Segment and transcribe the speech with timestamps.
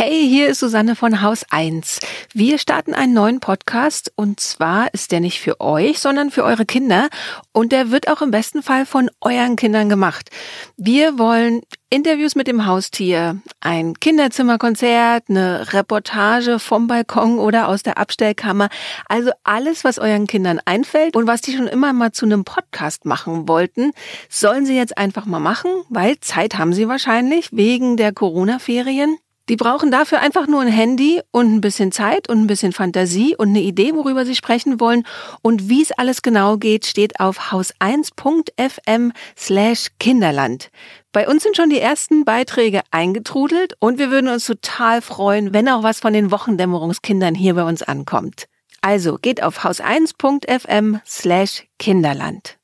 [0.00, 1.98] Hey, hier ist Susanne von Haus 1.
[2.32, 6.64] Wir starten einen neuen Podcast und zwar ist der nicht für euch, sondern für eure
[6.64, 7.08] Kinder
[7.50, 10.30] und der wird auch im besten Fall von euren Kindern gemacht.
[10.76, 17.98] Wir wollen Interviews mit dem Haustier, ein Kinderzimmerkonzert, eine Reportage vom Balkon oder aus der
[17.98, 18.68] Abstellkammer,
[19.08, 23.04] also alles, was euren Kindern einfällt und was die schon immer mal zu einem Podcast
[23.04, 23.90] machen wollten,
[24.28, 29.18] sollen sie jetzt einfach mal machen, weil Zeit haben sie wahrscheinlich wegen der Corona-Ferien.
[29.48, 33.34] Die brauchen dafür einfach nur ein Handy und ein bisschen Zeit und ein bisschen Fantasie
[33.34, 35.04] und eine Idee, worüber sie sprechen wollen.
[35.40, 40.70] Und wie es alles genau geht, steht auf haus1.fm slash Kinderland.
[41.12, 45.68] Bei uns sind schon die ersten Beiträge eingetrudelt und wir würden uns total freuen, wenn
[45.68, 48.48] auch was von den Wochendämmerungskindern hier bei uns ankommt.
[48.82, 52.57] Also geht auf haus1.fm slash Kinderland.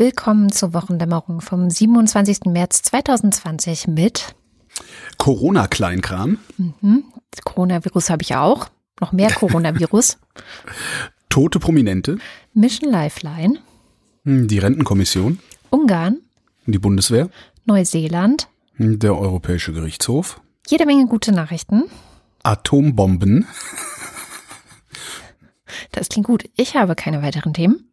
[0.00, 2.46] Willkommen zur Wochendämmerung vom 27.
[2.46, 4.34] März 2020 mit
[5.18, 6.38] Corona-Kleinkram.
[6.56, 7.04] Mhm.
[7.44, 8.70] Coronavirus habe ich auch.
[8.98, 10.16] Noch mehr Coronavirus.
[11.28, 12.16] Tote Prominente.
[12.54, 13.58] Mission Lifeline.
[14.24, 15.38] Die Rentenkommission.
[15.68, 16.20] Ungarn.
[16.64, 17.28] Die Bundeswehr.
[17.66, 18.48] Neuseeland.
[18.78, 20.40] Der Europäische Gerichtshof.
[20.66, 21.90] Jede Menge gute Nachrichten.
[22.42, 23.46] Atombomben.
[25.92, 26.48] Das klingt gut.
[26.56, 27.89] Ich habe keine weiteren Themen.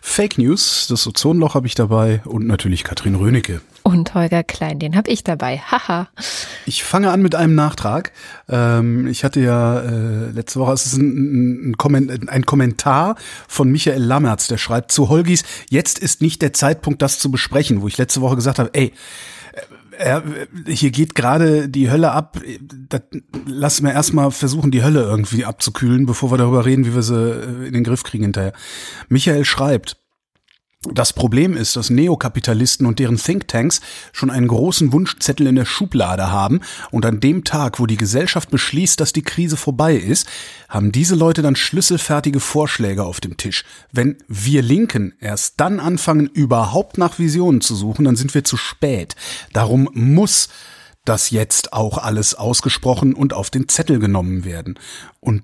[0.00, 3.60] Fake News, das Ozonloch habe ich dabei und natürlich Katrin Rönecke.
[3.82, 5.58] Und Holger Klein, den habe ich dabei.
[5.58, 6.08] Haha.
[6.66, 8.12] ich fange an mit einem Nachtrag.
[8.48, 14.02] Ähm, ich hatte ja äh, letzte Woche, es ist ein, ein, ein, Kommentar von Michael
[14.02, 17.96] Lammertz, der schreibt zu Holgis, jetzt ist nicht der Zeitpunkt, das zu besprechen, wo ich
[17.96, 18.92] letzte Woche gesagt habe, ey,
[19.98, 20.22] er,
[20.66, 22.40] hier geht gerade die Hölle ab.
[22.88, 23.02] Das,
[23.46, 27.14] lass mir erstmal versuchen, die Hölle irgendwie abzukühlen, bevor wir darüber reden, wie wir sie
[27.14, 28.52] äh, in den Griff kriegen hinterher.
[29.08, 29.96] Michael schreibt,
[30.92, 33.80] das Problem ist, dass Neokapitalisten und deren Thinktanks
[34.12, 36.60] schon einen großen Wunschzettel in der Schublade haben
[36.90, 40.26] und an dem Tag, wo die Gesellschaft beschließt, dass die Krise vorbei ist,
[40.68, 43.64] haben diese Leute dann schlüsselfertige Vorschläge auf dem Tisch.
[43.92, 48.56] Wenn wir Linken erst dann anfangen, überhaupt nach Visionen zu suchen, dann sind wir zu
[48.56, 49.16] spät.
[49.52, 50.48] Darum muss
[51.04, 54.78] das jetzt auch alles ausgesprochen und auf den Zettel genommen werden.
[55.20, 55.42] Und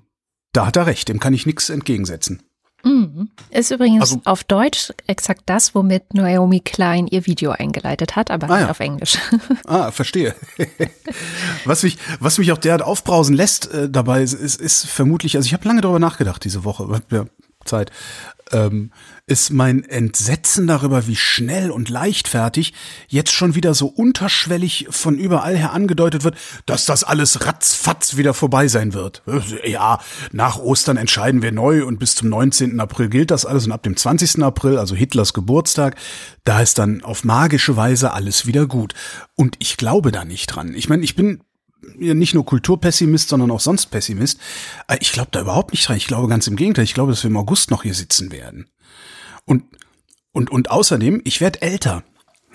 [0.53, 2.43] da hat er recht, dem kann ich nichts entgegensetzen.
[2.85, 3.29] Mhm.
[3.49, 8.47] Ist übrigens also, auf Deutsch exakt das, womit Naomi Klein ihr Video eingeleitet hat, aber
[8.47, 8.69] ah, nicht ja.
[8.69, 9.17] auf Englisch.
[9.65, 10.35] Ah, verstehe.
[11.65, 15.47] was mich, was mich auch derart aufbrausen lässt äh, dabei, ist, ist, ist vermutlich, also
[15.47, 17.25] ich habe lange darüber nachgedacht diese Woche, ja,
[17.65, 17.91] Zeit,
[18.51, 18.91] ähm,
[19.27, 22.73] ist mein Entsetzen darüber, wie schnell und leichtfertig
[23.07, 26.35] jetzt schon wieder so unterschwellig von überall her angedeutet wird,
[26.67, 29.23] dass das alles ratzfatz wieder vorbei sein wird.
[29.65, 29.99] Ja,
[30.31, 32.79] nach Ostern entscheiden wir neu und bis zum 19.
[32.79, 34.43] April gilt das alles und ab dem 20.
[34.43, 35.95] April, also Hitlers Geburtstag,
[36.43, 38.93] da ist dann auf magische Weise alles wieder gut.
[39.35, 40.73] Und ich glaube da nicht dran.
[40.75, 41.41] Ich meine, ich bin
[41.97, 44.39] nicht nur Kulturpessimist, sondern auch sonst Pessimist.
[44.87, 45.97] Äh, ich glaube da überhaupt nicht dran.
[45.97, 46.83] Ich glaube ganz im Gegenteil.
[46.83, 48.69] Ich glaube, dass wir im August noch hier sitzen werden.
[49.45, 49.63] Und,
[50.31, 52.03] und, und außerdem, ich werde älter.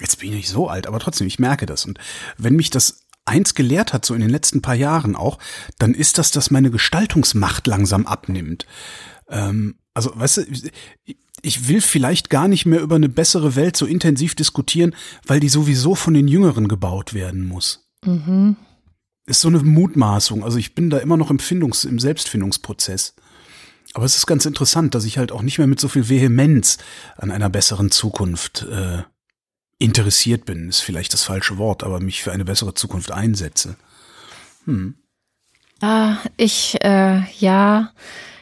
[0.01, 1.85] Jetzt bin ich nicht so alt, aber trotzdem, ich merke das.
[1.85, 1.99] Und
[2.39, 5.39] wenn mich das eins gelehrt hat, so in den letzten paar Jahren auch,
[5.79, 8.67] dann ist das, dass meine Gestaltungsmacht langsam abnimmt.
[9.29, 10.71] Ähm, also, weißt du,
[11.43, 14.95] ich will vielleicht gar nicht mehr über eine bessere Welt so intensiv diskutieren,
[15.27, 17.91] weil die sowieso von den Jüngeren gebaut werden muss.
[18.05, 18.57] Mhm.
[19.31, 20.43] Ist so eine Mutmaßung.
[20.43, 23.15] Also ich bin da immer noch im Findungs-, im Selbstfindungsprozess.
[23.95, 26.79] Aber es ist ganz interessant, dass ich halt auch nicht mehr mit so viel Vehemenz
[27.17, 29.05] an einer besseren Zukunft äh,
[29.79, 33.77] interessiert bin, ist vielleicht das falsche Wort, aber mich für eine bessere Zukunft einsetze.
[34.65, 34.97] Hm.
[35.81, 37.93] Ah, ich, äh, ja,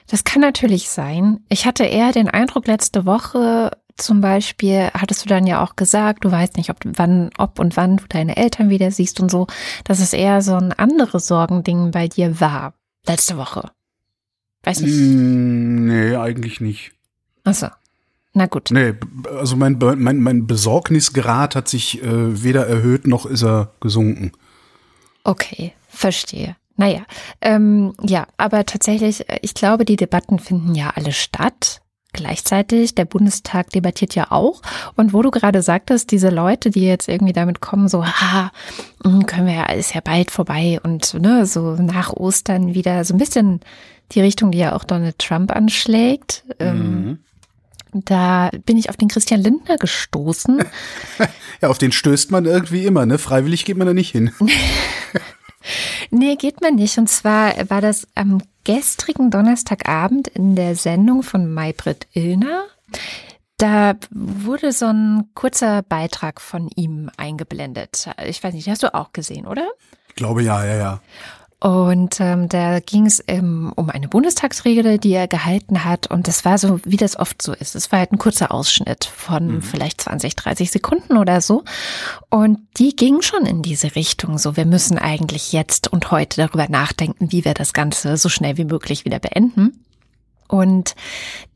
[0.07, 1.41] das kann natürlich sein.
[1.51, 6.25] Ich hatte eher den Eindruck letzte Woche, zum Beispiel, hattest du dann ja auch gesagt,
[6.25, 9.47] du weißt nicht, ob wann, ob und wann du deine Eltern wieder siehst und so,
[9.85, 12.75] dass es eher so ein anderes Sorgending bei dir war.
[13.07, 13.71] Letzte Woche.
[14.63, 14.95] Weiß nicht.
[14.95, 16.93] Mm, nee, eigentlich nicht.
[17.45, 17.69] Achso.
[18.35, 18.71] Na gut.
[18.71, 18.95] Nee,
[19.37, 24.33] also mein, mein, mein Besorgnisgrad hat sich äh, weder erhöht noch ist er gesunken.
[25.25, 26.57] Okay, verstehe.
[26.77, 27.05] Naja,
[27.41, 31.83] ähm, ja, aber tatsächlich, ich glaube, die Debatten finden ja alle statt.
[32.15, 34.63] Gleichzeitig, der Bundestag debattiert ja auch.
[34.97, 38.51] Und wo du gerade sagtest, diese Leute, die jetzt irgendwie damit kommen, so, ha,
[39.05, 43.15] hm, können wir ja, ist ja bald vorbei und ne, so nach Ostern wieder so
[43.15, 43.61] ein bisschen
[44.13, 46.45] die Richtung, die ja auch Donald Trump anschlägt.
[46.59, 47.19] Ähm, mhm.
[47.93, 50.63] Da bin ich auf den Christian Lindner gestoßen.
[51.61, 53.19] ja, auf den stößt man irgendwie immer, ne?
[53.19, 54.31] Freiwillig geht man da nicht hin.
[56.11, 56.97] nee, geht man nicht.
[56.97, 62.67] Und zwar war das am gestrigen Donnerstagabend in der Sendung von Maybrit Illner.
[63.57, 68.11] Da wurde so ein kurzer Beitrag von ihm eingeblendet.
[68.27, 69.67] Ich weiß nicht, hast du auch gesehen, oder?
[70.09, 71.01] Ich glaube ja, ja, ja.
[71.61, 76.09] Und ähm, da ging es ähm, um eine Bundestagsrede, die er gehalten hat.
[76.09, 77.75] Und das war so, wie das oft so ist.
[77.75, 79.63] Es war halt ein kurzer Ausschnitt von mhm.
[79.63, 81.65] vielleicht 20, 30 Sekunden oder so.
[82.31, 84.39] Und die ging schon in diese Richtung.
[84.39, 88.57] So, wir müssen eigentlich jetzt und heute darüber nachdenken, wie wir das Ganze so schnell
[88.57, 89.85] wie möglich wieder beenden.
[90.49, 90.95] Und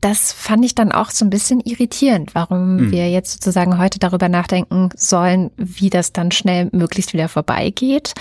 [0.01, 2.91] das fand ich dann auch so ein bisschen irritierend, warum mhm.
[2.91, 8.13] wir jetzt sozusagen heute darüber nachdenken sollen, wie das dann schnell möglichst wieder vorbeigeht.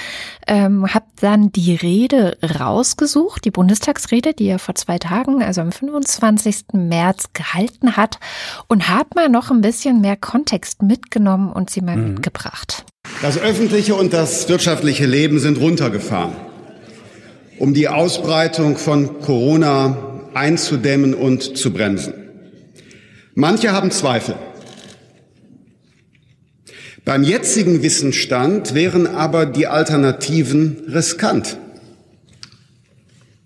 [0.47, 5.73] Ähm, hab dann die Rede rausgesucht, die Bundestagsrede, die er vor zwei Tagen, also am
[5.73, 6.65] 25.
[6.73, 8.19] März gehalten hat
[8.67, 12.15] und hab mal noch ein bisschen mehr Kontext mitgenommen und sie mal mhm.
[12.15, 12.85] mitgebracht.
[13.21, 16.33] Das öffentliche und das wirtschaftliche Leben sind runtergefahren.
[17.59, 22.15] Um die Ausbreitung von Corona einzudämmen und zu bremsen.
[23.35, 24.35] Manche haben Zweifel.
[27.05, 31.59] Beim jetzigen Wissensstand wären aber die Alternativen riskant.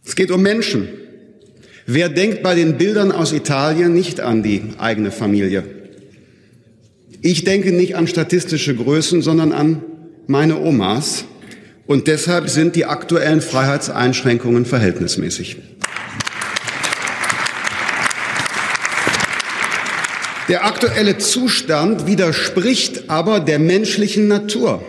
[0.05, 0.89] Es geht um Menschen.
[1.87, 5.65] Wer denkt bei den Bildern aus Italien nicht an die eigene Familie?
[7.23, 9.83] Ich denke nicht an statistische Größen, sondern an
[10.27, 11.25] meine Omas.
[11.87, 15.57] Und deshalb sind die aktuellen Freiheitseinschränkungen verhältnismäßig.
[20.49, 24.81] Der aktuelle Zustand widerspricht aber der menschlichen Natur.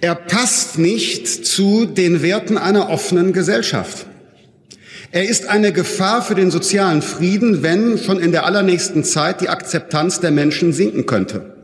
[0.00, 4.06] Er passt nicht zu den Werten einer offenen Gesellschaft.
[5.10, 9.48] Er ist eine Gefahr für den sozialen Frieden, wenn schon in der allernächsten Zeit die
[9.48, 11.54] Akzeptanz der Menschen sinken könnte.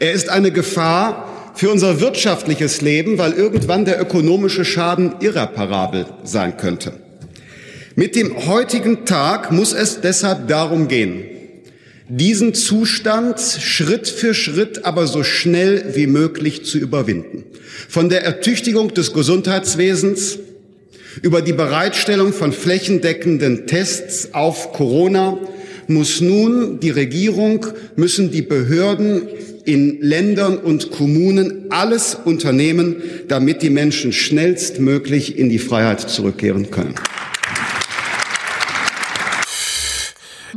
[0.00, 6.56] Er ist eine Gefahr für unser wirtschaftliches Leben, weil irgendwann der ökonomische Schaden irreparabel sein
[6.56, 6.92] könnte.
[7.94, 11.24] Mit dem heutigen Tag muss es deshalb darum gehen,
[12.08, 17.44] diesen Zustand Schritt für Schritt, aber so schnell wie möglich zu überwinden.
[17.88, 20.38] Von der Ertüchtigung des Gesundheitswesens
[21.22, 25.38] über die Bereitstellung von flächendeckenden Tests auf Corona
[25.86, 27.66] muss nun die Regierung,
[27.96, 29.28] müssen die Behörden
[29.64, 32.96] in Ländern und Kommunen alles unternehmen,
[33.28, 36.94] damit die Menschen schnellstmöglich in die Freiheit zurückkehren können.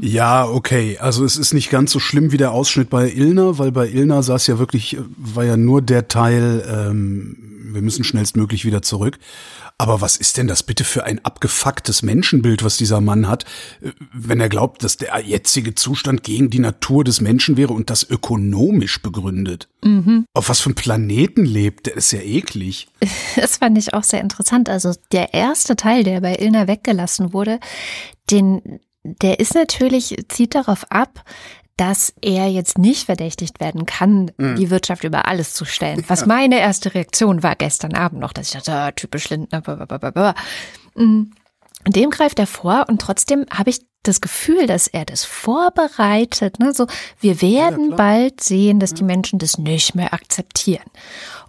[0.01, 0.98] Ja, okay.
[1.00, 4.24] Also es ist nicht ganz so schlimm wie der Ausschnitt bei Ilna, weil bei Ilna
[4.24, 7.38] saß ja wirklich, war ja nur der Teil, ähm,
[7.74, 9.19] wir müssen schnellstmöglich wieder zurück.
[9.77, 13.45] Aber was ist denn das bitte für ein abgefucktes Menschenbild, was dieser Mann hat,
[14.13, 18.07] wenn er glaubt, dass der jetzige Zustand gegen die Natur des Menschen wäre und das
[18.07, 19.69] ökonomisch begründet?
[19.83, 20.25] Mhm.
[20.33, 22.89] Auf was für einem Planeten lebt, der ist ja eklig.
[23.36, 24.69] Das fand ich auch sehr interessant.
[24.69, 27.59] Also der erste Teil, der bei Ilna weggelassen wurde,
[28.30, 31.24] den der ist natürlich, zieht darauf ab,
[31.77, 34.56] dass er jetzt nicht verdächtigt werden kann, mhm.
[34.56, 36.03] die Wirtschaft über alles zu stellen.
[36.07, 39.62] Was meine erste Reaktion war gestern Abend noch, dass ich dachte, ah, typisch Lindner.
[39.62, 40.36] Blablabla.
[40.95, 41.31] Mhm.
[41.88, 46.59] Dem greift er vor und trotzdem habe ich das Gefühl, dass er das vorbereitet.
[46.59, 46.74] Ne?
[46.74, 46.85] So,
[47.19, 50.85] wir werden ja, bald sehen, dass die Menschen das nicht mehr akzeptieren.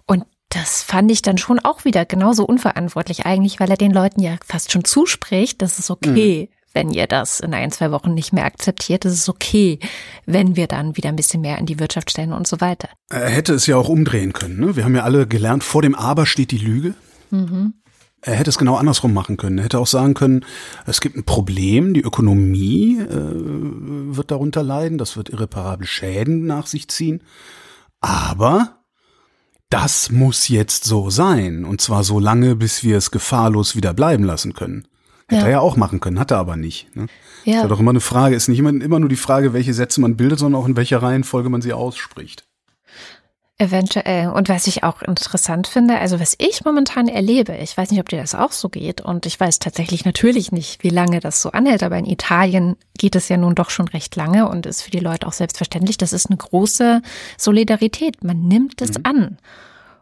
[0.07, 4.21] Und das fand ich dann schon auch wieder genauso unverantwortlich eigentlich, weil er den Leuten
[4.21, 8.13] ja fast schon zuspricht, dass es okay, mhm wenn ihr das in ein, zwei Wochen
[8.13, 9.79] nicht mehr akzeptiert, ist es okay,
[10.25, 12.89] wenn wir dann wieder ein bisschen mehr in die Wirtschaft stellen und so weiter.
[13.09, 14.59] Er hätte es ja auch umdrehen können.
[14.59, 14.75] Ne?
[14.75, 16.95] Wir haben ja alle gelernt, vor dem Aber steht die Lüge.
[17.29, 17.75] Mhm.
[18.21, 19.57] Er hätte es genau andersrum machen können.
[19.57, 20.45] Er hätte auch sagen können,
[20.85, 23.05] es gibt ein Problem, die Ökonomie äh,
[24.15, 27.21] wird darunter leiden, das wird irreparable Schäden nach sich ziehen.
[27.99, 28.79] Aber
[29.69, 31.65] das muss jetzt so sein.
[31.65, 34.87] Und zwar so lange, bis wir es gefahrlos wieder bleiben lassen können.
[35.27, 35.47] Hätte ja.
[35.47, 36.93] er ja auch machen können, hat er aber nicht.
[36.95, 37.07] Ne?
[37.45, 37.57] Ja.
[37.57, 40.01] Ist ja doch immer eine Frage, ist nicht immer, immer nur die Frage, welche Sätze
[40.01, 42.45] man bildet, sondern auch in welcher Reihenfolge man sie ausspricht.
[43.59, 44.29] Eventuell.
[44.29, 48.09] Und was ich auch interessant finde, also was ich momentan erlebe, ich weiß nicht, ob
[48.09, 51.51] dir das auch so geht und ich weiß tatsächlich natürlich nicht, wie lange das so
[51.51, 54.91] anhält, aber in Italien geht es ja nun doch schon recht lange und ist für
[54.91, 55.97] die Leute auch selbstverständlich.
[55.97, 57.01] Das ist eine große
[57.37, 58.23] Solidarität.
[58.23, 59.03] Man nimmt es mhm.
[59.03, 59.37] an.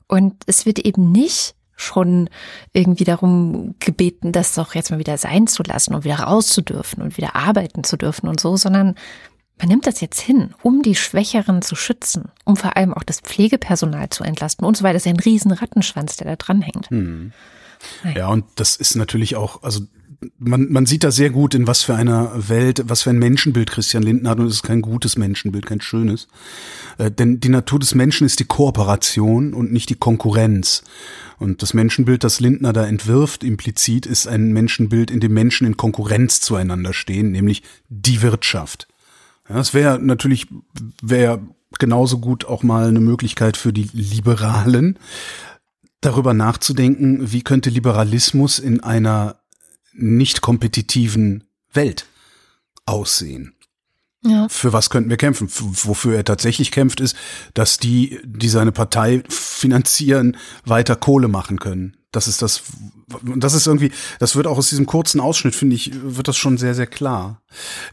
[0.07, 2.29] Und es wird eben nicht schon
[2.73, 6.61] irgendwie darum gebeten, das doch jetzt mal wieder sein zu lassen und wieder raus zu
[6.61, 8.95] dürfen und wieder arbeiten zu dürfen und so, sondern
[9.57, 13.19] man nimmt das jetzt hin, um die Schwächeren zu schützen, um vor allem auch das
[13.19, 14.93] Pflegepersonal zu entlasten und so weiter.
[14.93, 16.89] Das ist ja ein riesen Rattenschwanz, der da dranhängt.
[16.89, 17.31] Hm.
[18.15, 19.81] Ja, und das ist natürlich auch, also
[20.37, 23.71] man, man sieht da sehr gut, in was für einer Welt, was für ein Menschenbild
[23.71, 26.27] Christian Lindner hat und es ist kein gutes Menschenbild, kein schönes.
[26.97, 30.83] Äh, denn die Natur des Menschen ist die Kooperation und nicht die Konkurrenz.
[31.39, 35.75] Und das Menschenbild, das Lindner da entwirft, implizit, ist ein Menschenbild, in dem Menschen in
[35.75, 38.87] Konkurrenz zueinander stehen, nämlich die Wirtschaft.
[39.49, 40.47] Ja, das wäre natürlich,
[41.01, 41.41] wäre
[41.79, 44.99] genauso gut auch mal eine Möglichkeit für die Liberalen,
[46.01, 49.40] darüber nachzudenken, wie könnte Liberalismus in einer
[49.93, 51.43] nicht kompetitiven
[51.73, 52.05] Welt
[52.85, 53.53] aussehen.
[54.23, 54.47] Ja.
[54.49, 55.47] Für was könnten wir kämpfen?
[55.49, 57.15] Wofür er tatsächlich kämpft, ist,
[57.55, 61.97] dass die, die seine Partei finanzieren, weiter Kohle machen können.
[62.11, 62.63] Das ist das,
[63.23, 66.57] das ist irgendwie, das wird auch aus diesem kurzen Ausschnitt, finde ich, wird das schon
[66.57, 67.41] sehr, sehr klar.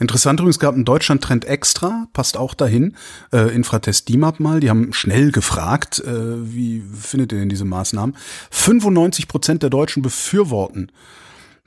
[0.00, 2.97] Interessant übrigens, gab einen Deutschland-Trend extra, passt auch dahin,
[3.33, 8.17] äh, Infratest DIMAP mal, die haben schnell gefragt, äh, wie findet ihr denn diese Maßnahmen?
[8.50, 10.90] 95 Prozent der Deutschen befürworten,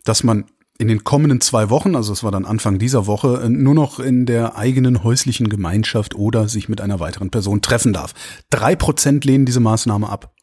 [0.04, 0.46] dass man
[0.82, 4.00] in den kommenden zwei Wochen, also es war dann Anfang dieser Woche, äh, nur noch
[4.00, 8.14] in der eigenen häuslichen Gemeinschaft oder sich mit einer weiteren Person treffen darf.
[8.50, 10.34] Drei Prozent lehnen diese Maßnahme ab.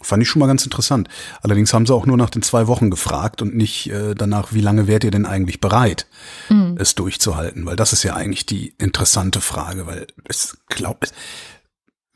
[0.00, 1.08] Fand ich schon mal ganz interessant.
[1.42, 4.60] Allerdings haben sie auch nur nach den zwei Wochen gefragt und nicht äh, danach, wie
[4.60, 6.06] lange wärt ihr denn eigentlich bereit,
[6.50, 6.76] mhm.
[6.78, 7.66] es durchzuhalten?
[7.66, 11.12] Weil das ist ja eigentlich die interessante Frage, weil es glaubt,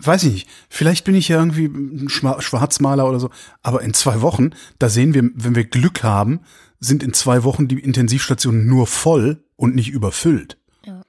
[0.01, 3.31] weiß ich nicht, vielleicht bin ich ja irgendwie ein Schwarzmaler oder so,
[3.63, 6.41] aber in zwei Wochen, da sehen wir, wenn wir Glück haben,
[6.81, 10.59] sind in zwei Wochen die Intensivstationen nur voll und nicht überfüllt.
[10.85, 11.03] Ja.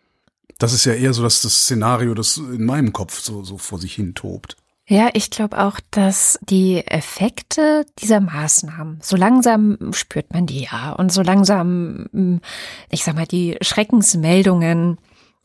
[0.57, 3.79] Das ist ja eher so dass das Szenario, das in meinem Kopf so, so vor
[3.79, 4.57] sich hin tobt.
[4.87, 10.93] Ja, ich glaube auch, dass die Effekte dieser Maßnahmen, so langsam spürt man die ja
[10.93, 12.41] und so langsam, hm,
[12.89, 14.97] ich sag mal, die Schreckensmeldungen,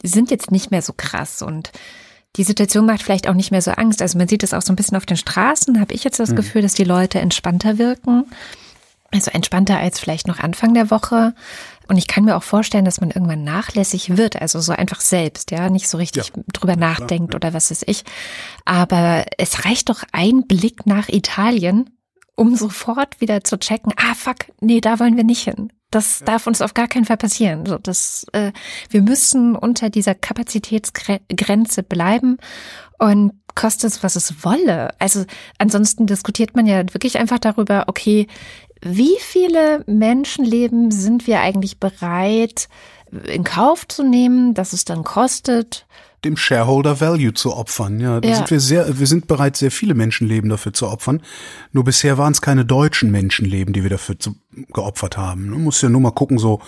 [0.02, 1.72] sind jetzt nicht mehr so krass und
[2.36, 4.02] die Situation macht vielleicht auch nicht mehr so Angst.
[4.02, 6.30] Also man sieht es auch so ein bisschen auf den Straßen, habe ich jetzt das
[6.30, 6.36] mhm.
[6.36, 8.24] Gefühl, dass die Leute entspannter wirken.
[9.14, 11.34] Also entspannter als vielleicht noch Anfang der Woche.
[11.86, 15.52] Und ich kann mir auch vorstellen, dass man irgendwann nachlässig wird, also so einfach selbst,
[15.52, 16.42] ja, nicht so richtig ja.
[16.52, 17.36] drüber nachdenkt ja.
[17.36, 18.04] oder was weiß ich.
[18.64, 21.90] Aber es reicht doch ein Blick nach Italien,
[22.34, 25.72] um sofort wieder zu checken, ah fuck, nee, da wollen wir nicht hin.
[25.92, 26.26] Das ja.
[26.26, 27.66] darf uns auf gar keinen Fall passieren.
[27.66, 28.50] So, das, äh,
[28.90, 32.38] wir müssen unter dieser Kapazitätsgrenze bleiben
[32.98, 34.90] und kostet es, was es wolle.
[34.98, 35.24] Also
[35.58, 38.26] ansonsten diskutiert man ja wirklich einfach darüber, okay,
[38.84, 42.68] wie viele Menschenleben sind wir eigentlich bereit
[43.26, 45.86] in Kauf zu nehmen, dass es dann kostet?
[46.24, 47.98] Dem Shareholder Value zu opfern.
[48.00, 48.36] Ja, da ja.
[48.36, 51.22] sind wir sehr, wir sind bereit, sehr viele Menschenleben dafür zu opfern.
[51.72, 54.34] Nur bisher waren es keine deutschen Menschenleben, die wir dafür zu,
[54.72, 55.50] geopfert haben.
[55.50, 56.60] Man muss ja nur mal gucken, so,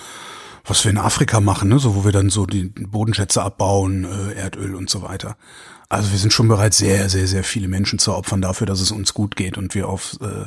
[0.64, 1.78] was wir in Afrika machen, ne?
[1.78, 5.36] so wo wir dann so die Bodenschätze abbauen, äh, Erdöl und so weiter.
[5.88, 8.90] Also wir sind schon bereit, sehr, sehr, sehr viele Menschen zu opfern dafür, dass es
[8.90, 10.46] uns gut geht und wir auf äh,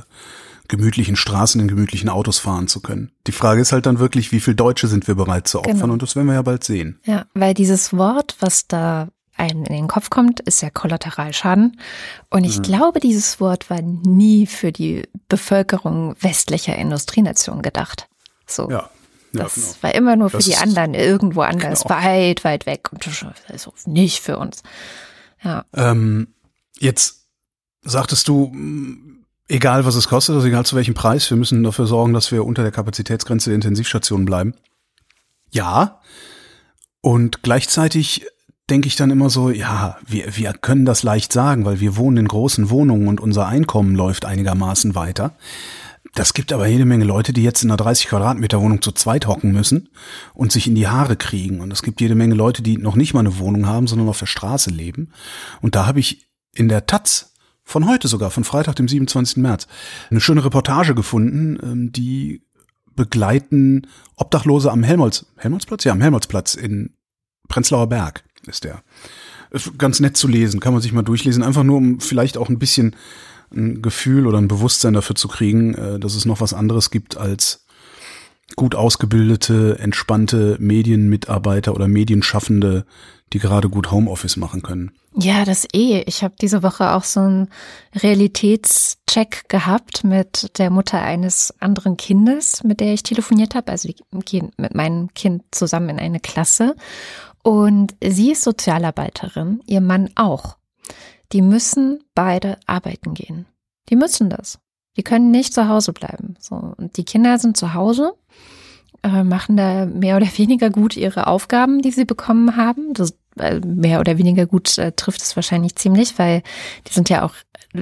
[0.70, 3.12] gemütlichen Straßen in gemütlichen Autos fahren zu können.
[3.28, 5.94] Die Frage ist halt dann wirklich, wie viel Deutsche sind wir bereit zu opfern genau.
[5.94, 7.00] und das werden wir ja bald sehen.
[7.06, 11.80] Ja, weil dieses Wort, was da einem in den Kopf kommt, ist ja Kollateralschaden.
[12.30, 12.64] Und ich mhm.
[12.64, 18.08] glaube, dieses Wort war nie für die Bevölkerung westlicher Industrienationen gedacht.
[18.46, 18.70] So.
[18.70, 18.90] Ja.
[19.32, 19.68] Ja, das genau.
[19.82, 21.96] war immer nur für das die anderen, irgendwo anders, genau.
[21.96, 23.08] weit, weit weg und
[23.48, 24.64] also nicht für uns.
[25.44, 25.66] Ja.
[25.72, 26.34] Ähm,
[26.80, 27.28] jetzt
[27.84, 28.52] sagtest du,
[29.50, 32.46] egal was es kostet, also egal zu welchem Preis, wir müssen dafür sorgen, dass wir
[32.46, 34.54] unter der Kapazitätsgrenze der Intensivstationen bleiben.
[35.52, 36.00] Ja.
[37.02, 38.26] Und gleichzeitig
[38.70, 42.18] denke ich dann immer so, ja, wir, wir können das leicht sagen, weil wir wohnen
[42.18, 45.36] in großen Wohnungen und unser Einkommen läuft einigermaßen weiter.
[46.14, 49.28] Das gibt aber jede Menge Leute, die jetzt in einer 30 Quadratmeter Wohnung zu zweit
[49.28, 49.90] hocken müssen
[50.34, 51.62] und sich in die Haare kriegen.
[51.62, 54.20] Und es gibt jede Menge Leute, die noch nicht mal eine Wohnung haben, sondern auf
[54.20, 55.12] der Straße leben.
[55.62, 57.34] Und da habe ich in der Taz
[57.70, 59.38] von heute sogar, von Freitag, dem 27.
[59.38, 59.68] März,
[60.10, 62.42] eine schöne Reportage gefunden, ähm, die
[62.96, 65.84] begleiten Obdachlose am Helmholtz, Helmholtzplatz?
[65.84, 66.96] Ja, am Helmholtzplatz in
[67.48, 68.82] Prenzlauer Berg ist der.
[69.78, 72.60] Ganz nett zu lesen, kann man sich mal durchlesen, einfach nur um vielleicht auch ein
[72.60, 72.96] bisschen
[73.56, 77.18] ein Gefühl oder ein Bewusstsein dafür zu kriegen, äh, dass es noch was anderes gibt
[77.18, 77.66] als
[78.56, 82.86] gut ausgebildete, entspannte Medienmitarbeiter oder Medienschaffende,
[83.34, 84.92] die gerade gut Homeoffice machen können.
[85.16, 86.02] Ja, das eh.
[86.06, 87.50] Ich habe diese Woche auch so einen
[87.96, 93.72] Realitätscheck gehabt mit der Mutter eines anderen Kindes, mit der ich telefoniert habe.
[93.72, 96.76] Also wir gehen mit meinem Kind zusammen in eine Klasse.
[97.44, 100.58] Und sie ist Sozialarbeiterin, ihr Mann auch.
[101.32, 103.46] Die müssen beide arbeiten gehen.
[103.90, 104.60] Die müssen das.
[104.98, 106.36] Die können nicht zu Hause bleiben.
[106.40, 108.14] So, und die Kinder sind zu Hause,
[109.04, 112.94] äh, machen da mehr oder weniger gut ihre Aufgaben, die sie bekommen haben.
[112.94, 116.44] Das, äh, mehr oder weniger gut äh, trifft es wahrscheinlich ziemlich, weil
[116.88, 117.34] die sind ja auch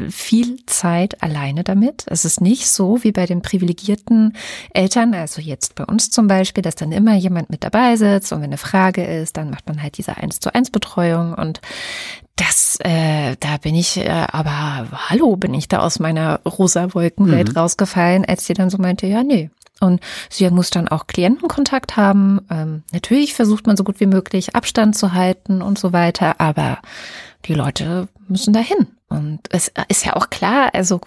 [0.10, 2.04] viel Zeit alleine damit.
[2.08, 4.36] Es ist nicht so wie bei den privilegierten
[4.74, 8.40] Eltern, also jetzt bei uns zum Beispiel, dass dann immer jemand mit dabei sitzt und
[8.40, 11.62] wenn eine Frage ist, dann macht man halt diese eins zu eins Betreuung und
[12.36, 17.50] das, äh, da bin ich, äh, aber hallo, bin ich da aus meiner rosa Wolkenwelt
[17.50, 17.58] mhm.
[17.58, 22.42] rausgefallen, als sie dann so meinte, ja, nee, und sie muss dann auch Klientenkontakt haben.
[22.50, 26.80] Ähm, natürlich versucht man so gut wie möglich Abstand zu halten und so weiter, aber
[27.46, 28.88] die Leute müssen dahin.
[29.10, 31.02] Und es ist ja auch klar, also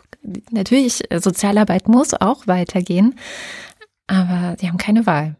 [0.50, 3.18] natürlich, Sozialarbeit muss auch weitergehen,
[4.06, 5.36] aber sie haben keine Wahl.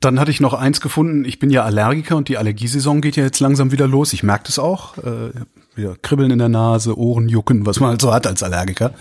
[0.00, 1.24] Dann hatte ich noch eins gefunden.
[1.24, 4.12] Ich bin ja Allergiker und die Allergiesaison geht ja jetzt langsam wieder los.
[4.12, 4.98] Ich merke das auch.
[4.98, 5.30] Äh,
[5.74, 8.94] wieder Kribbeln in der Nase, Ohren jucken, was man halt so hat als Allergiker.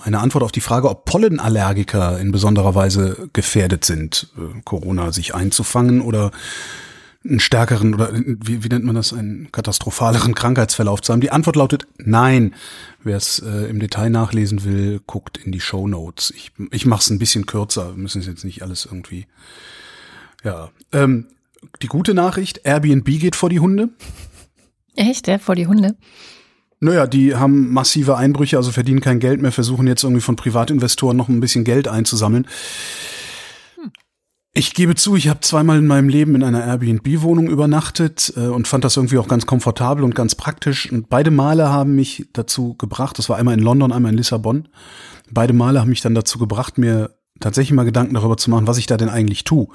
[0.00, 5.34] Eine Antwort auf die Frage, ob Pollenallergiker in besonderer Weise gefährdet sind, äh, Corona sich
[5.34, 6.30] einzufangen oder
[7.24, 11.20] einen stärkeren oder wie, wie nennt man das, einen katastrophaleren Krankheitsverlauf zu haben?
[11.20, 12.54] Die Antwort lautet nein.
[13.02, 16.32] Wer es äh, im Detail nachlesen will, guckt in die Show Notes.
[16.36, 17.90] Ich, ich mache es ein bisschen kürzer.
[17.90, 19.26] Wir müssen es jetzt nicht alles irgendwie
[20.44, 20.70] ja.
[20.92, 21.26] Ähm,
[21.82, 23.90] die gute Nachricht, Airbnb geht vor die Hunde.
[24.96, 25.96] Echt, ja, vor die Hunde?
[26.80, 31.16] Naja, die haben massive Einbrüche, also verdienen kein Geld mehr, versuchen jetzt irgendwie von Privatinvestoren
[31.16, 32.46] noch ein bisschen Geld einzusammeln.
[33.76, 33.90] Hm.
[34.54, 38.66] Ich gebe zu, ich habe zweimal in meinem Leben in einer Airbnb-Wohnung übernachtet äh, und
[38.66, 40.90] fand das irgendwie auch ganz komfortabel und ganz praktisch.
[40.90, 44.68] Und beide Male haben mich dazu gebracht, das war einmal in London, einmal in Lissabon,
[45.30, 48.78] beide Male haben mich dann dazu gebracht, mir tatsächlich mal Gedanken darüber zu machen, was
[48.78, 49.68] ich da denn eigentlich tue.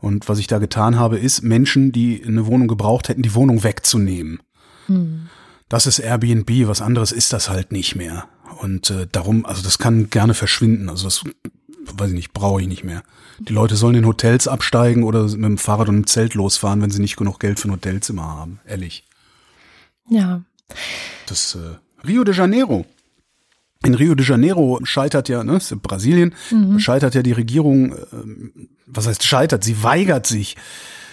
[0.00, 3.64] Und was ich da getan habe, ist, Menschen, die eine Wohnung gebraucht hätten, die Wohnung
[3.64, 4.40] wegzunehmen.
[4.86, 5.28] Hm.
[5.68, 8.26] Das ist Airbnb, was anderes ist das halt nicht mehr.
[8.60, 10.88] Und äh, darum, also das kann gerne verschwinden.
[10.88, 11.24] Also das,
[11.92, 13.02] weiß ich nicht, brauche ich nicht mehr.
[13.38, 16.90] Die Leute sollen in Hotels absteigen oder mit dem Fahrrad und dem Zelt losfahren, wenn
[16.90, 18.60] sie nicht genug Geld für ein Hotelzimmer haben.
[18.66, 19.04] Ehrlich.
[20.08, 20.42] Ja.
[21.26, 22.86] Das äh, Rio de Janeiro
[23.84, 26.78] in Rio de Janeiro scheitert ja, ne, Brasilien, mhm.
[26.78, 27.96] scheitert ja die Regierung, äh,
[28.86, 30.56] was heißt scheitert, sie weigert sich,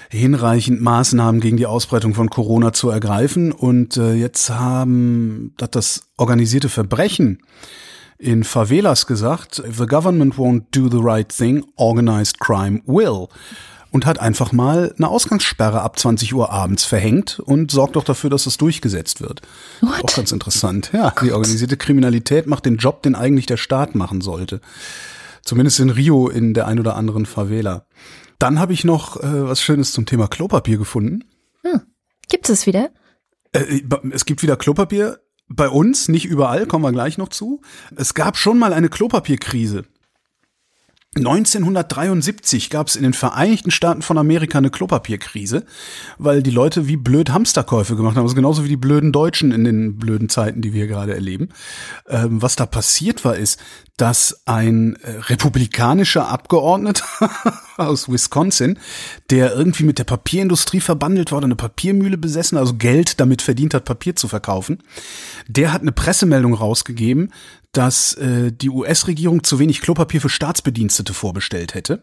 [0.10, 3.52] hinreichend Maßnahmen gegen die Ausbreitung von Corona zu ergreifen.
[3.52, 7.40] Und äh, jetzt haben hat das organisierte Verbrechen
[8.18, 13.28] in Favelas gesagt, the government won't do the right thing, organized crime will
[13.96, 18.30] und hat einfach mal eine Ausgangssperre ab 20 Uhr abends verhängt und sorgt doch dafür,
[18.30, 19.42] dass es durchgesetzt wird.
[19.80, 20.04] What?
[20.04, 20.90] Auch ganz interessant.
[20.92, 24.60] Ja, oh die organisierte Kriminalität macht den Job, den eigentlich der Staat machen sollte.
[25.44, 27.86] Zumindest in Rio in der ein oder anderen Favela.
[28.38, 31.24] Dann habe ich noch äh, was Schönes zum Thema Klopapier gefunden.
[31.62, 31.80] Hm.
[32.28, 32.90] Gibt es wieder?
[33.54, 33.82] Äh,
[34.12, 35.22] es gibt wieder Klopapier.
[35.48, 37.62] Bei uns, nicht überall, kommen wir gleich noch zu.
[37.96, 39.86] Es gab schon mal eine Klopapierkrise.
[41.18, 45.66] 1973 gab es in den Vereinigten Staaten von Amerika eine Klopapierkrise,
[46.18, 49.64] weil die Leute wie blöd Hamsterkäufe gemacht haben, also genauso wie die blöden Deutschen in
[49.64, 51.50] den blöden Zeiten, die wir gerade erleben.
[52.10, 53.62] Ähm, was da passiert war, ist,
[53.96, 57.06] dass ein äh, republikanischer Abgeordneter
[57.78, 58.78] aus Wisconsin,
[59.30, 63.86] der irgendwie mit der Papierindustrie verbandelt war, eine Papiermühle besessen, also Geld damit verdient hat,
[63.86, 64.84] Papier zu verkaufen,
[65.48, 67.32] der hat eine Pressemeldung rausgegeben,
[67.78, 72.02] dass äh, die US-Regierung zu wenig Klopapier für Staatsbedienstete vorbestellt hätte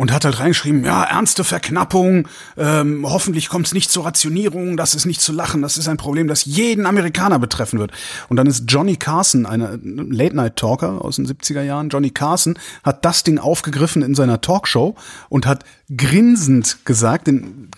[0.00, 4.94] und hat halt reingeschrieben, ja, ernste Verknappung, ähm, hoffentlich kommt es nicht zur Rationierung, das
[4.94, 7.92] ist nicht zu lachen, das ist ein Problem, das jeden Amerikaner betreffen wird.
[8.30, 13.24] Und dann ist Johnny Carson, eine Late-Night-Talker aus den 70er Jahren, Johnny Carson hat das
[13.24, 14.94] Ding aufgegriffen in seiner Talkshow
[15.28, 17.68] und hat grinsend gesagt, denn,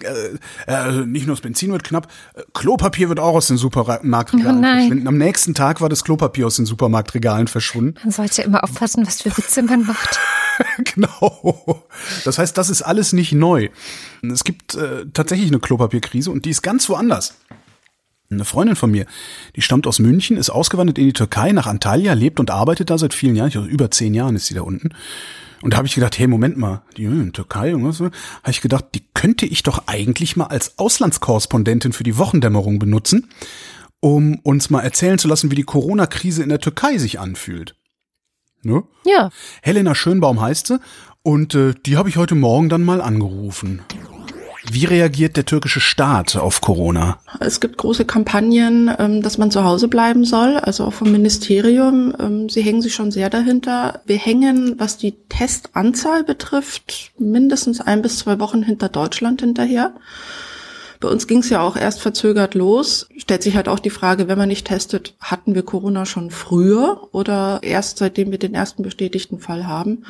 [0.68, 4.60] äh, äh, nicht nur das Benzin wird knapp, äh, Klopapier wird auch aus den Supermarktregalen
[4.60, 5.08] oh verschwinden.
[5.08, 7.98] Am nächsten Tag war das Klopapier aus den Supermarktregalen verschwunden.
[8.04, 10.20] Man sollte immer aufpassen, was für Witze man macht.
[10.94, 11.84] genau.
[12.24, 13.68] Das heißt, das ist alles nicht neu.
[14.22, 17.36] Es gibt äh, tatsächlich eine Klopapierkrise und die ist ganz woanders.
[18.30, 19.06] Eine Freundin von mir,
[19.56, 22.96] die stammt aus München, ist ausgewandert in die Türkei nach Antalya, lebt und arbeitet da
[22.96, 23.48] seit vielen Jahren.
[23.48, 24.90] Ich glaube, über zehn Jahren ist sie da unten.
[25.60, 28.12] Und da habe ich gedacht, hey, Moment mal, die in hm, Türkei und was, habe
[28.48, 33.28] ich gedacht, die könnte ich doch eigentlich mal als Auslandskorrespondentin für die Wochendämmerung benutzen,
[34.00, 37.76] um uns mal erzählen zu lassen, wie die Corona-Krise in der Türkei sich anfühlt.
[38.62, 38.82] Ne?
[39.04, 39.30] Ja.
[39.62, 40.80] Helena Schönbaum heißt sie
[41.22, 43.82] und äh, die habe ich heute Morgen dann mal angerufen.
[44.70, 47.18] Wie reagiert der türkische Staat auf Corona?
[47.40, 52.14] Es gibt große Kampagnen, ähm, dass man zu Hause bleiben soll, also auch vom Ministerium.
[52.18, 54.02] Ähm, sie hängen sich schon sehr dahinter.
[54.06, 59.94] Wir hängen, was die Testanzahl betrifft, mindestens ein bis zwei Wochen hinter Deutschland hinterher.
[61.02, 63.08] Bei uns ging es ja auch erst verzögert los.
[63.16, 67.08] Stellt sich halt auch die Frage, wenn man nicht testet, hatten wir Corona schon früher
[67.10, 70.04] oder erst seitdem wir den ersten bestätigten Fall haben?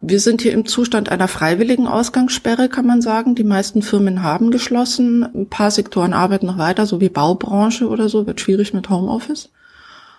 [0.00, 3.36] Wir sind hier im Zustand einer freiwilligen Ausgangssperre, kann man sagen.
[3.36, 5.22] Die meisten Firmen haben geschlossen.
[5.22, 9.50] Ein paar Sektoren arbeiten noch weiter, so wie Baubranche oder so, wird schwierig mit Homeoffice.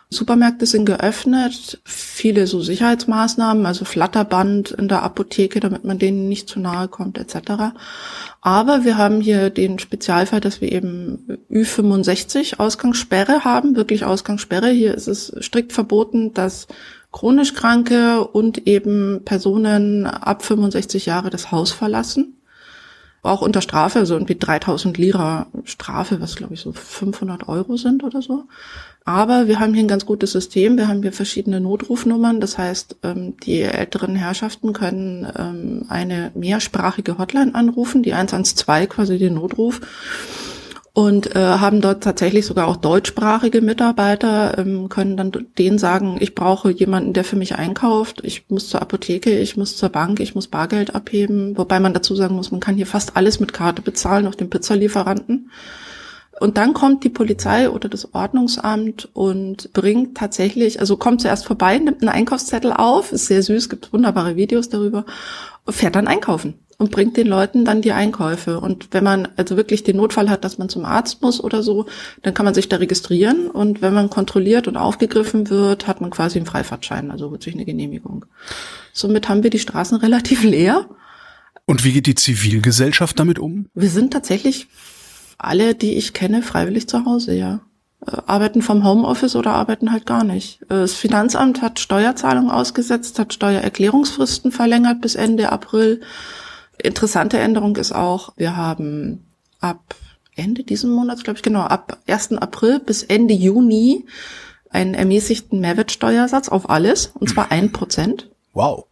[0.09, 6.47] Supermärkte sind geöffnet, viele so Sicherheitsmaßnahmen, also Flatterband in der Apotheke, damit man denen nicht
[6.47, 7.73] zu nahe kommt, etc.
[8.41, 14.69] Aber wir haben hier den Spezialfall, dass wir eben Ü65 Ausgangssperre haben, wirklich Ausgangssperre.
[14.69, 16.67] Hier ist es strikt verboten, dass
[17.11, 22.41] chronisch Kranke und eben Personen ab 65 Jahre das Haus verlassen.
[23.23, 28.03] Auch unter Strafe, so irgendwie 3000 Lira Strafe, was glaube ich so 500 Euro sind
[28.03, 28.43] oder so.
[29.05, 30.77] Aber wir haben hier ein ganz gutes System.
[30.77, 32.41] Wir haben hier verschiedene Notrufnummern.
[32.41, 39.19] Das heißt, ähm, die älteren Herrschaften können ähm, eine mehrsprachige Hotline anrufen, die 112 quasi
[39.19, 39.79] den Notruf
[40.95, 46.33] und äh, haben dort tatsächlich sogar auch deutschsprachige Mitarbeiter, ähm, können dann denen sagen, ich
[46.33, 50.35] brauche jemanden, der für mich einkauft, ich muss zur Apotheke, ich muss zur Bank, ich
[50.35, 53.81] muss Bargeld abheben, wobei man dazu sagen muss, man kann hier fast alles mit Karte
[53.81, 55.51] bezahlen, auf den Pizzalieferanten.
[56.39, 61.77] Und dann kommt die Polizei oder das Ordnungsamt und bringt tatsächlich, also kommt zuerst vorbei,
[61.77, 65.05] nimmt einen Einkaufszettel auf, ist sehr süß, gibt wunderbare Videos darüber,
[65.69, 68.59] fährt dann einkaufen und bringt den Leuten dann die Einkäufe.
[68.59, 71.85] Und wenn man also wirklich den Notfall hat, dass man zum Arzt muss oder so,
[72.21, 73.49] dann kann man sich da registrieren.
[73.49, 77.53] Und wenn man kontrolliert und aufgegriffen wird, hat man quasi einen Freifahrtschein, also holt sich
[77.53, 78.25] eine Genehmigung.
[78.91, 80.89] Somit haben wir die Straßen relativ leer.
[81.65, 83.67] Und wie geht die Zivilgesellschaft damit um?
[83.73, 84.67] Wir sind tatsächlich
[85.45, 87.61] alle, die ich kenne, freiwillig zu Hause, ja.
[88.05, 90.61] Äh, arbeiten vom Homeoffice oder arbeiten halt gar nicht.
[90.63, 96.01] Äh, das Finanzamt hat Steuerzahlungen ausgesetzt, hat Steuererklärungsfristen verlängert bis Ende April.
[96.81, 99.25] Interessante Änderung ist auch, wir haben
[99.59, 99.95] ab
[100.35, 102.33] Ende diesen Monats, glaube ich, genau, ab 1.
[102.33, 104.05] April bis Ende Juni
[104.69, 108.29] einen ermäßigten Mehrwertsteuersatz auf alles, und zwar ein Prozent.
[108.53, 108.85] Wow.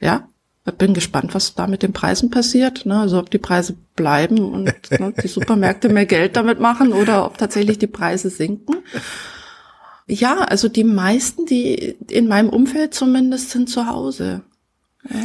[0.00, 0.28] Ja,
[0.70, 2.86] bin gespannt, was da mit den Preisen passiert.
[2.86, 3.00] Ne?
[3.00, 7.38] Also ob die Preise bleiben und ne, die Supermärkte mehr Geld damit machen oder ob
[7.38, 8.76] tatsächlich die Preise sinken.
[10.06, 14.42] Ja, also die meisten, die in meinem Umfeld zumindest, sind zu Hause.
[15.08, 15.16] Ja.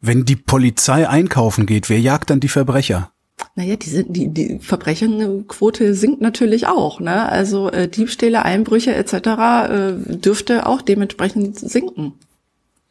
[0.00, 3.10] Wenn die Polizei einkaufen geht, wer jagt dann die Verbrecher?
[3.54, 7.00] Naja, die, die, die Verbrecherquote sinkt natürlich auch.
[7.00, 7.26] Ne?
[7.26, 9.14] Also äh, Diebstähle, Einbrüche etc.
[9.14, 12.14] Äh, dürfte auch dementsprechend sinken.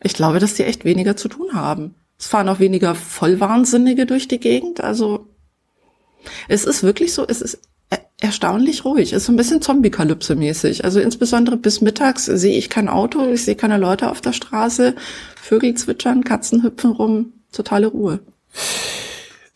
[0.04, 1.96] Ich glaube, dass die echt weniger zu tun haben.
[2.20, 4.82] Es fahren auch weniger Vollwahnsinnige durch die Gegend.
[4.82, 5.28] Also
[6.48, 7.60] es ist wirklich so, es ist
[8.20, 9.12] erstaunlich ruhig.
[9.12, 10.84] Es ist so ein bisschen Zombie-Kalypse-mäßig.
[10.84, 14.96] Also insbesondere bis mittags sehe ich kein Auto, ich sehe keine Leute auf der Straße,
[15.36, 18.20] Vögel zwitschern, Katzen hüpfen rum, totale Ruhe.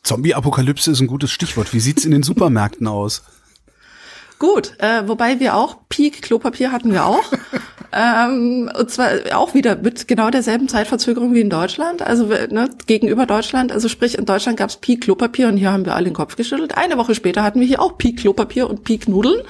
[0.03, 1.73] Zombie-Apokalypse ist ein gutes Stichwort.
[1.73, 3.23] Wie sieht's in den Supermärkten aus?
[4.39, 7.23] Gut, äh, wobei wir auch Peak Klopapier hatten wir auch.
[7.93, 13.25] Ähm, und zwar auch wieder mit genau derselben Zeitverzögerung wie in Deutschland, also ne, gegenüber
[13.25, 13.71] Deutschland.
[13.71, 16.35] Also sprich, in Deutschland gab es Peak Klopapier und hier haben wir alle den Kopf
[16.35, 16.77] geschüttelt.
[16.77, 19.41] Eine Woche später hatten wir hier auch Peak Klopapier und Peak Nudeln.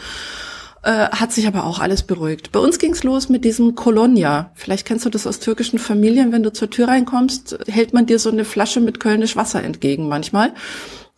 [0.83, 2.51] Äh, hat sich aber auch alles beruhigt.
[2.51, 4.51] Bei uns ging's los mit diesem Kolonia.
[4.53, 6.31] Vielleicht kennst du das aus türkischen Familien.
[6.31, 10.07] Wenn du zur Tür reinkommst, hält man dir so eine Flasche mit Kölnisch Wasser entgegen
[10.07, 10.53] manchmal.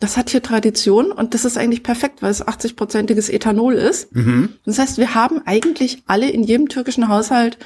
[0.00, 4.14] Das hat hier Tradition und das ist eigentlich perfekt, weil es 80-prozentiges Ethanol ist.
[4.14, 4.48] Mhm.
[4.64, 7.58] Das heißt, wir haben eigentlich alle in jedem türkischen Haushalt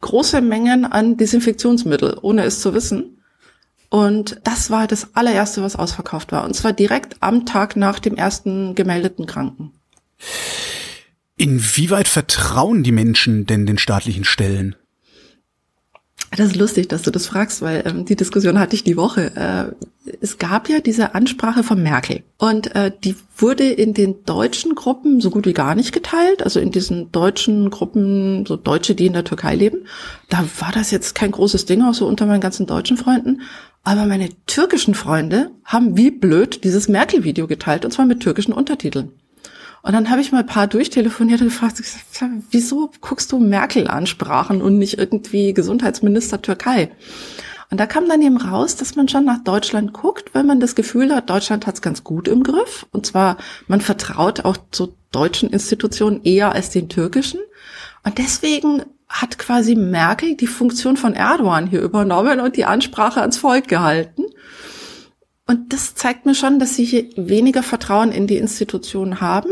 [0.00, 3.18] große Mengen an Desinfektionsmittel, ohne es zu wissen.
[3.88, 6.44] Und das war das allererste, was ausverkauft war.
[6.44, 9.72] Und zwar direkt am Tag nach dem ersten gemeldeten Kranken.
[11.36, 14.76] Inwieweit vertrauen die Menschen denn den staatlichen Stellen?
[16.30, 19.34] Das ist lustig, dass du das fragst, weil ähm, die Diskussion hatte ich die Woche.
[19.34, 24.76] Äh, es gab ja diese Ansprache von Merkel und äh, die wurde in den deutschen
[24.76, 26.44] Gruppen so gut wie gar nicht geteilt.
[26.44, 29.86] Also in diesen deutschen Gruppen, so Deutsche, die in der Türkei leben,
[30.28, 33.42] da war das jetzt kein großes Ding, auch so unter meinen ganzen deutschen Freunden.
[33.82, 39.12] Aber meine türkischen Freunde haben wie blöd dieses Merkel-Video geteilt und zwar mit türkischen Untertiteln.
[39.82, 41.82] Und dann habe ich mal ein paar durchtelefoniert und gefragt,
[42.50, 46.90] wieso guckst du Merkel-Ansprachen und nicht irgendwie Gesundheitsminister Türkei?
[47.70, 50.74] Und da kam dann eben raus, dass man schon nach Deutschland guckt, wenn man das
[50.74, 52.84] Gefühl hat, Deutschland hat es ganz gut im Griff.
[52.90, 53.38] Und zwar,
[53.68, 57.40] man vertraut auch zu deutschen Institutionen eher als den türkischen.
[58.04, 63.38] Und deswegen hat quasi Merkel die Funktion von Erdogan hier übernommen und die Ansprache ans
[63.38, 64.24] Volk gehalten.
[65.46, 69.50] Und das zeigt mir schon, dass sie hier weniger Vertrauen in die Institutionen haben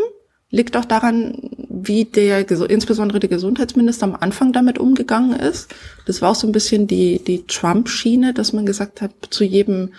[0.50, 5.74] liegt auch daran, wie der, insbesondere der Gesundheitsminister am Anfang damit umgegangen ist.
[6.06, 9.92] Das war auch so ein bisschen die, die Trump-Schiene, dass man gesagt hat, zu jedem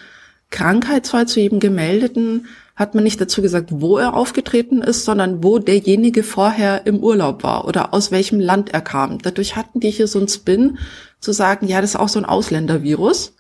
[0.50, 5.60] Krankheitsfall, zu jedem Gemeldeten hat man nicht dazu gesagt, wo er aufgetreten ist, sondern wo
[5.60, 9.20] derjenige vorher im Urlaub war oder aus welchem Land er kam.
[9.20, 10.78] Dadurch hatten die hier so einen Spin
[11.20, 13.34] zu sagen, ja, das ist auch so ein Ausländervirus.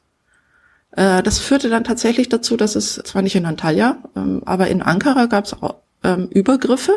[0.91, 4.81] Äh, das führte dann tatsächlich dazu, dass es zwar nicht in Antalya, ähm, aber in
[4.81, 5.55] Ankara gab es
[6.03, 6.93] ähm, Übergriffe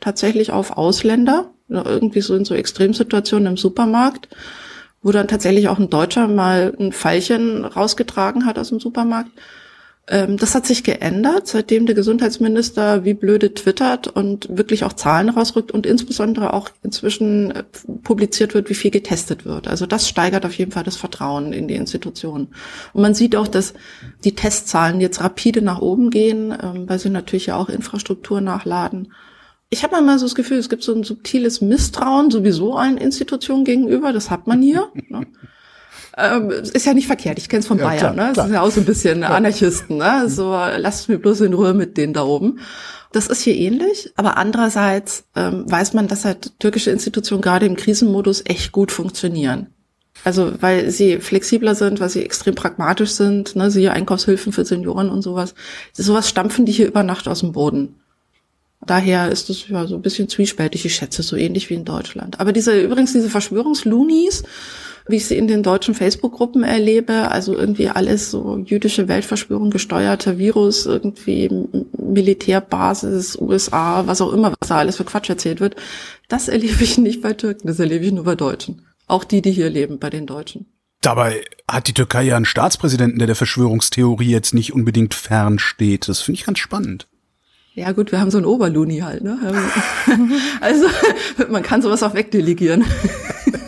[0.00, 4.28] tatsächlich auf Ausländer, irgendwie so in so Extremsituationen im Supermarkt,
[5.02, 9.30] wo dann tatsächlich auch ein Deutscher mal ein Pfeilchen rausgetragen hat aus dem Supermarkt.
[10.10, 15.28] Ähm, das hat sich geändert, seitdem der Gesundheitsminister wie blöde twittert und wirklich auch Zahlen
[15.28, 17.64] rausrückt und insbesondere auch inzwischen äh,
[18.02, 19.68] publiziert wird, wie viel getestet wird.
[19.68, 22.48] Also das steigert auf jeden Fall das Vertrauen in die Institutionen.
[22.94, 23.74] Und man sieht auch, dass
[24.24, 29.12] die Testzahlen jetzt rapide nach oben gehen, ähm, weil sie natürlich ja auch Infrastruktur nachladen.
[29.70, 33.64] Ich habe manchmal so das Gefühl, es gibt so ein subtiles Misstrauen sowieso allen Institutionen
[33.64, 34.14] gegenüber.
[34.14, 34.88] Das hat man hier.
[35.08, 35.26] ne?
[36.18, 38.32] Ähm, ist ja nicht verkehrt, ich kenne es von Ja, Bayern, klar, ne?
[38.34, 40.28] Das sind ja auch so ein bisschen Anarchisten, ne?
[40.28, 42.58] So, lasst mir bloß in Ruhe mit denen da oben.
[43.12, 47.76] Das ist hier ähnlich, aber andererseits ähm, weiß man, dass halt türkische Institutionen gerade im
[47.76, 49.68] Krisenmodus echt gut funktionieren.
[50.24, 55.10] Also weil sie flexibler sind, weil sie extrem pragmatisch sind, ne, siehe Einkaufshilfen für Senioren
[55.10, 55.54] und sowas.
[55.92, 57.94] Sowas stampfen die hier über Nacht aus dem Boden.
[58.84, 62.40] Daher ist es ja so ein bisschen zwiespältig, ich schätze, so ähnlich wie in Deutschland.
[62.40, 64.44] Aber diese, übrigens diese Verschwörungslunis,
[65.08, 70.38] wie ich sie in den deutschen Facebook-Gruppen erlebe, also irgendwie alles so jüdische Weltverschwörung gesteuerter
[70.38, 71.50] Virus, irgendwie
[71.96, 75.76] Militärbasis, USA, was auch immer, was da alles für Quatsch erzählt wird,
[76.28, 78.86] das erlebe ich nicht bei Türken, das erlebe ich nur bei Deutschen.
[79.06, 80.66] Auch die, die hier leben, bei den Deutschen.
[81.00, 86.08] Dabei hat die Türkei ja einen Staatspräsidenten, der der Verschwörungstheorie jetzt nicht unbedingt fernsteht.
[86.08, 87.06] Das finde ich ganz spannend.
[87.74, 89.38] Ja gut, wir haben so einen Oberluni halt, ne?
[90.60, 90.86] Also
[91.48, 92.84] man kann sowas auch wegdelegieren.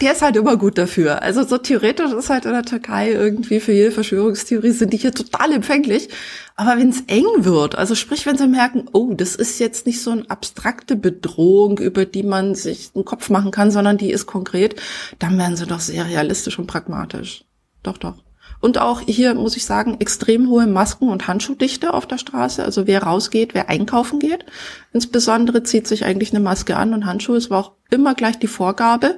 [0.00, 1.22] Der ist halt immer gut dafür.
[1.22, 5.12] Also so theoretisch ist halt in der Türkei irgendwie für jede Verschwörungstheorie sind die hier
[5.12, 6.08] total empfänglich.
[6.56, 10.02] Aber wenn es eng wird, also sprich, wenn sie merken, oh, das ist jetzt nicht
[10.02, 14.26] so eine abstrakte Bedrohung, über die man sich einen Kopf machen kann, sondern die ist
[14.26, 14.76] konkret,
[15.18, 17.44] dann werden sie doch sehr realistisch und pragmatisch.
[17.82, 18.16] Doch, doch.
[18.60, 22.62] Und auch hier muss ich sagen, extrem hohe Masken- und Handschuhdichte auf der Straße.
[22.62, 24.44] Also wer rausgeht, wer einkaufen geht.
[24.92, 27.36] Insbesondere zieht sich eigentlich eine Maske an und Handschuhe.
[27.36, 29.16] Es war auch immer gleich die Vorgabe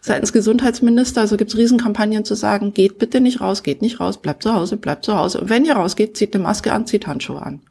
[0.00, 1.22] seitens Gesundheitsminister.
[1.22, 4.54] Also gibt es Riesenkampagnen zu sagen, geht bitte nicht raus, geht nicht raus, bleibt zu
[4.54, 5.40] Hause, bleibt zu Hause.
[5.40, 7.62] Und wenn ihr rausgeht, zieht eine Maske an, zieht Handschuhe an.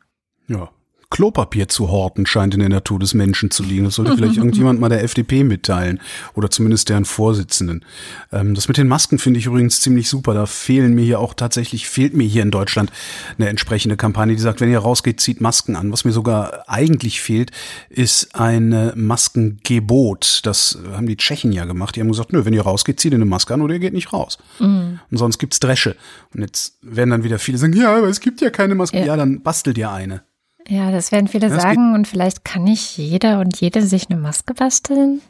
[0.47, 0.69] Ja.
[1.13, 3.83] Klopapier zu horten scheint in der Natur des Menschen zu liegen.
[3.83, 6.01] Das sollte vielleicht irgendjemand mal der FDP mitteilen
[6.33, 7.85] oder zumindest deren Vorsitzenden.
[8.31, 10.33] Ähm, das mit den Masken finde ich übrigens ziemlich super.
[10.33, 12.91] Da fehlen mir hier auch tatsächlich, fehlt mir hier in Deutschland
[13.37, 15.91] eine entsprechende Kampagne, die sagt, wenn ihr rausgeht, zieht Masken an.
[15.91, 17.51] Was mir sogar eigentlich fehlt,
[17.89, 20.41] ist ein Maskengebot.
[20.45, 21.95] Das haben die Tschechen ja gemacht.
[21.95, 23.93] Die haben gesagt, nö, wenn ihr rausgeht, zieht ihr eine Maske an oder ihr geht
[23.93, 24.39] nicht raus.
[25.11, 25.95] Und sonst gibt's Dresche.
[26.33, 28.97] Und jetzt werden dann wieder viele sagen, ja, aber es gibt ja keine Maske.
[28.97, 29.05] Ja.
[29.05, 30.23] Ja, dann bastelt ihr eine.
[30.67, 34.19] Ja, das werden viele Das sagen und vielleicht kann nicht jeder und jede sich eine
[34.19, 35.21] Maske basteln.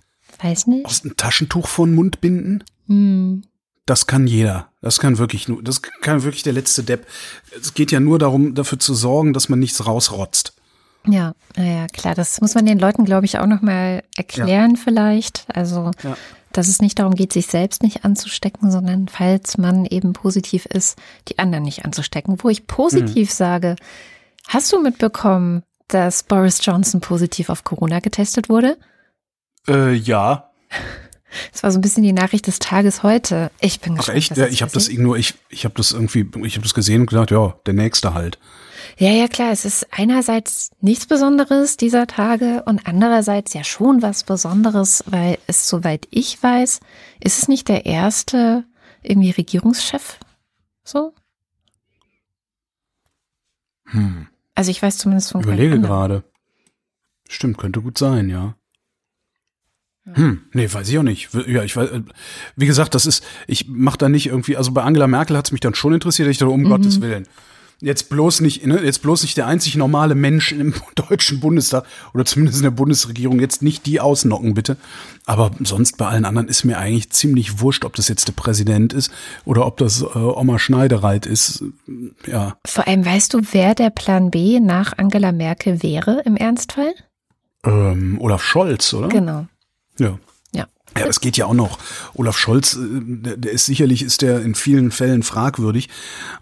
[0.41, 0.85] Weiß nicht.
[0.85, 2.63] aus einem Taschentuch vor den Mund binden?
[2.87, 3.43] Hm.
[3.85, 4.69] Das kann jeder.
[4.81, 7.05] Das kann wirklich nur, das kann wirklich der letzte Depp.
[7.59, 10.53] Es geht ja nur darum, dafür zu sorgen, dass man nichts rausrotzt.
[11.05, 15.45] Ja, naja, klar, das muss man den Leuten, glaube ich, auch nochmal erklären vielleicht.
[15.53, 16.15] Also, Ja.
[16.53, 20.97] dass es nicht darum geht, sich selbst nicht anzustecken, sondern falls man eben positiv ist,
[21.27, 22.37] die anderen nicht anzustecken.
[22.41, 23.75] Wo ich positiv sage,
[24.47, 28.77] hast du mitbekommen, dass Boris Johnson positiv auf Corona getestet wurde?
[29.67, 30.49] Äh, ja.
[31.51, 33.49] Das war so ein bisschen die Nachricht des Tages heute.
[33.59, 34.17] Ich bin Ach gespannt.
[34.17, 34.31] echt?
[34.31, 35.19] was Ja, ich habe das ignoriert.
[35.19, 38.37] Ich, ich habe das irgendwie, ich habe das gesehen und gedacht, ja, der nächste halt.
[38.97, 39.51] Ja, ja, klar.
[39.51, 45.67] Es ist einerseits nichts Besonderes dieser Tage und andererseits ja schon was Besonderes, weil es,
[45.67, 46.79] soweit ich weiß,
[47.19, 48.65] ist es nicht der erste
[49.01, 50.19] irgendwie Regierungschef.
[50.83, 51.13] So?
[53.85, 54.27] Hm.
[54.55, 56.23] Also ich weiß zumindest von Überlege gerade.
[57.27, 58.55] Stimmt, könnte gut sein, ja.
[60.05, 61.29] Hm, nee, weiß ich auch nicht.
[61.47, 62.01] Ja, ich weiß, äh,
[62.57, 65.61] wie gesagt, das ist, ich mach da nicht irgendwie, also bei Angela Merkel hat's mich
[65.61, 67.27] dann schon interessiert, ich dachte, um Gottes Willen.
[67.83, 72.23] Jetzt bloß nicht, ne, jetzt bloß nicht der einzig normale Mensch im deutschen Bundestag oder
[72.23, 74.77] zumindest in der Bundesregierung, jetzt nicht die ausnocken, bitte.
[75.25, 78.93] Aber sonst bei allen anderen ist mir eigentlich ziemlich wurscht, ob das jetzt der Präsident
[78.93, 79.11] ist
[79.43, 81.65] oder ob das äh, Oma Schneidereit ist.
[82.25, 82.55] Ja.
[82.65, 86.93] Vor allem weißt du, wer der Plan B nach Angela Merkel wäre im Ernstfall?
[87.65, 89.09] Ähm, Olaf Scholz, oder?
[89.09, 89.45] Genau.
[89.99, 90.17] Ja.
[90.97, 91.05] Ja.
[91.07, 91.79] Das geht ja auch noch.
[92.13, 95.89] Olaf Scholz, äh, der, ist sicherlich ist der in vielen Fällen fragwürdig,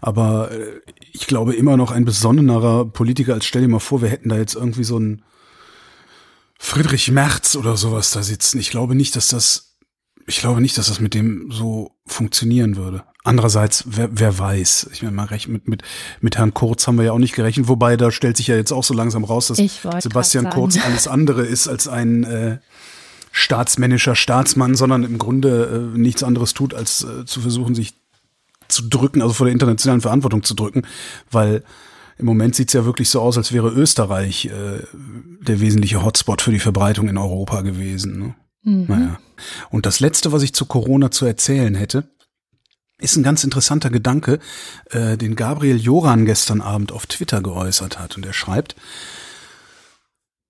[0.00, 0.80] aber äh,
[1.12, 4.36] ich glaube immer noch ein besonnenerer Politiker als stell dir mal vor, wir hätten da
[4.36, 5.22] jetzt irgendwie so einen
[6.58, 8.58] Friedrich Merz oder sowas da sitzen.
[8.60, 9.72] Ich glaube nicht, dass das
[10.26, 13.04] ich glaube nicht, dass das mit dem so funktionieren würde.
[13.24, 14.90] Andererseits, wer, wer weiß?
[14.92, 15.82] Ich meine, mal recht mit, mit,
[16.20, 18.72] mit Herrn Kurz haben wir ja auch nicht gerechnet, wobei da stellt sich ja jetzt
[18.72, 20.50] auch so langsam raus, dass Sebastian.
[20.50, 22.58] Kurz alles andere ist als ein äh,
[23.32, 27.94] staatsmännischer Staatsmann, sondern im Grunde äh, nichts anderes tut, als äh, zu versuchen, sich
[28.68, 30.82] zu drücken, also vor der internationalen Verantwortung zu drücken,
[31.30, 31.64] weil
[32.18, 34.84] Im Moment sieht's ja wirklich so aus, als wäre Österreich äh,
[35.40, 38.18] der wesentliche Hotspot für die Verbreitung in Europa gewesen.
[38.18, 38.34] Ne?
[38.62, 38.84] Mhm.
[38.86, 39.18] Naja.
[39.70, 42.04] Und das Letzte, was ich zu Corona zu erzählen hätte,
[42.98, 44.38] ist ein ganz interessanter Gedanke,
[44.90, 48.16] äh, den Gabriel Joran gestern Abend auf Twitter geäußert hat.
[48.16, 48.76] Und er schreibt,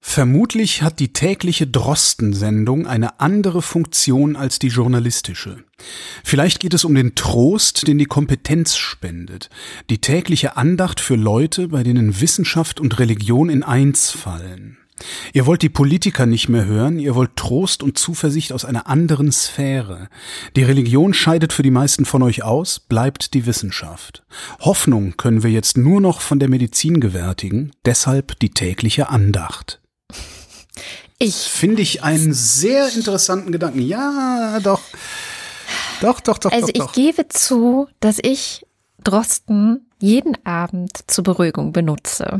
[0.04, 5.64] Vermutlich hat die tägliche Drosten-Sendung eine andere Funktion als die journalistische.
[6.24, 9.48] Vielleicht geht es um den Trost, den die Kompetenz spendet,
[9.88, 14.76] die tägliche Andacht für Leute, bei denen Wissenschaft und Religion in eins fallen.
[15.32, 19.32] Ihr wollt die Politiker nicht mehr hören, ihr wollt Trost und Zuversicht aus einer anderen
[19.32, 20.08] Sphäre.
[20.56, 24.24] Die Religion scheidet für die meisten von euch aus, bleibt die Wissenschaft.
[24.60, 29.81] Hoffnung können wir jetzt nur noch von der Medizin gewärtigen, deshalb die tägliche Andacht.
[31.22, 33.80] Ich finde ich einen sehr interessanten Gedanken.
[33.80, 34.80] Ja, doch.
[36.00, 36.50] Doch, doch, doch.
[36.50, 36.92] Also doch, ich doch.
[36.92, 38.66] gebe zu, dass ich
[39.04, 42.38] Drosten jeden Abend zur Beruhigung benutze.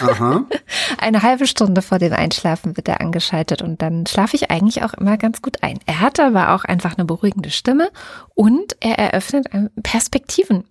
[0.00, 0.46] Aha.
[0.98, 4.94] Eine halbe Stunde vor dem Einschlafen wird er angeschaltet und dann schlafe ich eigentlich auch
[4.94, 5.80] immer ganz gut ein.
[5.86, 7.90] Er hat aber auch einfach eine beruhigende Stimme
[8.34, 9.48] und er eröffnet
[9.82, 10.64] Perspektiven.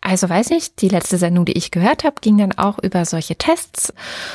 [0.00, 3.36] Also weiß nicht, die letzte Sendung, die ich gehört habe, ging dann auch über solche
[3.36, 3.92] Tests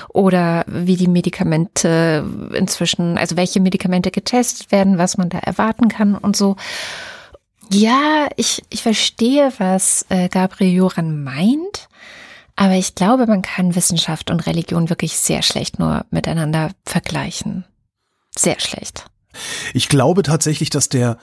[0.09, 6.15] oder wie die Medikamente inzwischen, also welche Medikamente getestet werden, was man da erwarten kann
[6.15, 6.57] und so.
[7.69, 11.87] Ja, ich, ich verstehe, was äh, Gabriel Joran meint,
[12.55, 17.65] aber ich glaube, man kann Wissenschaft und Religion wirklich sehr schlecht nur miteinander vergleichen.
[18.35, 19.05] Sehr schlecht.
[19.73, 21.17] Ich glaube tatsächlich, dass der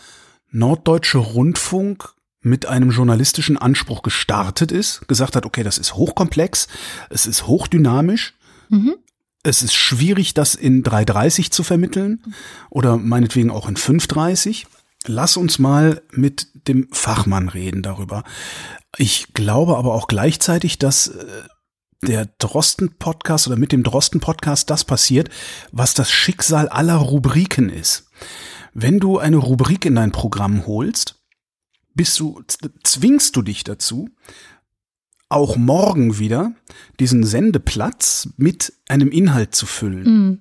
[0.50, 6.68] Norddeutsche Rundfunk mit einem journalistischen Anspruch gestartet ist, gesagt hat, okay, das ist hochkomplex,
[7.10, 8.34] es ist hochdynamisch,
[8.68, 8.96] mhm.
[9.42, 12.22] es ist schwierig, das in 3.30 zu vermitteln
[12.70, 14.66] oder meinetwegen auch in 5.30.
[15.06, 18.24] Lass uns mal mit dem Fachmann reden darüber.
[18.96, 21.24] Ich glaube aber auch gleichzeitig, dass äh,
[22.02, 25.28] der Drosten-Podcast oder mit dem Drosten-Podcast das passiert,
[25.72, 28.10] was das Schicksal aller Rubriken ist.
[28.72, 31.19] Wenn du eine Rubrik in dein Programm holst,
[31.94, 32.42] bist du,
[32.82, 34.08] zwingst du dich dazu,
[35.30, 36.52] auch morgen wieder
[36.98, 40.02] diesen Sendeplatz mit einem Inhalt zu füllen.
[40.02, 40.38] Mhm.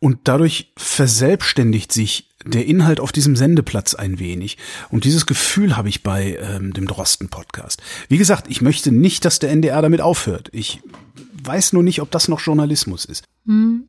[0.00, 4.58] Und dadurch verselbstständigt sich der Inhalt auf diesem Sendeplatz ein wenig.
[4.90, 7.80] Und dieses Gefühl habe ich bei ähm, dem Drosten-Podcast.
[8.08, 10.48] Wie gesagt, ich möchte nicht, dass der NDR damit aufhört.
[10.52, 10.80] Ich
[11.44, 13.24] weiß nur nicht, ob das noch Journalismus ist.
[13.44, 13.88] Mhm.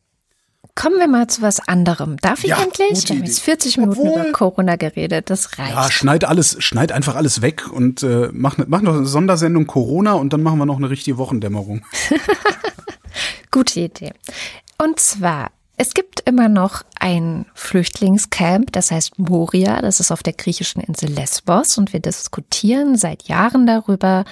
[0.78, 2.18] Kommen wir mal zu was anderem.
[2.18, 3.10] Darf ich ja, endlich?
[3.10, 5.32] Wir haben jetzt 40 Minuten Obwohl, über Corona geredet.
[5.32, 5.72] Das reicht.
[5.72, 10.14] Ja, schneid alles, schneid einfach alles weg und äh, mach, mach noch eine Sondersendung Corona
[10.14, 11.84] und dann machen wir noch eine richtige Wochendämmerung.
[13.52, 14.14] Gute Idee.
[14.78, 20.34] Und zwar, es gibt immer noch ein Flüchtlingscamp, das heißt Moria, das ist auf der
[20.34, 24.26] griechischen Insel Lesbos und wir diskutieren seit Jahren darüber,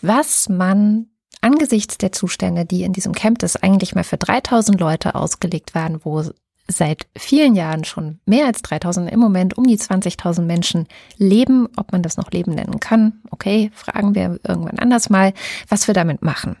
[0.00, 1.08] was man
[1.44, 6.00] angesichts der Zustände, die in diesem Camp, das eigentlich mal für 3000 Leute ausgelegt waren,
[6.02, 6.24] wo
[6.66, 11.92] seit vielen Jahren schon mehr als 3000, im Moment um die 20.000 Menschen leben, ob
[11.92, 13.20] man das noch Leben nennen kann.
[13.30, 15.34] Okay, fragen wir irgendwann anders mal,
[15.68, 16.56] was wir damit machen.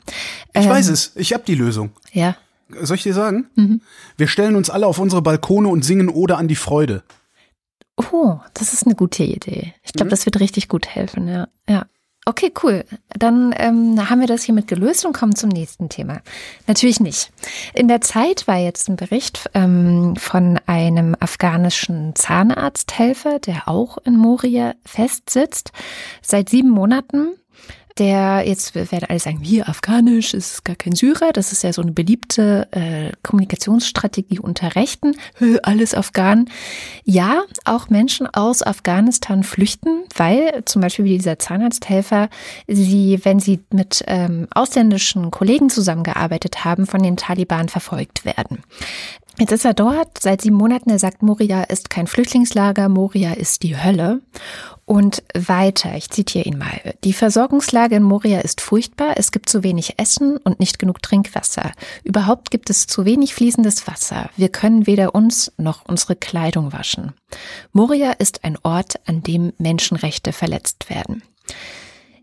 [0.52, 1.92] Ich ähm, weiß es, ich habe die Lösung.
[2.12, 2.36] Ja.
[2.82, 3.46] Soll ich dir sagen?
[3.54, 3.80] Mhm.
[4.18, 7.02] Wir stellen uns alle auf unsere Balkone und singen Oder an die Freude.
[7.96, 9.72] Oh, das ist eine gute Idee.
[9.82, 10.10] Ich glaube, mhm.
[10.10, 11.48] das wird richtig gut helfen, ja.
[11.68, 11.86] Ja.
[12.26, 12.84] Okay, cool.
[13.10, 16.22] Dann ähm, haben wir das hiermit gelöst und kommen zum nächsten Thema.
[16.66, 17.30] Natürlich nicht.
[17.74, 24.16] In der Zeit war jetzt ein Bericht ähm, von einem afghanischen Zahnarzthelfer, der auch in
[24.16, 25.72] Moria festsitzt,
[26.22, 27.34] seit sieben Monaten
[27.98, 31.80] der, jetzt werden alle sagen, hier afghanisch ist gar kein Syrer, das ist ja so
[31.82, 35.16] eine beliebte äh, Kommunikationsstrategie unter Rechten,
[35.62, 36.46] alles Afghan.
[37.04, 42.30] Ja, auch Menschen aus Afghanistan flüchten, weil zum Beispiel wie dieser Zahnarzthelfer,
[42.66, 48.62] sie, wenn sie mit ähm, ausländischen Kollegen zusammengearbeitet haben, von den Taliban verfolgt werden.
[49.38, 50.90] Jetzt ist er dort seit sieben Monaten.
[50.90, 54.20] Er sagt, Moria ist kein Flüchtlingslager, Moria ist die Hölle.
[54.86, 56.94] Und weiter, ich zitiere ihn mal.
[57.04, 59.14] Die Versorgungslage in Moria ist furchtbar.
[59.16, 61.72] Es gibt zu wenig Essen und nicht genug Trinkwasser.
[62.04, 64.30] Überhaupt gibt es zu wenig fließendes Wasser.
[64.36, 67.12] Wir können weder uns noch unsere Kleidung waschen.
[67.72, 71.22] Moria ist ein Ort, an dem Menschenrechte verletzt werden.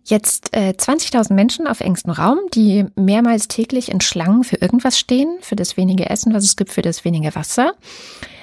[0.03, 5.37] Jetzt äh, 20.000 Menschen auf engstem Raum, die mehrmals täglich in Schlangen für irgendwas stehen,
[5.41, 7.73] für das wenige Essen, was es gibt, für das wenige Wasser.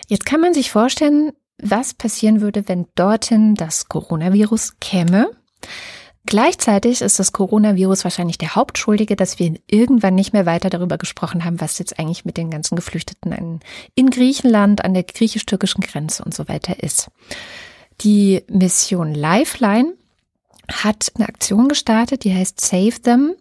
[0.07, 5.31] Jetzt kann man sich vorstellen, was passieren würde, wenn dorthin das Coronavirus käme.
[6.25, 11.45] Gleichzeitig ist das Coronavirus wahrscheinlich der Hauptschuldige, dass wir irgendwann nicht mehr weiter darüber gesprochen
[11.45, 13.61] haben, was jetzt eigentlich mit den ganzen Geflüchteten
[13.95, 17.11] in Griechenland, an der griechisch-türkischen Grenze und so weiter ist.
[18.03, 19.95] Die Mission Lifeline
[20.71, 23.35] hat eine Aktion gestartet, die heißt Save Them.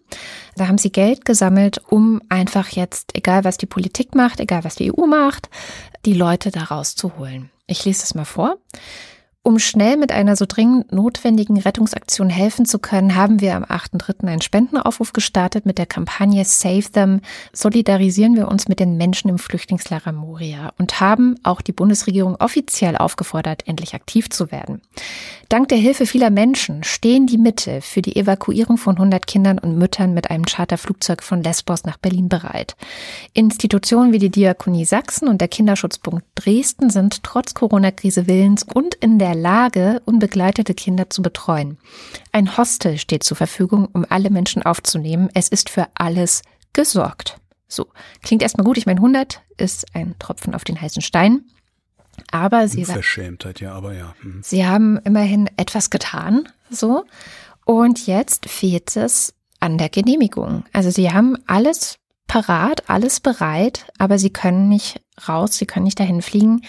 [0.56, 4.76] Da haben sie Geld gesammelt, um einfach jetzt, egal was die Politik macht, egal was
[4.76, 5.48] die EU macht,
[6.04, 7.50] die Leute da rauszuholen.
[7.66, 8.56] Ich lese das mal vor.
[9.48, 14.26] Um schnell mit einer so dringend notwendigen Rettungsaktion helfen zu können, haben wir am 8.3.
[14.26, 17.22] einen Spendenaufruf gestartet mit der Kampagne Save Them.
[17.54, 22.98] Solidarisieren wir uns mit den Menschen im Flüchtlingslager Moria und haben auch die Bundesregierung offiziell
[22.98, 24.82] aufgefordert, endlich aktiv zu werden.
[25.48, 29.78] Dank der Hilfe vieler Menschen stehen die Mittel für die Evakuierung von 100 Kindern und
[29.78, 32.76] Müttern mit einem Charterflugzeug von Lesbos nach Berlin bereit.
[33.32, 39.18] Institutionen wie die Diakonie Sachsen und der Kinderschutzpunkt Dresden sind trotz Corona-Krise willens und in
[39.18, 41.78] der Lage, unbegleitete Kinder zu betreuen.
[42.32, 45.30] Ein Hostel steht zur Verfügung, um alle Menschen aufzunehmen.
[45.34, 47.38] Es ist für alles gesorgt.
[47.68, 47.86] So,
[48.22, 48.78] klingt erstmal gut.
[48.78, 51.44] Ich meine, 100 ist ein Tropfen auf den heißen Stein.
[52.32, 54.14] Aber sie, Unverschämtheit, ja, aber ja.
[54.20, 54.40] Hm.
[54.42, 57.04] sie haben immerhin etwas getan, so.
[57.64, 60.64] Und jetzt fehlt es an der Genehmigung.
[60.72, 61.98] Also sie haben alles
[62.28, 66.62] parat, alles bereit, aber sie können nicht raus, sie können nicht dahin fliegen.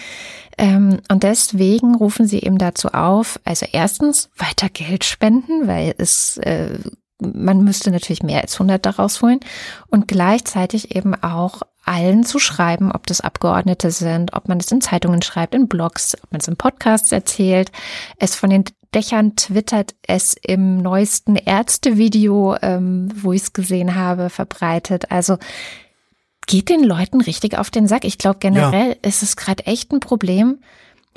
[0.57, 6.38] Ähm, und deswegen rufen sie eben dazu auf, also erstens weiter Geld spenden, weil es,
[6.38, 6.80] äh,
[7.22, 9.41] man müsste natürlich mehr als 100 daraus holen
[9.88, 14.80] und gleichzeitig eben auch allen zu schreiben, ob das Abgeordnete sind, ob man es in
[14.80, 17.72] Zeitungen schreibt, in Blogs, ob man es in Podcasts erzählt,
[18.18, 24.29] es von den Dächern twittert, es im neuesten Ärztevideo, ähm, wo ich es gesehen habe,
[24.29, 25.11] verbreitet.
[25.11, 25.37] Also
[26.47, 28.03] geht den Leuten richtig auf den Sack.
[28.03, 28.95] Ich glaube, generell ja.
[29.07, 30.59] ist es gerade echt ein Problem.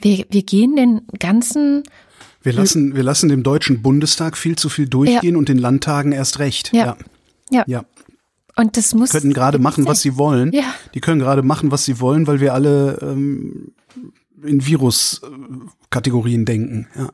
[0.01, 1.85] Wir, wir gehen den ganzen
[2.43, 5.39] wir lassen, wir lassen dem Deutschen Bundestag viel zu viel durchgehen ja.
[5.39, 6.73] und den Landtagen erst recht.
[6.75, 6.97] Ja.
[7.51, 7.65] Ja.
[7.67, 7.85] ja.
[8.57, 9.11] Und das muss.
[9.11, 10.53] Die können gerade machen, was sie wollen.
[10.53, 10.75] Ja.
[10.95, 13.73] Die können gerade machen, was sie wollen, weil wir alle ähm,
[14.45, 16.89] in Virus-Kategorien denken.
[16.97, 17.11] Ja.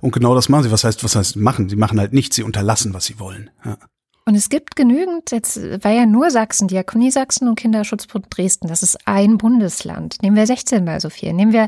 [0.00, 0.70] Und genau das machen sie.
[0.70, 1.68] Was heißt, was heißt machen?
[1.68, 2.36] Sie machen halt nichts.
[2.36, 3.50] Sie unterlassen, was sie wollen.
[3.64, 3.78] Ja.
[4.26, 8.68] Und es gibt genügend, jetzt war ja nur Sachsen, Diakonie Sachsen und Kinderschutzbund Dresden.
[8.68, 10.16] Das ist ein Bundesland.
[10.22, 11.34] Nehmen wir 16 mal so viel.
[11.34, 11.64] Nehmen wir,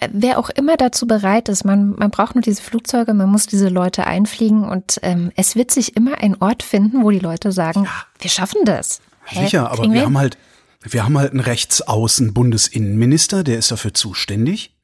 [0.00, 3.46] äh, wer auch immer dazu bereit ist, man, man braucht nur diese Flugzeuge, man muss
[3.46, 7.52] diese Leute einfliegen und ähm, es wird sich immer ein Ort finden, wo die Leute
[7.52, 7.90] sagen, ja.
[8.18, 9.02] wir schaffen das.
[9.24, 9.44] Hä?
[9.44, 10.38] Sicher, aber wir, wir haben halt,
[10.82, 14.74] wir haben halt einen Rechtsaußen-Bundesinnenminister, der ist dafür zuständig.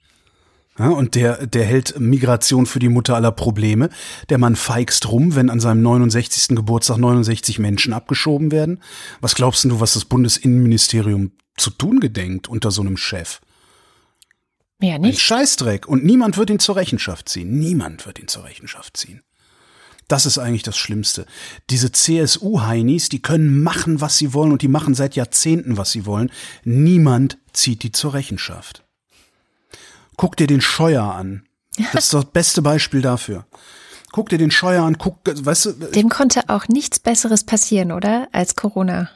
[0.79, 3.91] Ja, und der, der hält Migration für die Mutter aller Probleme.
[4.29, 6.55] Der Mann feigst rum, wenn an seinem 69.
[6.55, 8.81] Geburtstag 69 Menschen abgeschoben werden.
[9.21, 13.41] Was glaubst du, was das Bundesinnenministerium zu tun gedenkt unter so einem Chef?
[14.81, 15.17] Ja, nicht.
[15.17, 15.89] Ein Scheißdreck.
[15.89, 17.59] Und niemand wird ihn zur Rechenschaft ziehen.
[17.59, 19.23] Niemand wird ihn zur Rechenschaft ziehen.
[20.09, 21.27] Das ist eigentlich das Schlimmste.
[21.69, 26.07] Diese CSU-Heinis, die können machen, was sie wollen und die machen seit Jahrzehnten, was sie
[26.07, 26.33] wollen.
[26.65, 28.85] Niemand zieht die zur Rechenschaft.
[30.17, 31.45] Guck dir den Scheuer an.
[31.93, 33.47] Das ist das beste Beispiel dafür.
[34.13, 35.73] Guck dir den Scheuer an, guck, weißt du.
[35.95, 38.29] Dem konnte auch nichts Besseres passieren, oder?
[38.33, 39.11] Als Corona.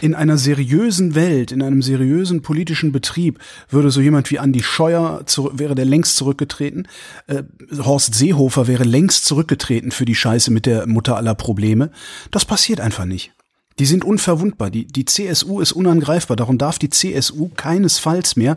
[0.00, 3.38] In einer seriösen Welt, in einem seriösen politischen Betrieb
[3.70, 6.88] würde so jemand wie Andi Scheuer wäre der längst zurückgetreten.
[7.26, 7.44] Äh,
[7.78, 11.90] Horst Seehofer wäre längst zurückgetreten für die Scheiße mit der Mutter aller Probleme.
[12.30, 13.32] Das passiert einfach nicht.
[13.78, 14.70] Die sind unverwundbar.
[14.70, 16.36] Die, die CSU ist unangreifbar.
[16.36, 18.56] Darum darf die CSU keinesfalls mehr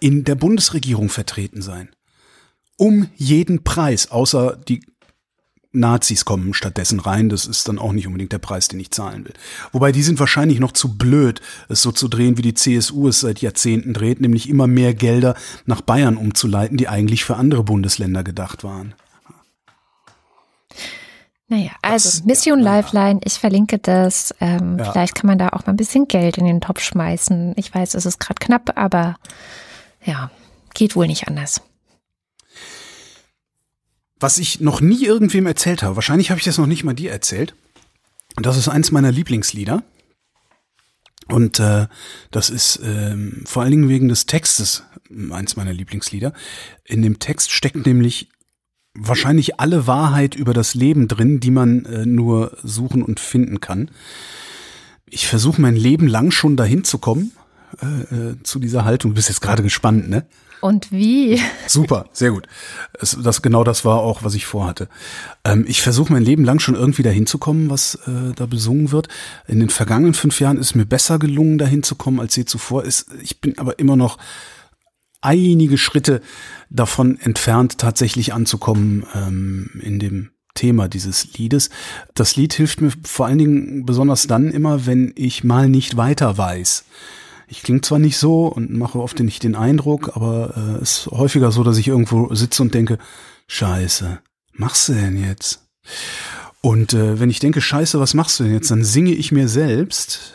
[0.00, 1.90] in der Bundesregierung vertreten sein.
[2.76, 4.82] Um jeden Preis, außer die
[5.72, 7.28] Nazis kommen stattdessen rein.
[7.28, 9.34] Das ist dann auch nicht unbedingt der Preis, den ich zahlen will.
[9.72, 13.20] Wobei die sind wahrscheinlich noch zu blöd, es so zu drehen, wie die CSU es
[13.20, 15.34] seit Jahrzehnten dreht, nämlich immer mehr Gelder
[15.66, 18.94] nach Bayern umzuleiten, die eigentlich für andere Bundesländer gedacht waren.
[21.50, 24.34] Naja, also das, Mission ja, Lifeline, ich verlinke das.
[24.40, 24.92] Ähm, ja.
[24.92, 27.54] Vielleicht kann man da auch mal ein bisschen Geld in den Topf schmeißen.
[27.56, 29.16] Ich weiß, es ist gerade knapp, aber
[30.04, 30.30] ja,
[30.74, 31.62] geht wohl nicht anders.
[34.20, 37.12] Was ich noch nie irgendwem erzählt habe, wahrscheinlich habe ich das noch nicht mal dir
[37.12, 37.54] erzählt.
[38.36, 39.82] Das ist eins meiner Lieblingslieder.
[41.28, 41.86] Und äh,
[42.30, 44.84] das ist ähm, vor allen Dingen wegen des Textes
[45.30, 46.32] eins meiner Lieblingslieder.
[46.84, 48.30] In dem Text steckt nämlich
[48.94, 53.90] wahrscheinlich alle Wahrheit über das Leben drin, die man äh, nur suchen und finden kann.
[55.06, 57.32] Ich versuche mein Leben lang schon dahin zu kommen,
[57.80, 59.12] äh, äh, zu dieser Haltung.
[59.12, 60.26] Du bist jetzt gerade gespannt, ne?
[60.60, 61.40] Und wie?
[61.66, 62.46] Super, sehr gut.
[63.00, 64.88] Es, das, genau das war auch, was ich vorhatte.
[65.44, 68.90] Ähm, ich versuche mein Leben lang schon irgendwie dahin zu kommen, was äh, da besungen
[68.90, 69.08] wird.
[69.46, 72.84] In den vergangenen fünf Jahren ist mir besser gelungen, dahin zu kommen, als je zuvor.
[72.84, 74.18] Ist, ich bin aber immer noch
[75.20, 76.20] einige Schritte
[76.70, 81.70] davon entfernt, tatsächlich anzukommen ähm, in dem Thema dieses Liedes.
[82.14, 86.36] Das Lied hilft mir vor allen Dingen besonders dann immer, wenn ich mal nicht weiter
[86.36, 86.84] weiß.
[87.50, 91.06] Ich klinge zwar nicht so und mache oft nicht den Eindruck, aber es äh, ist
[91.10, 92.98] häufiger so, dass ich irgendwo sitze und denke,
[93.46, 94.20] Scheiße,
[94.52, 95.66] machst du denn jetzt?
[96.60, 99.48] Und äh, wenn ich denke, scheiße, was machst du denn jetzt, dann singe ich mir
[99.48, 100.34] selbst.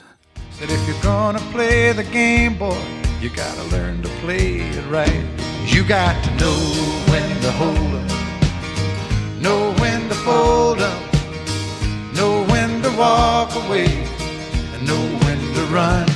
[15.74, 16.13] Run.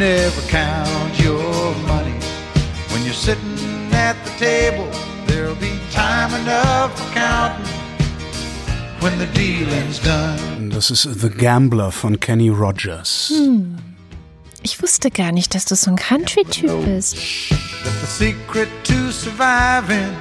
[0.00, 2.18] You never count your money
[2.88, 4.88] when you're sitting at the table.
[5.26, 7.66] There'll be time enough for counting
[9.00, 10.70] when the dealing's done.
[10.70, 13.30] Das ist The Gambler von Kenny Rogers.
[13.36, 13.76] Hm.
[14.62, 17.16] Ich wusste gar nicht, dass du so ein Country-Typ bist.
[17.84, 20.16] That the secret to surviving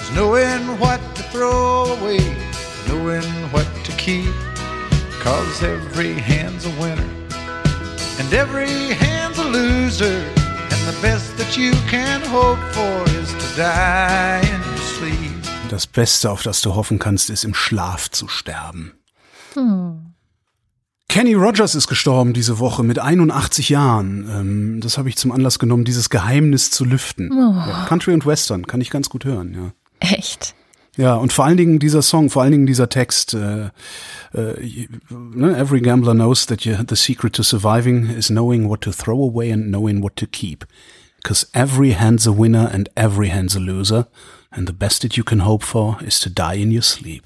[0.00, 2.18] is knowing what to throw away,
[2.88, 4.34] knowing what to keep.
[5.22, 7.21] Cause every hand's a winner,
[8.18, 10.24] and every hand's a loser.
[10.70, 15.32] And the best that you can hope for is to die in your sleep.
[15.70, 18.92] Das Beste, auf das du hoffen kannst, ist im Schlaf zu sterben.
[21.08, 24.28] Kenny Rogers ist gestorben diese Woche mit 81 Jahren.
[24.30, 27.30] Ähm, das habe ich zum Anlass genommen, dieses Geheimnis zu lüften.
[27.32, 29.72] Ja, Country und Western kann ich ganz gut hören, ja.
[30.00, 30.54] Echt?
[30.96, 33.32] Ja, und vor allen Dingen dieser Song, vor allen Dingen dieser Text.
[33.34, 33.70] Äh,
[34.34, 38.92] äh, ne, every gambler knows that you, the secret to surviving is knowing what to
[38.92, 40.66] throw away and knowing what to keep.
[41.22, 44.06] Because every hand's a winner and every hand's a loser.
[44.50, 47.22] And the best that you can hope for is to die in your sleep.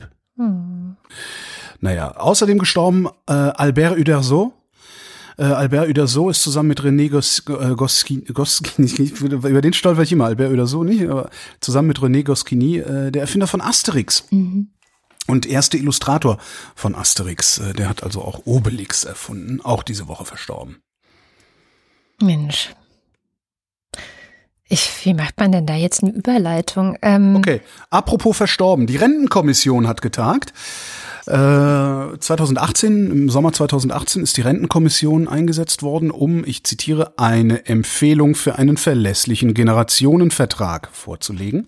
[1.80, 4.52] Naja, außerdem gestorben äh, Albert Uderzo.
[5.39, 8.78] Äh, Albert Uderzo ist zusammen mit René Gos, äh,
[9.49, 11.30] über den stolper ich immer, Albert Uderzo nicht, aber
[11.61, 14.24] zusammen mit René Goscinny, äh, der Erfinder von Asterix.
[15.28, 16.39] Und erste Illustrator
[16.74, 17.59] von Asterix.
[17.59, 20.76] Äh, der hat also auch Obelix erfunden, auch diese Woche verstorben.
[22.22, 22.70] Mensch.
[24.68, 26.97] Ich, wie macht man denn da jetzt eine Überleitung?
[27.03, 27.61] Ähm, Okay,
[27.91, 28.87] apropos verstorben.
[28.87, 30.53] Die Rentenkommission hat getagt.
[31.26, 38.34] Äh, 2018, im Sommer 2018 ist die Rentenkommission eingesetzt worden, um, ich zitiere, eine Empfehlung
[38.36, 41.66] für einen verlässlichen Generationenvertrag vorzulegen.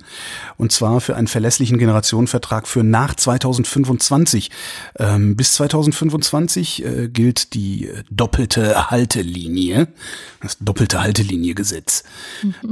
[0.56, 4.50] Und zwar für einen verlässlichen Generationenvertrag für nach 2025.
[4.98, 9.88] Ähm, bis 2025 äh, gilt die äh, doppelte Haltelinie,
[10.40, 12.04] das doppelte Haltelinie-Gesetz.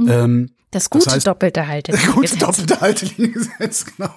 [0.07, 1.97] Ähm, das gute heißt- doppelte Halte.
[2.13, 4.09] Gut, doppelte Haltelinie-Gesetz, genau.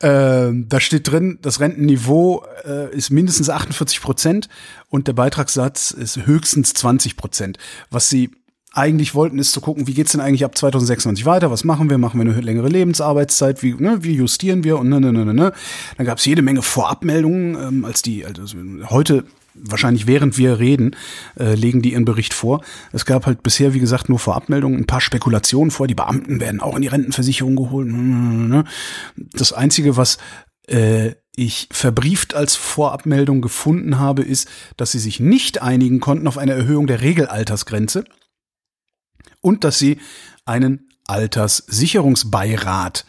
[0.00, 4.48] Ähm, da steht drin, das Rentenniveau äh, ist mindestens 48 Prozent
[4.88, 7.58] und der Beitragssatz ist höchstens 20 Prozent.
[7.90, 8.30] Was sie
[8.74, 11.50] eigentlich wollten, ist zu gucken, wie geht's denn eigentlich ab 2026 weiter?
[11.50, 11.98] Was machen wir?
[11.98, 13.62] Machen wir eine längere Lebensarbeitszeit?
[13.62, 14.78] Wie, ne, wie justieren wir?
[14.78, 15.52] Und ne, ne, ne, ne, ne.
[15.96, 18.46] Dann gab's jede Menge Vorabmeldungen, ähm, als die, also
[18.88, 20.96] heute wahrscheinlich während wir reden,
[21.38, 22.62] äh, legen die ihren Bericht vor.
[22.92, 25.86] Es gab halt bisher, wie gesagt, nur Vorabmeldungen, ein paar Spekulationen vor.
[25.86, 27.88] Die Beamten werden auch in die Rentenversicherung geholt.
[29.32, 30.18] Das Einzige, was
[30.68, 36.38] äh, ich verbrieft als Vorabmeldung gefunden habe, ist, dass sie sich nicht einigen konnten auf
[36.38, 38.04] eine Erhöhung der Regelaltersgrenze
[39.40, 39.98] und dass sie
[40.44, 43.06] einen Alterssicherungsbeirat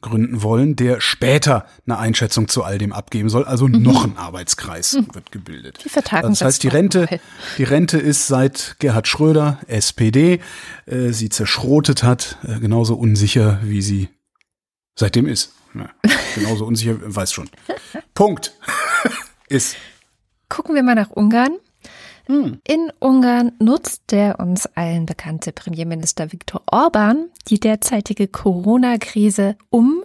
[0.00, 3.44] gründen wollen, der später eine Einschätzung zu all dem abgeben soll.
[3.44, 5.78] Also noch ein Arbeitskreis wird gebildet.
[5.84, 7.08] Die vertagen das heißt, die Rente,
[7.58, 10.40] die Rente ist seit Gerhard Schröder, SPD,
[10.86, 14.08] äh, sie zerschrotet hat, äh, genauso unsicher, wie sie
[14.94, 15.52] seitdem ist.
[15.74, 15.90] Ja,
[16.34, 17.50] genauso unsicher, weiß schon.
[18.14, 18.54] Punkt.
[19.48, 19.76] ist.
[20.48, 21.58] Gucken wir mal nach Ungarn.
[22.28, 30.04] In Ungarn nutzt der uns allen bekannte Premierminister Viktor Orban die derzeitige Corona-Krise, um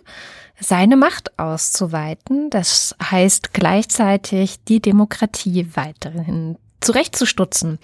[0.58, 2.50] seine Macht auszuweiten.
[2.50, 7.80] Das heißt gleichzeitig die Demokratie weiterhin zurechtzustutzen.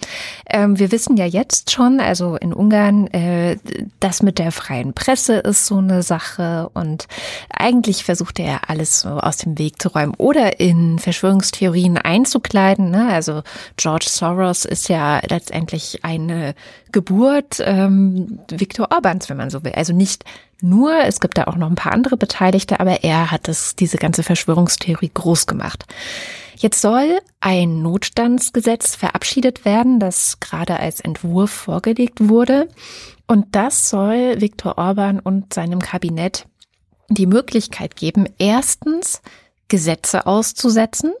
[0.48, 3.56] Ähm, wir wissen ja jetzt schon, also in Ungarn, äh,
[3.98, 7.08] das mit der freien Presse ist so eine Sache und
[7.50, 12.90] eigentlich versucht er alles so aus dem Weg zu räumen oder in Verschwörungstheorien einzukleiden.
[12.90, 13.08] Ne?
[13.12, 13.42] Also
[13.76, 16.54] George Soros ist ja letztendlich eine
[16.92, 19.72] Geburt ähm, Viktor Orbans, wenn man so will.
[19.72, 20.24] Also nicht
[20.62, 23.96] nur, es gibt da auch noch ein paar andere Beteiligte, aber er hat das, diese
[23.96, 25.86] ganze Verschwörungstheorie groß gemacht.
[26.60, 32.68] Jetzt soll ein Notstandsgesetz verabschiedet werden, das gerade als Entwurf vorgelegt wurde.
[33.26, 36.44] Und das soll Viktor Orban und seinem Kabinett
[37.08, 39.22] die Möglichkeit geben, erstens
[39.68, 41.14] Gesetze auszusetzen,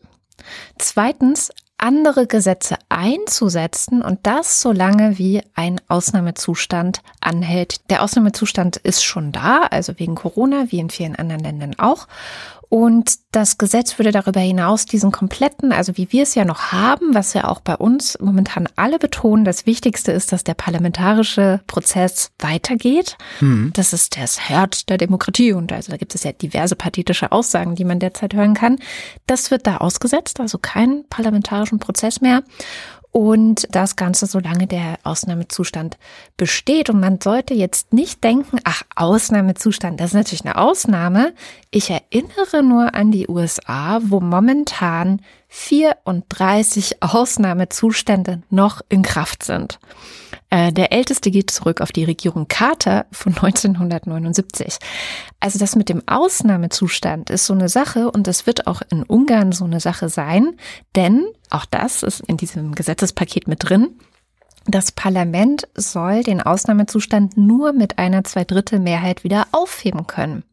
[0.78, 7.88] zweitens andere Gesetze einzusetzen und das so lange wie ein Ausnahmezustand anhält.
[7.88, 12.08] Der Ausnahmezustand ist schon da, also wegen Corona, wie in vielen anderen Ländern auch.
[12.70, 17.14] Und das Gesetz würde darüber hinaus diesen kompletten, also wie wir es ja noch haben,
[17.14, 22.30] was ja auch bei uns momentan alle betonen, das Wichtigste ist, dass der parlamentarische Prozess
[22.38, 23.18] weitergeht.
[23.40, 23.72] Mhm.
[23.74, 27.74] Das ist das Herz der Demokratie und also da gibt es ja diverse partitische Aussagen,
[27.74, 28.78] die man derzeit hören kann.
[29.26, 32.44] Das wird da ausgesetzt, also keinen parlamentarischen Prozess mehr
[33.12, 35.98] und das Ganze, solange der Ausnahmezustand
[36.36, 36.90] besteht.
[36.90, 41.34] Und man sollte jetzt nicht denken, ach, Ausnahmezustand, das ist natürlich eine Ausnahme.
[41.70, 49.80] Ich erinnere nur an die USA, wo momentan 34 Ausnahmezustände noch in Kraft sind.
[50.50, 54.78] Äh, der älteste geht zurück auf die Regierung Carter von 1979.
[55.38, 59.52] Also das mit dem Ausnahmezustand ist so eine Sache und das wird auch in Ungarn
[59.52, 60.56] so eine Sache sein,
[60.96, 63.98] denn auch das ist in diesem Gesetzespaket mit drin.
[64.66, 70.44] Das Parlament soll den Ausnahmezustand nur mit einer Zweidrittelmehrheit wieder aufheben können.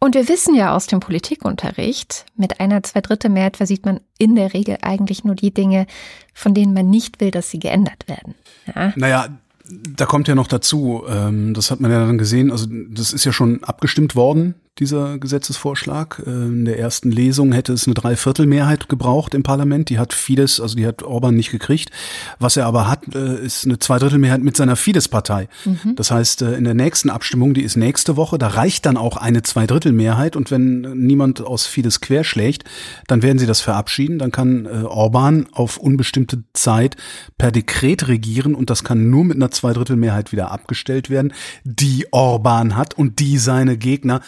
[0.00, 4.78] Und wir wissen ja aus dem Politikunterricht, mit einer Zweidrittelmehrheit versieht man in der Regel
[4.82, 5.86] eigentlich nur die Dinge,
[6.34, 8.34] von denen man nicht will, dass sie geändert werden.
[8.72, 8.92] Ja?
[8.94, 9.28] Naja,
[9.70, 13.24] da kommt ja noch dazu, ähm, das hat man ja dann gesehen, also das ist
[13.24, 16.22] ja schon abgestimmt worden, dieser Gesetzesvorschlag.
[16.26, 19.88] Äh, in der ersten Lesung hätte es eine Dreiviertelmehrheit gebraucht im Parlament.
[19.90, 21.90] Die hat Fidesz, also die hat Orban nicht gekriegt.
[22.38, 25.48] Was er aber hat, äh, ist eine Zweidrittelmehrheit mit seiner Fidesz-Partei.
[25.64, 25.96] Mhm.
[25.96, 29.16] Das heißt, äh, in der nächsten Abstimmung, die ist nächste Woche, da reicht dann auch
[29.16, 30.36] eine Zweidrittelmehrheit.
[30.36, 32.64] Und wenn niemand aus Fidesz querschlägt,
[33.06, 34.18] dann werden sie das verabschieden.
[34.18, 36.96] Dann kann Orban auf unbestimmte Zeit
[37.36, 41.32] per Dekret regieren und das kann nur mit einer Zweidrittelmehrheit wieder abgestellt werden,
[41.64, 44.20] die Orban hat und die seine Gegner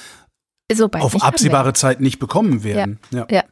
[0.75, 2.99] so auf absehbare Zeit nicht bekommen werden.
[3.11, 3.27] Ja, ja.
[3.31, 3.43] ja.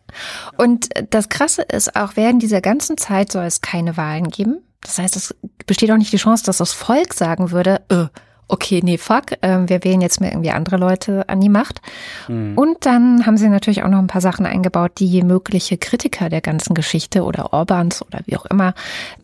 [0.56, 4.58] Und das Krasse ist auch, während dieser ganzen Zeit soll es keine Wahlen geben.
[4.82, 5.34] Das heißt, es
[5.66, 8.06] besteht auch nicht die Chance, dass das Volk sagen würde, äh,
[8.48, 11.80] okay, nee, fuck, äh, wir wählen jetzt mal irgendwie andere Leute an die Macht.
[12.28, 12.56] Mhm.
[12.56, 16.40] Und dann haben sie natürlich auch noch ein paar Sachen eingebaut, die mögliche Kritiker der
[16.40, 18.74] ganzen Geschichte oder Orbans oder wie auch immer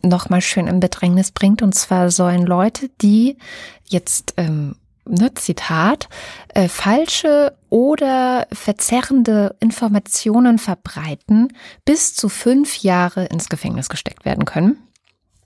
[0.03, 1.61] nochmal schön in Bedrängnis bringt.
[1.61, 3.37] Und zwar sollen Leute, die
[3.87, 4.75] jetzt ähm,
[5.07, 6.09] ne, Zitat,
[6.53, 11.53] äh, falsche oder verzerrende Informationen verbreiten,
[11.85, 14.77] bis zu fünf Jahre ins Gefängnis gesteckt werden können.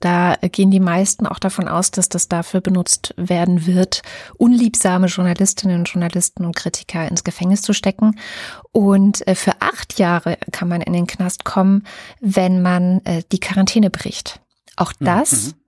[0.00, 4.00] Da gehen die meisten auch davon aus, dass das dafür benutzt werden wird,
[4.38, 8.18] unliebsame Journalistinnen und Journalisten und Kritiker ins Gefängnis zu stecken.
[8.72, 11.84] Und äh, für acht Jahre kann man in den Knast kommen,
[12.20, 14.40] wenn man äh, die Quarantäne bricht.
[14.76, 15.59] Auch das mhm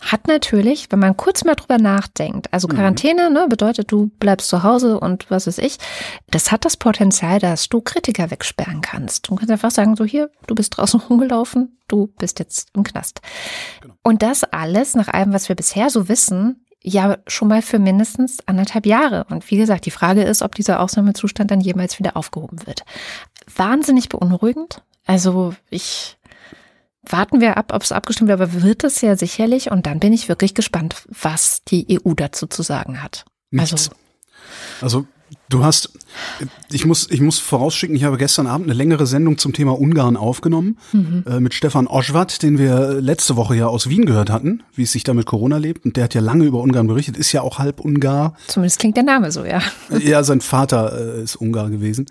[0.00, 2.72] hat natürlich, wenn man kurz mal drüber nachdenkt, also mhm.
[2.72, 5.78] Quarantäne ne, bedeutet, du bleibst zu Hause und was weiß ich,
[6.30, 9.28] das hat das Potenzial, dass du Kritiker wegsperren kannst.
[9.28, 13.20] Du kannst einfach sagen, so hier, du bist draußen rumgelaufen, du bist jetzt im Knast.
[13.80, 13.94] Genau.
[14.02, 18.38] Und das alles, nach allem, was wir bisher so wissen, ja schon mal für mindestens
[18.46, 19.26] anderthalb Jahre.
[19.30, 22.84] Und wie gesagt, die Frage ist, ob dieser Ausnahmezustand dann jemals wieder aufgehoben wird.
[23.54, 24.82] Wahnsinnig beunruhigend.
[25.04, 26.17] Also ich
[27.10, 29.70] warten wir ab, ob es abgestimmt wird, aber wird es ja sicherlich.
[29.70, 33.24] Und dann bin ich wirklich gespannt, was die EU dazu zu sagen hat.
[33.50, 33.72] Nichts.
[33.72, 33.90] Also,
[34.80, 35.06] also
[35.48, 35.90] du hast,
[36.70, 40.16] ich muss, ich muss vorausschicken, ich habe gestern Abend eine längere Sendung zum Thema Ungarn
[40.16, 41.24] aufgenommen mhm.
[41.26, 44.92] äh, mit Stefan Oschwat, den wir letzte Woche ja aus Wien gehört hatten, wie es
[44.92, 45.84] sich da mit Corona lebt.
[45.84, 48.34] Und der hat ja lange über Ungarn berichtet, ist ja auch halb Ungar.
[48.46, 49.60] Zumindest klingt der Name so, ja.
[49.98, 52.06] Ja, sein Vater äh, ist Ungar gewesen.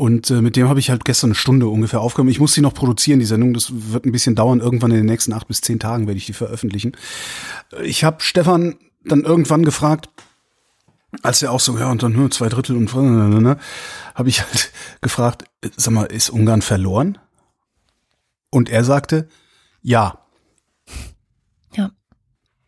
[0.00, 2.30] Und äh, mit dem habe ich halt gestern eine Stunde ungefähr aufgenommen.
[2.30, 3.52] Ich muss sie noch produzieren, die Sendung.
[3.52, 4.60] Das wird ein bisschen dauern.
[4.60, 6.96] Irgendwann in den nächsten acht bis zehn Tagen werde ich die veröffentlichen.
[7.82, 10.08] Ich habe Stefan dann irgendwann gefragt,
[11.20, 13.58] als er auch so, ja, und dann nur zwei Drittel und ne,
[14.14, 14.72] habe ich halt
[15.02, 15.44] gefragt,
[15.76, 17.18] sag mal, ist Ungarn verloren?
[18.48, 19.28] Und er sagte,
[19.82, 20.19] ja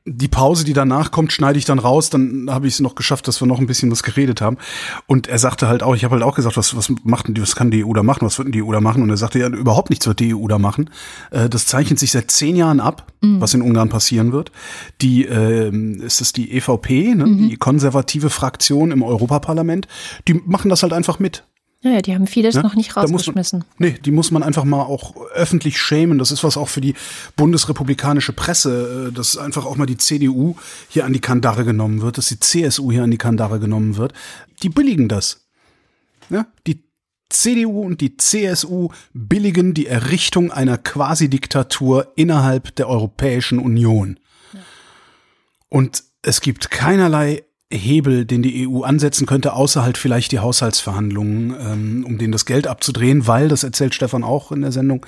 [0.05, 2.11] die Pause, die danach kommt, schneide ich dann raus.
[2.11, 4.59] Dann habe ich es noch geschafft, dass wir noch ein bisschen was geredet haben.
[5.07, 7.42] Und er sagte halt auch, ich habe halt auch gesagt, was, was macht denn die,
[7.42, 9.03] was kann die EU da machen, was wird denn die EU da machen?
[9.03, 10.90] Und er sagte ja, überhaupt nichts wird die EU da machen.
[11.30, 13.40] Äh, das zeichnet sich seit zehn Jahren ab, mhm.
[13.40, 14.50] was in Ungarn passieren wird.
[15.00, 17.26] Die, äh, ist es die EVP, ne?
[17.26, 17.48] Mhm.
[17.48, 19.86] die konservative Fraktion im Europaparlament,
[20.26, 21.44] die machen das halt einfach mit.
[21.84, 23.64] Naja, die haben vieles ja, noch nicht rausgeschmissen.
[23.76, 26.18] Man, nee, die muss man einfach mal auch öffentlich schämen.
[26.18, 26.94] Das ist was auch für die
[27.34, 30.54] bundesrepublikanische Presse, äh, dass einfach auch mal die CDU
[30.88, 34.12] hier an die Kandare genommen wird, dass die CSU hier an die Kandare genommen wird.
[34.62, 35.48] Die billigen das.
[36.30, 36.84] Ja, die
[37.30, 44.20] CDU und die CSU billigen die Errichtung einer Quasi-Diktatur innerhalb der Europäischen Union.
[44.52, 44.60] Ja.
[45.68, 47.42] Und es gibt keinerlei
[47.72, 52.46] Hebel, den die EU ansetzen könnte, außer halt vielleicht die Haushaltsverhandlungen, ähm, um denen das
[52.46, 55.06] Geld abzudrehen, weil, das erzählt Stefan auch in der Sendung,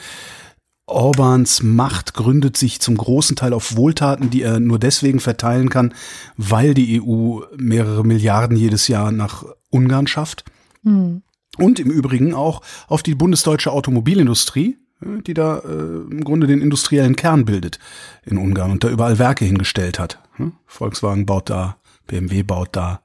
[0.86, 5.94] Orbans Macht gründet sich zum großen Teil auf Wohltaten, die er nur deswegen verteilen kann,
[6.36, 10.44] weil die EU mehrere Milliarden jedes Jahr nach Ungarn schafft.
[10.82, 11.22] Mhm.
[11.56, 16.60] Und im Übrigen auch auf die bundesdeutsche Automobilindustrie, äh, die da äh, im Grunde den
[16.60, 17.78] industriellen Kern bildet
[18.24, 20.20] in Ungarn und da überall Werke hingestellt hat.
[20.34, 20.52] Hm?
[20.66, 21.76] Volkswagen baut da,
[22.06, 23.02] BMW baut da,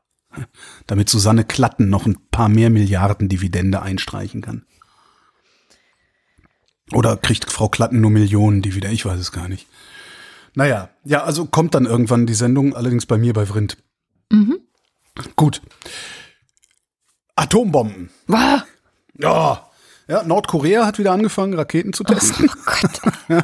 [0.88, 4.66] damit Susanne Klatten noch ein paar mehr Milliarden Dividende einstreichen kann.
[6.91, 8.95] Oder kriegt Frau Klatten nur Millionen Dividende?
[8.95, 9.68] Ich weiß es gar nicht.
[10.56, 13.78] Naja, ja, also kommt dann irgendwann die Sendung, allerdings bei mir bei Vrind.
[14.32, 14.60] Mhm.
[15.36, 15.62] Gut.
[17.36, 18.10] Atombomben.
[18.28, 18.64] Wow.
[19.18, 19.66] Ja.
[20.08, 22.50] Ja, Nordkorea hat wieder angefangen, Raketen zu testen.
[22.50, 23.43] Oh Gott.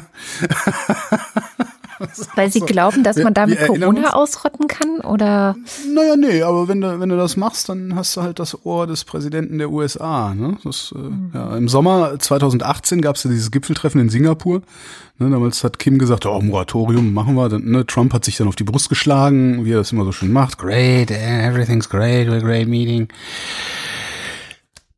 [2.34, 5.56] Weil sie glauben, dass man damit Corona ausrotten kann, oder?
[5.94, 8.86] Naja, nee, aber wenn du, wenn du das machst, dann hast du halt das Ohr
[8.86, 10.34] des Präsidenten der USA.
[10.34, 10.58] Ne?
[10.64, 11.30] Das, äh, mhm.
[11.34, 14.62] ja, Im Sommer 2018 gab es ja dieses Gipfeltreffen in Singapur.
[15.18, 17.48] Ne, damals hat Kim gesagt, oh, Moratorium machen wir.
[17.48, 20.12] Dann, ne, Trump hat sich dann auf die Brust geschlagen, wie er das immer so
[20.12, 20.58] schön macht.
[20.58, 23.08] Great, everything's great, we're a great meeting.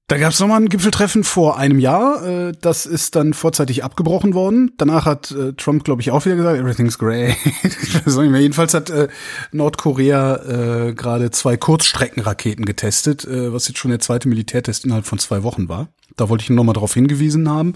[0.08, 2.24] Da gab es nochmal ein Gipfeltreffen vor einem Jahr.
[2.24, 4.72] Äh, das ist dann vorzeitig abgebrochen worden.
[4.78, 7.36] Danach hat äh, Trump, glaube ich, auch wieder gesagt, everything's great.
[8.06, 9.08] Jedenfalls hat äh,
[9.52, 15.68] Nordkorea gerade zwei Kurzstreckenraketen getestet, was jetzt schon der zweite Militärtest innerhalb von zwei Wochen
[15.68, 15.88] war.
[16.16, 17.74] Da wollte ich nur noch mal darauf hingewiesen haben.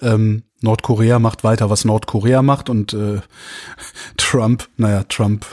[0.00, 3.20] Ähm, Nordkorea macht weiter, was Nordkorea macht und äh,
[4.16, 5.46] Trump, naja, Trump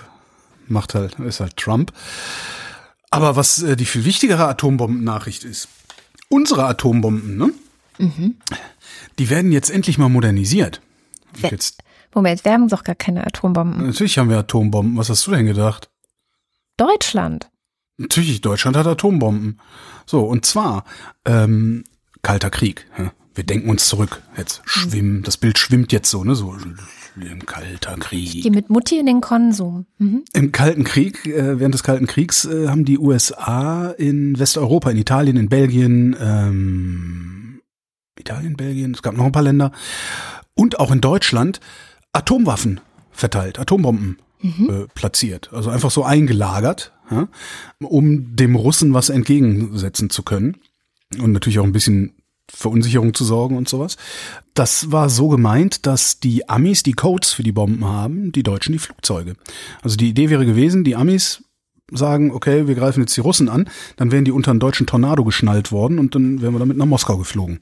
[0.67, 1.91] macht halt, ist halt Trump.
[3.09, 5.67] Aber was äh, die viel wichtigere Atombomben-Nachricht ist,
[6.31, 7.53] unsere Atombomben, ne?
[7.99, 8.35] Mhm.
[9.19, 10.81] Die werden jetzt endlich mal modernisiert.
[11.37, 11.83] Jetzt.
[12.13, 13.85] Moment, wir haben doch gar keine Atombomben.
[13.85, 14.97] Natürlich haben wir Atombomben.
[14.97, 15.89] Was hast du denn gedacht?
[16.77, 17.49] Deutschland.
[17.97, 19.59] Natürlich, Deutschland hat Atombomben.
[20.05, 20.85] So, und zwar
[21.25, 21.83] ähm,
[22.21, 22.87] Kalter Krieg.
[23.33, 24.21] Wir denken uns zurück.
[24.35, 26.35] Jetzt schwimmen, das Bild schwimmt jetzt so, ne?
[26.35, 26.57] So
[27.15, 28.35] im Kalter Krieg.
[28.35, 29.85] Ich gehe mit Mutti in den Konsum.
[29.97, 30.23] Mhm.
[30.33, 34.97] Im Kalten Krieg, äh, während des Kalten Kriegs, äh, haben die USA in Westeuropa, in
[34.97, 37.61] Italien, in Belgien, ähm,
[38.17, 39.71] Italien, Belgien, es gab noch ein paar Länder
[40.53, 41.59] und auch in Deutschland
[42.13, 42.79] Atomwaffen
[43.11, 44.69] verteilt, Atombomben mhm.
[44.69, 45.51] äh, platziert.
[45.53, 47.27] Also einfach so eingelagert, ja,
[47.79, 50.57] um dem Russen was entgegensetzen zu können.
[51.19, 52.13] Und natürlich auch ein bisschen
[52.53, 53.97] Verunsicherung zu sorgen und sowas.
[54.53, 58.73] Das war so gemeint, dass die Amis die Codes für die Bomben haben, die Deutschen
[58.73, 59.35] die Flugzeuge.
[59.81, 61.43] Also die Idee wäre gewesen, die Amis
[61.91, 65.23] sagen, okay, wir greifen jetzt die Russen an, dann wären die unter einen deutschen Tornado
[65.23, 67.59] geschnallt worden und dann wären wir damit nach Moskau geflogen.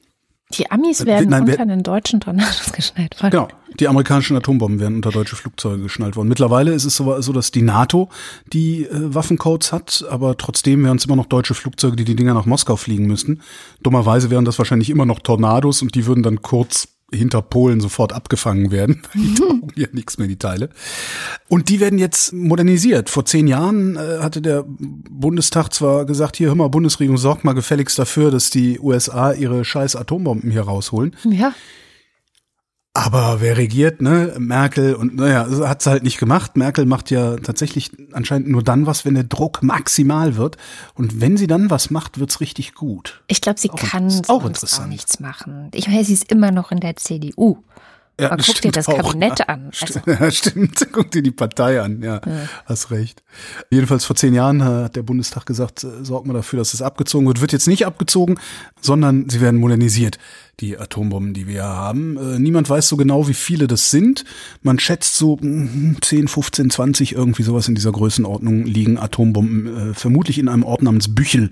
[0.54, 3.32] Die Amis äh, werden Nein, unter den deutschen Tornados geschnallt worden.
[3.32, 3.48] Genau,
[3.80, 6.28] die amerikanischen Atombomben werden unter deutsche Flugzeuge geschnallt worden.
[6.28, 8.10] Mittlerweile ist es so, so dass die NATO
[8.52, 12.34] die äh, Waffencodes hat, aber trotzdem wären es immer noch deutsche Flugzeuge, die die Dinger
[12.34, 13.42] nach Moskau fliegen müssten.
[13.84, 18.14] Dummerweise wären das wahrscheinlich immer noch Tornados und die würden dann kurz hinter Polen sofort
[18.14, 19.02] abgefangen werden.
[19.14, 20.70] Die taugen ja nichts mehr, die Teile.
[21.48, 23.10] Und die werden jetzt modernisiert.
[23.10, 27.54] Vor zehn Jahren äh, hatte der Bundestag zwar gesagt, hier, hör mal, Bundesregierung, sorgt mal
[27.54, 31.16] gefälligst dafür, dass die USA ihre scheiß Atombomben hier rausholen.
[31.24, 31.54] Ja.
[33.00, 34.36] Aber wer regiert, ne?
[34.40, 36.58] Merkel und naja, hat's halt nicht gemacht.
[36.58, 40.58] Merkel macht ja tatsächlich anscheinend nur dann was, wenn der Druck maximal wird.
[40.96, 43.24] Und wenn sie dann was macht, wird's richtig gut.
[43.28, 45.70] Ich glaube, sie auch kann auch, auch nichts machen.
[45.74, 47.64] Ich meine, sie ist immer noch in der CDU.
[48.20, 49.48] Ja, Aber guck dir das Kabinett auch.
[49.48, 49.72] an.
[49.82, 50.00] Also.
[50.06, 50.88] Ja, stimmt.
[50.92, 52.02] Guck dir die Partei an.
[52.02, 53.24] Ja, ja, hast recht.
[53.70, 57.28] Jedenfalls vor zehn Jahren hat der Bundestag gesagt, äh, sorgt mal dafür, dass es abgezogen
[57.28, 57.42] wird.
[57.42, 58.40] Wird jetzt nicht abgezogen,
[58.82, 60.18] sondern sie werden modernisiert,
[60.60, 62.18] die Atombomben, die wir haben.
[62.18, 64.26] Äh, niemand weiß so genau, wie viele das sind.
[64.62, 70.40] Man schätzt so 10, 15, 20, irgendwie sowas in dieser Größenordnung liegen Atombomben, äh, vermutlich
[70.40, 71.52] in einem Ort namens Büchel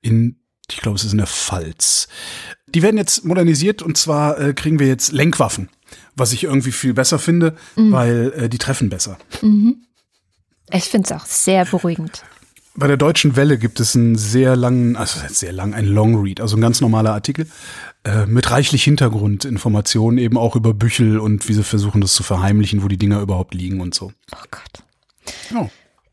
[0.00, 0.36] in
[0.70, 2.08] ich glaube, es ist in der Pfalz.
[2.66, 5.70] Die werden jetzt modernisiert und zwar äh, kriegen wir jetzt Lenkwaffen
[6.18, 7.92] was ich irgendwie viel besser finde, mhm.
[7.92, 9.18] weil äh, die treffen besser.
[9.42, 9.82] Mhm.
[10.70, 12.22] Ich finde es auch sehr beruhigend.
[12.74, 16.40] Bei der Deutschen Welle gibt es einen sehr langen, also sehr lang, ein Long Read,
[16.40, 17.48] also ein ganz normaler Artikel
[18.04, 22.84] äh, mit reichlich Hintergrundinformationen eben auch über Büchel und wie sie versuchen, das zu verheimlichen,
[22.84, 24.12] wo die Dinger überhaupt liegen und so.
[24.32, 24.84] Oh Gott.
[25.56, 25.68] Oh.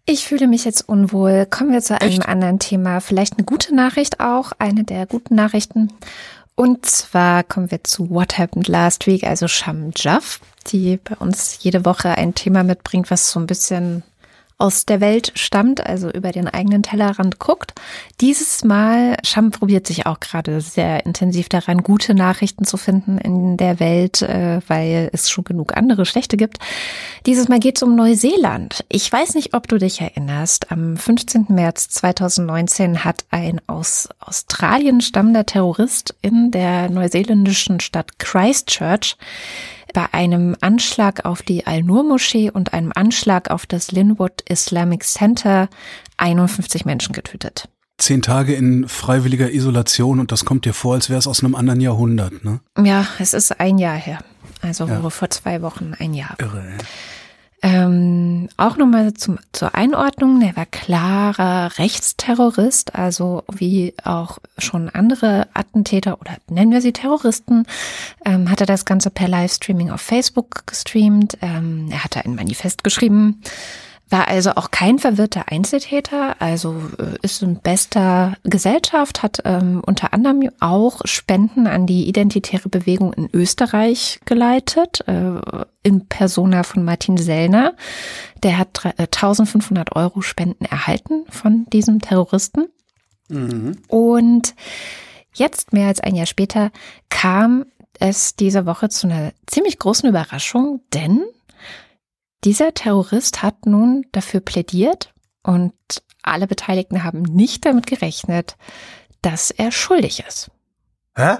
[0.07, 1.45] Ich fühle mich jetzt unwohl.
[1.47, 2.27] Kommen wir zu einem Echt?
[2.27, 2.99] anderen Thema.
[2.99, 5.91] Vielleicht eine gute Nachricht auch, eine der guten Nachrichten.
[6.55, 11.59] Und zwar kommen wir zu What Happened Last Week, also Sham Jaff, die bei uns
[11.61, 14.03] jede Woche ein Thema mitbringt, was so ein bisschen
[14.57, 17.73] aus der Welt stammt, also über den eigenen Tellerrand guckt.
[18.21, 23.57] Dieses Mal, Scham probiert sich auch gerade sehr intensiv daran, gute Nachrichten zu finden in
[23.57, 26.59] der Welt, äh, weil es schon genug andere schlechte gibt.
[27.25, 28.85] Dieses Mal geht es um Neuseeland.
[28.87, 30.71] Ich weiß nicht, ob du dich erinnerst.
[30.71, 31.47] Am 15.
[31.49, 39.17] März 2019 hat ein aus Australien stammender Terrorist in der neuseeländischen Stadt Christchurch
[39.93, 45.69] bei einem Anschlag auf die Al-Nur-Moschee und einem Anschlag auf das Linwood Islamic Center
[46.17, 47.69] 51 Menschen getötet.
[47.97, 51.55] zehn Tage in freiwilliger Isolation und das kommt dir vor, als wäre es aus einem
[51.55, 52.59] anderen Jahrhundert, ne?
[52.83, 54.19] Ja, es ist ein Jahr her.
[54.61, 55.09] Also Ja.
[55.09, 56.35] vor zwei Wochen ein Jahr.
[56.39, 56.77] Irre, ey.
[57.67, 59.39] Ähm, auch nochmal zur
[59.73, 66.93] Einordnung, der war klarer Rechtsterrorist, also wie auch schon andere Attentäter oder nennen wir sie
[66.93, 67.65] Terroristen,
[68.23, 71.39] ähm, hat er das Ganze per Livestreaming auf Facebook gestreamt.
[71.41, 73.41] Ähm, er hatte ein Manifest geschrieben,
[74.09, 80.13] war also auch kein verwirrter Einzeltäter, also äh, ist in bester Gesellschaft, hat ähm, unter
[80.13, 85.39] anderem auch Spenden an die identitäre Bewegung in Österreich geleitet, äh,
[85.81, 87.73] in Persona von Martin Sellner.
[88.43, 92.67] Der hat drei- äh, 1500 Euro Spenden erhalten von diesem Terroristen.
[93.87, 94.53] Und
[95.33, 96.71] jetzt, mehr als ein Jahr später,
[97.09, 97.65] kam
[97.99, 101.23] es diese Woche zu einer ziemlich großen Überraschung, denn
[102.45, 105.73] dieser Terrorist hat nun dafür plädiert und
[106.21, 108.55] alle Beteiligten haben nicht damit gerechnet,
[109.21, 110.51] dass er schuldig ist.
[111.15, 111.37] Hä?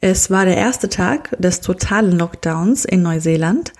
[0.00, 3.72] Es war der erste Tag des totalen Lockdowns in Neuseeland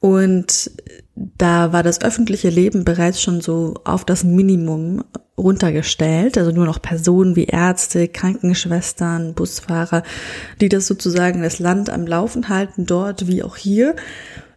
[0.00, 0.70] und
[1.14, 5.02] da war das öffentliche Leben bereits schon so auf das Minimum
[5.36, 10.04] runtergestellt, also nur noch Personen wie Ärzte, Krankenschwestern, Busfahrer,
[10.60, 13.96] die das sozusagen das Land am Laufen halten, dort wie auch hier,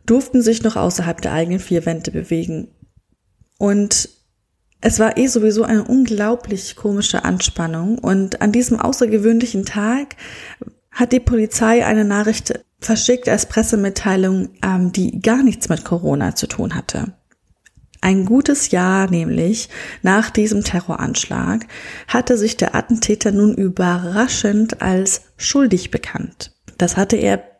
[0.05, 2.69] durften sich noch außerhalb der eigenen vier Wände bewegen.
[3.57, 4.09] Und
[4.81, 10.15] es war eh sowieso eine unglaublich komische Anspannung und an diesem außergewöhnlichen Tag
[10.91, 16.47] hat die Polizei eine Nachricht verschickt als Pressemitteilung, ähm, die gar nichts mit Corona zu
[16.47, 17.13] tun hatte.
[18.01, 19.69] Ein gutes Jahr nämlich
[20.01, 21.67] nach diesem Terroranschlag
[22.07, 26.55] hatte sich der Attentäter nun überraschend als schuldig bekannt.
[26.79, 27.50] Das hatte er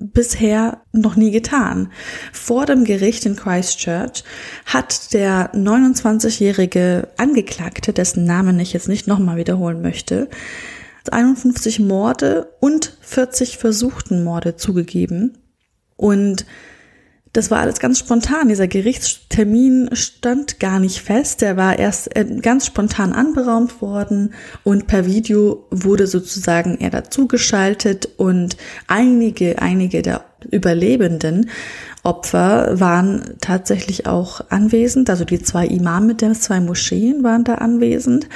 [0.00, 1.92] bisher noch nie getan.
[2.32, 4.24] Vor dem Gericht in Christchurch
[4.66, 10.28] hat der 29-jährige Angeklagte, dessen Namen ich jetzt nicht nochmal wiederholen möchte,
[11.10, 15.38] 51 Morde und 40 versuchten Morde zugegeben.
[15.96, 16.46] Und
[17.32, 18.48] das war alles ganz spontan.
[18.48, 21.42] Dieser Gerichtstermin stand gar nicht fest.
[21.42, 28.08] Der war erst äh, ganz spontan anberaumt worden und per Video wurde sozusagen er dazugeschaltet
[28.16, 28.56] und
[28.88, 31.50] einige, einige der Überlebenden
[32.02, 35.10] Opfer waren tatsächlich auch anwesend.
[35.10, 38.26] Also die zwei Imame der zwei Moscheen waren da anwesend.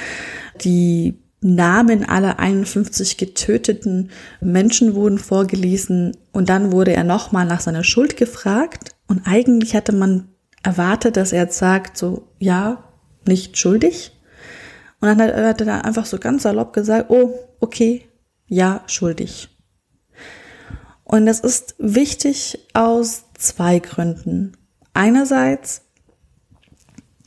[0.61, 1.15] Die
[1.45, 4.09] Namen aller 51 getöteten
[4.41, 9.93] Menschen wurden vorgelesen und dann wurde er nochmal nach seiner Schuld gefragt und eigentlich hatte
[9.93, 10.29] man
[10.63, 12.83] erwartet, dass er jetzt sagt, so, ja,
[13.27, 14.11] nicht schuldig.
[14.99, 18.09] Und dann hat er dann einfach so ganz salopp gesagt, oh, okay,
[18.47, 19.49] ja, schuldig.
[21.03, 24.57] Und das ist wichtig aus zwei Gründen.
[24.95, 25.83] Einerseits,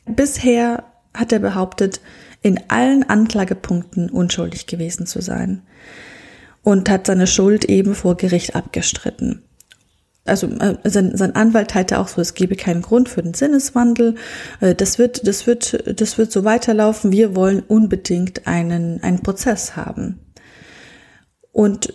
[0.07, 0.83] bisher
[1.15, 2.01] hat er behauptet,
[2.43, 5.63] in allen Anklagepunkten unschuldig gewesen zu sein
[6.63, 9.43] und hat seine Schuld eben vor Gericht abgestritten.
[10.25, 14.17] Also äh, sein, sein Anwalt teilte auch so, es gebe keinen Grund für den Sinneswandel.
[14.61, 17.13] Äh, Das wird, das wird, das wird so weiterlaufen.
[17.13, 20.21] Wir wollen unbedingt einen, einen Prozess haben.
[21.51, 21.95] Und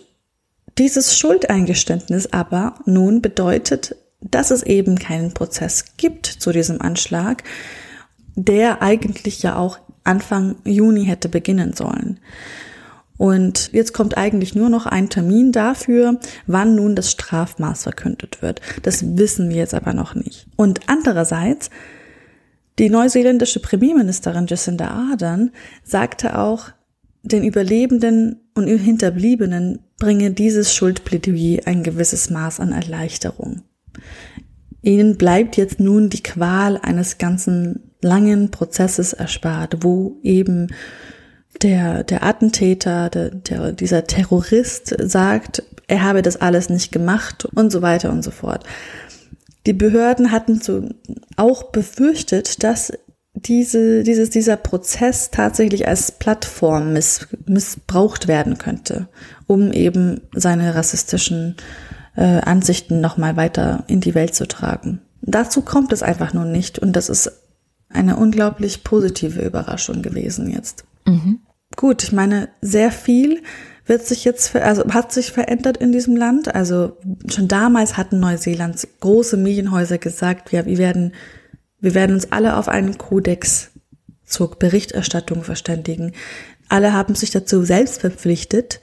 [0.76, 7.44] dieses Schuldeingeständnis aber nun bedeutet, dass es eben keinen Prozess gibt zu diesem Anschlag,
[8.34, 12.20] der eigentlich ja auch Anfang Juni hätte beginnen sollen.
[13.16, 18.60] Und jetzt kommt eigentlich nur noch ein Termin dafür, wann nun das Strafmaß verkündet wird.
[18.82, 20.46] Das wissen wir jetzt aber noch nicht.
[20.56, 21.70] Und andererseits,
[22.78, 25.52] die neuseeländische Premierministerin Jacinda Ardern
[25.84, 26.70] sagte auch,
[27.22, 33.62] den Überlebenden und Hinterbliebenen bringe dieses Schuldplädoyer ein gewisses Maß an Erleichterung.
[34.82, 40.68] Ihnen bleibt jetzt nun die Qual eines ganzen langen Prozesses erspart, wo eben
[41.62, 47.70] der, der Attentäter, der, der, dieser Terrorist sagt, er habe das alles nicht gemacht und
[47.70, 48.64] so weiter und so fort.
[49.66, 50.88] Die Behörden hatten so
[51.36, 52.92] auch befürchtet, dass
[53.34, 59.08] diese, dieses, dieser Prozess tatsächlich als Plattform miss, missbraucht werden könnte,
[59.46, 61.56] um eben seine rassistischen
[62.16, 65.00] äh, Ansichten nochmal weiter in die Welt zu tragen.
[65.22, 67.32] Dazu kommt es einfach nur nicht und das ist
[67.94, 70.84] eine unglaublich positive Überraschung gewesen jetzt.
[71.76, 73.42] Gut, ich meine, sehr viel
[73.86, 76.54] wird sich jetzt, also hat sich verändert in diesem Land.
[76.54, 76.96] Also
[77.28, 81.12] schon damals hatten Neuseelands große Medienhäuser gesagt, wir, wir werden,
[81.80, 83.70] wir werden uns alle auf einen Kodex
[84.24, 86.12] zur Berichterstattung verständigen.
[86.68, 88.80] Alle haben sich dazu selbst verpflichtet,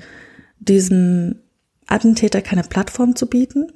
[0.59, 1.39] diesem
[1.87, 3.71] Attentäter keine Plattform zu bieten.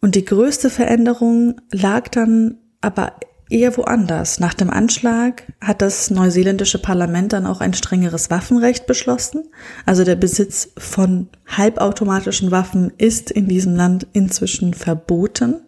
[0.00, 3.14] Und die größte Veränderung lag dann aber
[3.50, 4.40] eher woanders.
[4.40, 9.44] Nach dem Anschlag hat das neuseeländische Parlament dann auch ein strengeres Waffenrecht beschlossen.
[9.86, 15.60] Also der Besitz von halbautomatischen Waffen ist in diesem Land inzwischen verboten.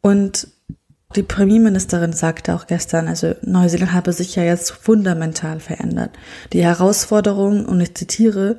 [0.00, 0.48] Und
[1.16, 6.10] die Premierministerin sagte auch gestern, also Neuseeland habe sich ja jetzt fundamental verändert.
[6.52, 8.58] Die Herausforderung, und ich zitiere,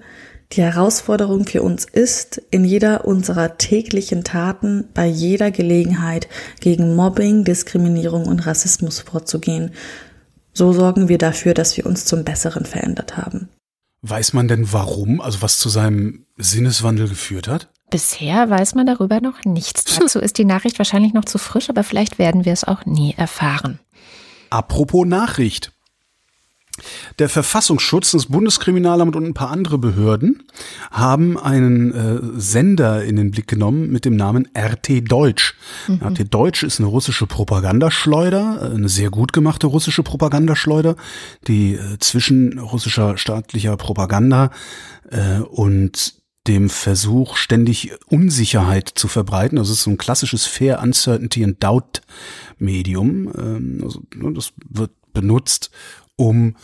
[0.52, 6.28] die Herausforderung für uns ist, in jeder unserer täglichen Taten bei jeder Gelegenheit
[6.60, 9.72] gegen Mobbing, Diskriminierung und Rassismus vorzugehen.
[10.54, 13.50] So sorgen wir dafür, dass wir uns zum Besseren verändert haben.
[14.02, 17.70] Weiß man denn warum, also was zu seinem Sinneswandel geführt hat?
[17.92, 19.84] Bisher weiß man darüber noch nichts.
[20.00, 23.14] Dazu ist die Nachricht wahrscheinlich noch zu frisch, aber vielleicht werden wir es auch nie
[23.16, 23.80] erfahren.
[24.50, 25.74] Apropos Nachricht.
[27.20, 30.44] Der Verfassungsschutz, das Bundeskriminalamt und ein paar andere Behörden
[30.92, 35.56] haben einen äh, Sender in den Blick genommen mit dem Namen RT Deutsch.
[35.88, 36.02] Mhm.
[36.04, 40.96] RT Deutsch ist eine russische Propagandaschleuder, eine sehr gut gemachte russische Propagandaschleuder,
[41.48, 44.52] die äh, zwischen russischer staatlicher Propaganda
[45.10, 49.58] äh, und dem Versuch, ständig Unsicherheit zu verbreiten.
[49.58, 52.02] Also es ist so ein klassisches Fair Uncertainty and Doubt
[52.58, 53.32] Medium.
[53.38, 55.70] Ähm, also, ne, das wird benutzt,
[56.20, 56.56] um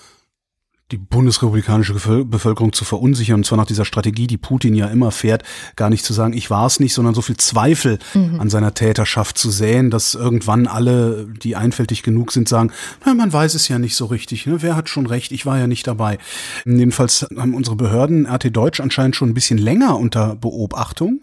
[0.92, 1.96] die bundesrepublikanische
[2.26, 5.44] Bevölkerung zu verunsichern, und zwar nach dieser Strategie, die Putin ja immer fährt,
[5.76, 8.40] gar nicht zu sagen, ich war es nicht, sondern so viel Zweifel mhm.
[8.40, 12.72] an seiner Täterschaft zu säen, dass irgendwann alle, die einfältig genug sind, sagen,
[13.04, 14.62] na, man weiß es ja nicht so richtig, ne?
[14.62, 16.20] wer hat schon recht, ich war ja nicht dabei.
[16.66, 21.22] Jedenfalls haben unsere Behörden RT Deutsch anscheinend schon ein bisschen länger unter Beobachtung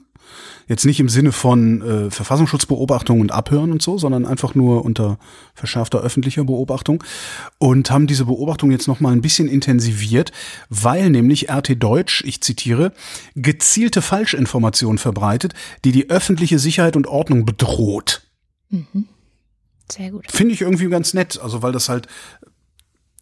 [0.69, 5.19] Jetzt nicht im Sinne von äh, Verfassungsschutzbeobachtung und Abhören und so, sondern einfach nur unter
[5.55, 7.03] verschärfter öffentlicher Beobachtung
[7.59, 10.33] und haben diese Beobachtung jetzt noch mal ein bisschen intensiviert,
[10.69, 12.93] weil nämlich RT Deutsch, ich zitiere,
[13.35, 15.55] gezielte Falschinformationen verbreitet,
[15.85, 18.23] die die öffentliche Sicherheit und Ordnung bedroht.
[18.71, 19.09] Mhm.
[19.91, 20.31] Sehr gut.
[20.31, 22.07] Finde ich irgendwie ganz nett, also weil das halt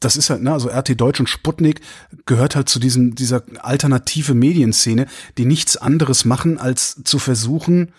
[0.01, 1.80] das ist halt, ne, also RT Deutsch und Sputnik
[2.24, 7.92] gehört halt zu diesem, dieser alternative Medienszene, die nichts anderes machen, als zu versuchen,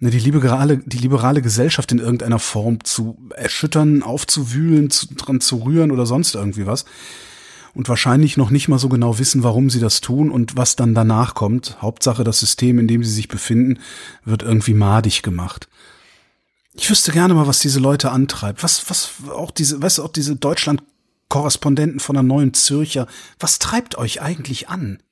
[0.00, 5.58] ne, die liberale, die liberale Gesellschaft in irgendeiner Form zu erschüttern, aufzuwühlen, zu, dran zu
[5.58, 6.84] rühren oder sonst irgendwie was.
[7.74, 10.94] Und wahrscheinlich noch nicht mal so genau wissen, warum sie das tun und was dann
[10.94, 11.76] danach kommt.
[11.82, 13.78] Hauptsache, das System, in dem sie sich befinden,
[14.24, 15.68] wird irgendwie madig gemacht.
[16.72, 18.62] Ich wüsste gerne mal, was diese Leute antreibt.
[18.62, 20.82] Was, was auch diese, weißt du, auch diese Deutschland
[21.28, 23.06] Korrespondenten von der Neuen Zürcher.
[23.38, 25.02] Was treibt euch eigentlich an?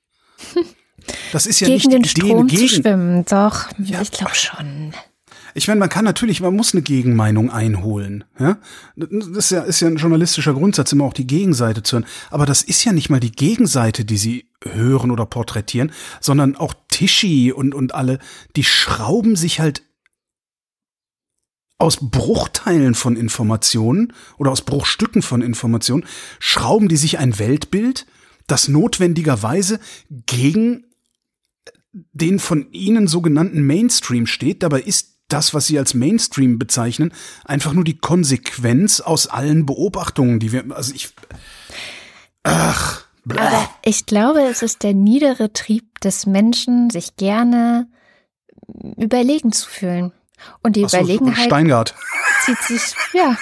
[1.33, 3.67] Das ist ja gegen nicht den Strom gegen, zu schwimmen, doch.
[3.79, 4.95] Ja, ich glaube schon.
[5.53, 8.25] Ich meine, man kann natürlich, man muss eine Gegenmeinung einholen.
[8.39, 8.59] Ja?
[8.97, 12.07] Das ist ja, ist ja ein journalistischer Grundsatz, immer auch die Gegenseite zu hören.
[12.31, 16.75] Aber das ist ja nicht mal die Gegenseite, die sie hören oder porträtieren, sondern auch
[16.89, 18.19] Tischi und, und alle,
[18.57, 19.83] die schrauben sich halt
[21.79, 26.07] aus Bruchteilen von Informationen oder aus Bruchstücken von Informationen
[26.39, 28.07] schrauben die sich ein Weltbild,
[28.47, 30.87] das notwendigerweise gegen
[32.13, 34.63] den von ihnen sogenannten Mainstream steht.
[34.63, 37.13] Dabei ist das, was sie als Mainstream bezeichnen,
[37.45, 41.11] einfach nur die Konsequenz aus allen Beobachtungen, die wir, also ich,
[42.43, 43.05] ach.
[43.25, 43.41] Bläh.
[43.41, 47.89] Aber ich glaube, es ist der niedere Trieb des Menschen, sich gerne
[48.97, 50.13] überlegen zu fühlen.
[50.63, 51.95] Und die so, Überlegenheit Steingart.
[52.45, 53.37] zieht sich, ja,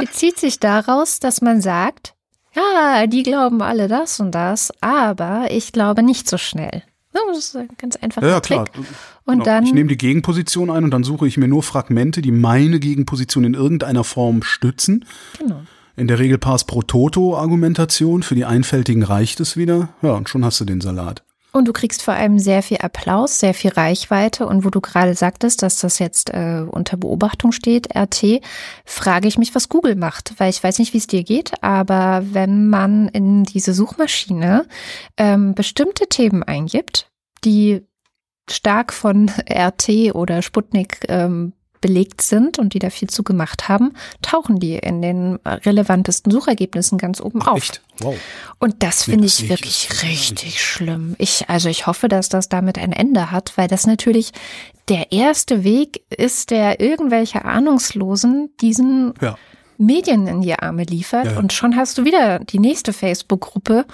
[0.00, 2.14] die zieht sich daraus, dass man sagt,
[2.54, 6.82] ja, die glauben alle das und das, aber ich glaube nicht so schnell.
[7.12, 8.72] Das ist ganz einfacher ja, Trick.
[8.72, 8.86] Klar.
[9.24, 9.44] Und genau.
[9.44, 12.80] dann, ich nehme die Gegenposition ein und dann suche ich mir nur Fragmente, die meine
[12.80, 15.04] Gegenposition in irgendeiner Form stützen.
[15.38, 15.62] Genau.
[15.96, 18.22] In der Regel Pass pro Toto-Argumentation.
[18.22, 19.88] Für die Einfältigen reicht es wieder.
[20.00, 21.24] Ja, und schon hast du den Salat.
[21.58, 24.46] Und du kriegst vor allem sehr viel Applaus, sehr viel Reichweite.
[24.46, 28.40] Und wo du gerade sagtest, dass das jetzt äh, unter Beobachtung steht, RT,
[28.84, 30.34] frage ich mich, was Google macht.
[30.38, 34.66] Weil ich weiß nicht, wie es dir geht, aber wenn man in diese Suchmaschine
[35.16, 37.10] ähm, bestimmte Themen eingibt,
[37.44, 37.82] die
[38.48, 43.94] stark von RT oder Sputnik ähm, belegt sind und die da viel zu gemacht haben,
[44.22, 47.58] tauchen die in den relevantesten Suchergebnissen ganz oben Ach, auf.
[47.58, 47.82] Echt?
[48.00, 48.16] Wow.
[48.58, 51.16] Und das finde ich das wirklich ich richtig schlimm.
[51.18, 54.32] Ich, also ich hoffe, dass das damit ein Ende hat, weil das natürlich
[54.88, 59.36] der erste Weg ist, der irgendwelche Ahnungslosen diesen ja.
[59.76, 61.26] Medien in die Arme liefert.
[61.26, 61.38] Ja, ja.
[61.38, 63.86] Und schon hast du wieder die nächste Facebook-Gruppe,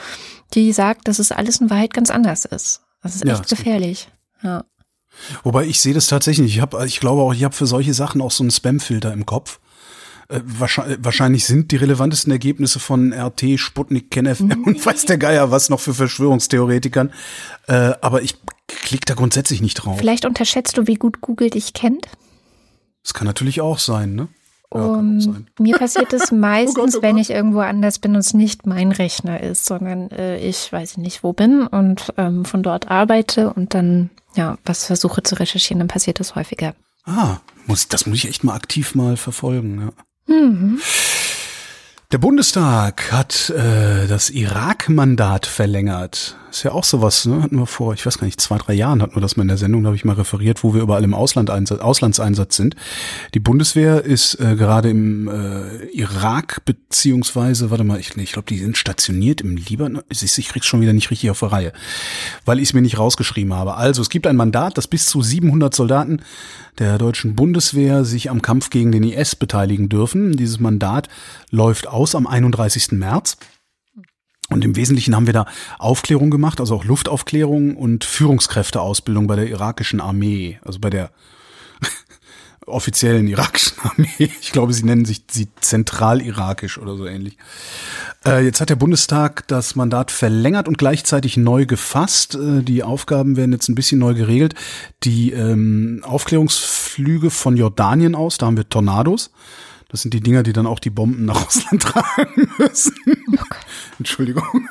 [0.55, 2.83] die sagt, dass es alles in Wahrheit ganz anders ist.
[3.03, 4.09] Das ist echt gefährlich.
[4.43, 4.65] Ja.
[5.43, 6.57] Wobei ich sehe das tatsächlich.
[6.57, 9.27] Ich habe, ich glaube auch, ich habe für solche Sachen auch so einen Spam-Filter im
[9.27, 9.61] Kopf.
[10.29, 15.51] Äh, wahrscheinlich, wahrscheinlich sind die relevantesten Ergebnisse von RT, Sputnik, KenFM und weiß der Geier
[15.51, 17.13] was noch für Verschwörungstheoretikern.
[17.67, 18.37] Äh, aber ich
[18.67, 19.99] klicke da grundsätzlich nicht drauf.
[19.99, 22.07] Vielleicht unterschätzt du, wie gut Google dich kennt.
[23.03, 24.29] Das kann natürlich auch sein, ne?
[24.75, 28.35] Und mir passiert es meistens, oh Gott, oh wenn ich irgendwo anders bin und es
[28.35, 32.91] nicht mein Rechner ist, sondern äh, ich weiß nicht wo bin und ähm, von dort
[32.91, 36.75] arbeite und dann ja was versuche zu recherchieren, dann passiert das häufiger.
[37.05, 39.93] Ah, muss, das muss ich echt mal aktiv mal verfolgen.
[40.29, 40.35] Ja.
[40.35, 40.81] Mhm.
[42.11, 46.37] Der Bundestag hat äh, das Irak-Mandat verlängert.
[46.55, 47.43] Ist ja auch sowas, ne?
[47.43, 49.49] Hatten wir vor, ich weiß gar nicht, zwei, drei Jahren hatten wir das mal in
[49.49, 52.77] der Sendung, da habe ich mal referiert, wo wir überall im Ausland Einsatz, Auslandseinsatz sind.
[53.35, 58.61] Die Bundeswehr ist äh, gerade im äh, Irak, beziehungsweise, warte mal, ich, ich glaube, die
[58.61, 60.05] sind stationiert im Libanon.
[60.09, 61.73] Ich, krieg's schon wieder nicht richtig auf die Reihe,
[62.45, 63.75] weil ich es mir nicht rausgeschrieben habe.
[63.75, 66.21] Also, es gibt ein Mandat, das bis zu 700 Soldaten
[66.79, 70.37] der deutschen Bundeswehr sich am Kampf gegen den IS beteiligen dürfen.
[70.37, 71.09] Dieses Mandat
[71.51, 72.93] läuft aus am 31.
[72.93, 73.39] März.
[74.51, 75.47] Und im Wesentlichen haben wir da
[75.79, 81.11] Aufklärung gemacht, also auch Luftaufklärung und Führungskräfteausbildung bei der irakischen Armee, also bei der
[82.67, 84.09] offiziellen irakischen Armee.
[84.19, 87.39] Ich glaube, sie nennen sich sie zentralirakisch oder so ähnlich.
[88.27, 92.35] Äh, jetzt hat der Bundestag das Mandat verlängert und gleichzeitig neu gefasst.
[92.35, 94.55] Äh, die Aufgaben werden jetzt ein bisschen neu geregelt.
[95.05, 99.31] Die ähm, Aufklärungsflüge von Jordanien aus, da haben wir Tornados.
[99.95, 102.97] Das sind die Dinger, die dann auch die Bomben nach Russland tragen müssen.
[103.97, 104.69] Entschuldigung.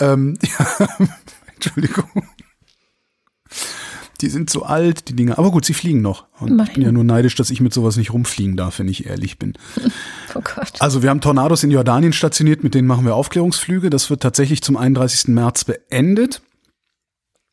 [0.00, 0.88] Ähm, ja,
[1.54, 2.10] Entschuldigung.
[4.20, 5.38] Die sind zu alt, die Dinger.
[5.38, 6.26] Aber gut, sie fliegen noch.
[6.40, 9.06] Und ich bin ja nur neidisch, dass ich mit sowas nicht rumfliegen darf, wenn ich
[9.06, 9.52] ehrlich bin.
[10.34, 10.80] Oh Gott.
[10.80, 13.90] Also wir haben Tornados in Jordanien stationiert, mit denen machen wir Aufklärungsflüge.
[13.90, 15.28] Das wird tatsächlich zum 31.
[15.28, 16.40] März beendet.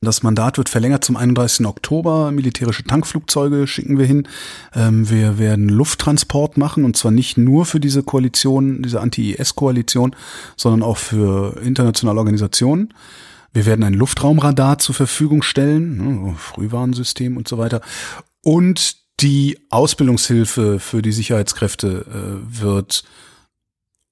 [0.01, 1.65] Das Mandat wird verlängert zum 31.
[1.65, 2.31] Oktober.
[2.31, 4.27] Militärische Tankflugzeuge schicken wir hin.
[4.75, 10.15] Ähm, wir werden Lufttransport machen und zwar nicht nur für diese Koalition, diese Anti-IS-Koalition,
[10.55, 12.93] sondern auch für internationale Organisationen.
[13.53, 17.81] Wir werden ein Luftraumradar zur Verfügung stellen, ne, Frühwarnsystem und so weiter.
[18.43, 23.03] Und die Ausbildungshilfe für die Sicherheitskräfte äh, wird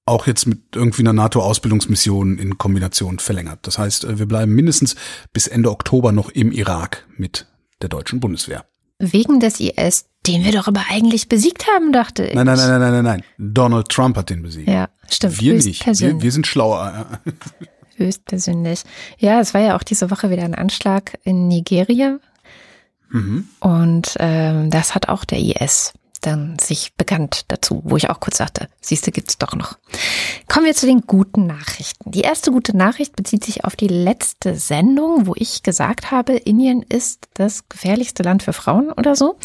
[0.06, 3.60] auch jetzt mit irgendwie einer NATO-Ausbildungsmission in Kombination verlängert.
[3.64, 4.96] Das heißt, äh, wir bleiben mindestens
[5.34, 7.48] bis Ende Oktober noch im Irak mit
[7.82, 8.66] der deutschen Bundeswehr.
[9.00, 12.36] Wegen des IS, den wir doch aber eigentlich besiegt haben, dachte ich.
[12.36, 13.24] Nein, nein, nein, nein, nein, nein, nein.
[13.38, 14.70] Donald Trump hat den besiegt.
[14.70, 15.42] Ja, stimmt.
[15.42, 15.86] Wir nicht.
[15.86, 17.08] Wir, wir sind schlauer.
[17.98, 18.84] Höchstpersönlich.
[19.18, 22.20] Ja, es war ja auch diese Woche wieder ein Anschlag in Nigeria.
[23.10, 23.48] Mhm.
[23.60, 25.94] Und ähm, das hat auch der IS
[26.26, 29.78] dann sich bekannt dazu, wo ich auch kurz sagte, siehste, gibt's doch noch.
[30.48, 32.12] Kommen wir zu den guten Nachrichten.
[32.12, 36.82] Die erste gute Nachricht bezieht sich auf die letzte Sendung, wo ich gesagt habe, Indien
[36.82, 39.38] ist das gefährlichste Land für Frauen oder so,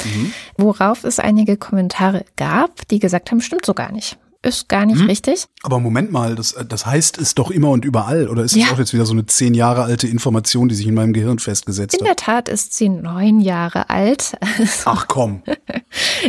[0.57, 4.19] worauf es einige Kommentare gab, die gesagt haben, stimmt so gar nicht.
[4.43, 5.45] Ist gar nicht richtig.
[5.63, 8.27] Aber Moment mal, das, das heißt es doch immer und überall.
[8.27, 8.73] Oder ist das Ja.
[8.73, 11.95] auch jetzt wieder so eine zehn Jahre alte Information, die sich in meinem Gehirn festgesetzt
[11.95, 12.09] In hat?
[12.09, 14.39] der Tat ist sie neun Jahre alt.
[14.87, 15.43] Ach komm.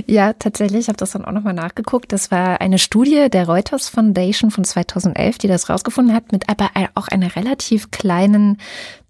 [0.07, 2.11] Ja, tatsächlich, ich habe das dann auch nochmal nachgeguckt.
[2.11, 6.69] Das war eine Studie der Reuters Foundation von 2011, die das rausgefunden hat, mit aber
[6.95, 8.57] auch einer relativ kleinen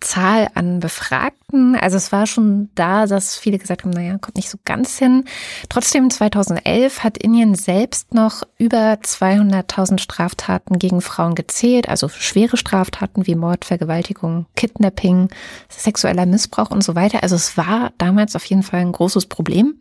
[0.01, 1.75] Zahl an Befragten.
[1.75, 5.25] Also es war schon da, dass viele gesagt haben, naja, kommt nicht so ganz hin.
[5.69, 13.27] Trotzdem 2011 hat Indien selbst noch über 200.000 Straftaten gegen Frauen gezählt, also schwere Straftaten
[13.27, 15.29] wie Mord, Vergewaltigung, Kidnapping,
[15.69, 17.23] sexueller Missbrauch und so weiter.
[17.23, 19.79] Also es war damals auf jeden Fall ein großes Problem.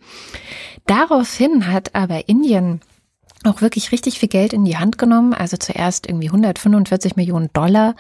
[0.87, 2.81] Daraufhin hat aber Indien
[3.45, 7.95] auch wirklich richtig viel Geld in die Hand genommen, also zuerst irgendwie 145 Millionen Dollar,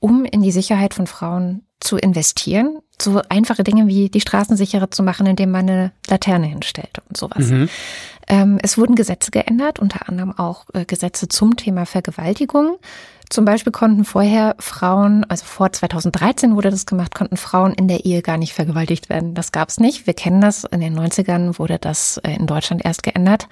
[0.00, 2.78] um in die Sicherheit von Frauen zu investieren.
[3.00, 7.16] So einfache Dinge wie die Straßen sicherer zu machen, indem man eine Laterne hinstellt und
[7.16, 7.50] sowas.
[8.28, 12.78] Ähm, es wurden Gesetze geändert, unter anderem auch äh, Gesetze zum Thema Vergewaltigung.
[13.28, 18.04] Zum Beispiel konnten vorher Frauen, also vor 2013 wurde das gemacht, konnten Frauen in der
[18.04, 19.34] Ehe gar nicht vergewaltigt werden.
[19.34, 20.06] Das gab es nicht.
[20.06, 20.64] Wir kennen das.
[20.64, 23.48] In den 90ern wurde das äh, in Deutschland erst geändert.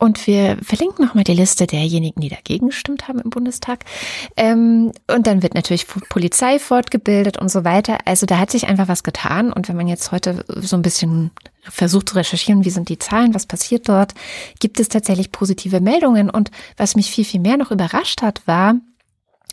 [0.00, 3.84] Und wir verlinken nochmal die Liste derjenigen, die dagegen gestimmt haben im Bundestag.
[4.34, 7.98] Ähm, und dann wird natürlich Polizei fortgebildet und so weiter.
[8.06, 9.52] Also da hat sich einfach was getan.
[9.52, 11.32] Und wenn man jetzt heute so ein bisschen
[11.62, 14.14] versucht zu recherchieren, wie sind die Zahlen, was passiert dort,
[14.58, 16.30] gibt es tatsächlich positive Meldungen.
[16.30, 18.76] Und was mich viel, viel mehr noch überrascht hat, war,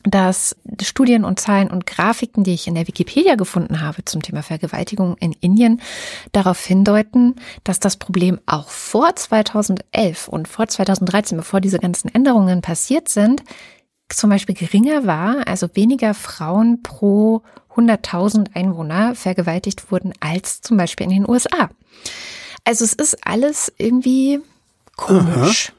[0.09, 4.43] dass Studien und Zahlen und Grafiken, die ich in der Wikipedia gefunden habe zum Thema
[4.43, 5.81] Vergewaltigung in Indien,
[6.31, 12.61] darauf hindeuten, dass das Problem auch vor 2011 und vor 2013, bevor diese ganzen Änderungen
[12.61, 13.43] passiert sind,
[14.09, 17.41] zum Beispiel geringer war, also weniger Frauen pro
[17.75, 21.69] 100.000 Einwohner vergewaltigt wurden als zum Beispiel in den USA.
[22.63, 24.39] Also es ist alles irgendwie
[24.95, 25.73] komisch.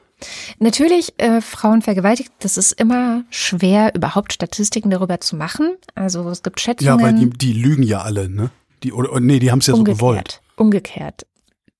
[0.59, 5.75] Natürlich, äh, Frauen vergewaltigt, das ist immer schwer, überhaupt Statistiken darüber zu machen.
[5.95, 6.99] Also es gibt Ja, Schätzungen.
[7.01, 8.49] weil die, die lügen ja alle, ne?
[8.83, 10.41] Die, oder, nee, die haben es ja so gewollt.
[10.55, 11.25] Umgekehrt.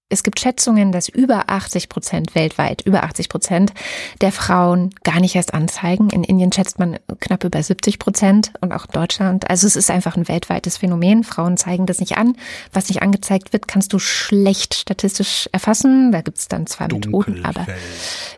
[0.10, 3.74] Es gibt Schätzungen, dass über 80 Prozent weltweit, über 80 Prozent
[4.22, 6.10] der Frauen gar nicht erst anzeigen.
[6.10, 9.50] In Indien schätzt man knapp über 70 Prozent und auch in Deutschland.
[9.50, 11.24] Also es ist einfach ein weltweites Phänomen.
[11.24, 12.36] Frauen zeigen das nicht an.
[12.74, 16.12] Was nicht angezeigt wird, kannst du schlecht statistisch erfassen.
[16.12, 17.68] Da gibt es dann zwar Methoden, aber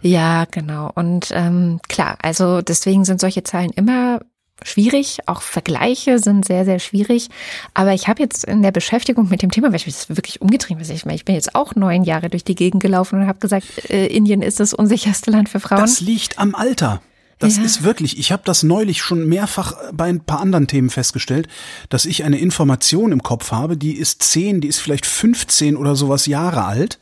[0.01, 0.91] ja, genau.
[0.93, 4.19] Und ähm, klar, also deswegen sind solche Zahlen immer
[4.63, 5.19] schwierig.
[5.25, 7.29] Auch Vergleiche sind sehr, sehr schwierig.
[7.73, 10.83] Aber ich habe jetzt in der Beschäftigung mit dem Thema, weil ich mich wirklich umgetrieben
[10.83, 13.89] habe, ich, ich bin jetzt auch neun Jahre durch die Gegend gelaufen und habe gesagt,
[13.89, 15.81] äh, Indien ist das unsicherste Land für Frauen.
[15.81, 17.01] Das liegt am Alter.
[17.41, 17.63] Das ja.
[17.63, 21.47] ist wirklich, ich habe das neulich schon mehrfach bei ein paar anderen Themen festgestellt,
[21.89, 25.95] dass ich eine Information im Kopf habe, die ist zehn, die ist vielleicht 15 oder
[25.95, 26.99] sowas Jahre alt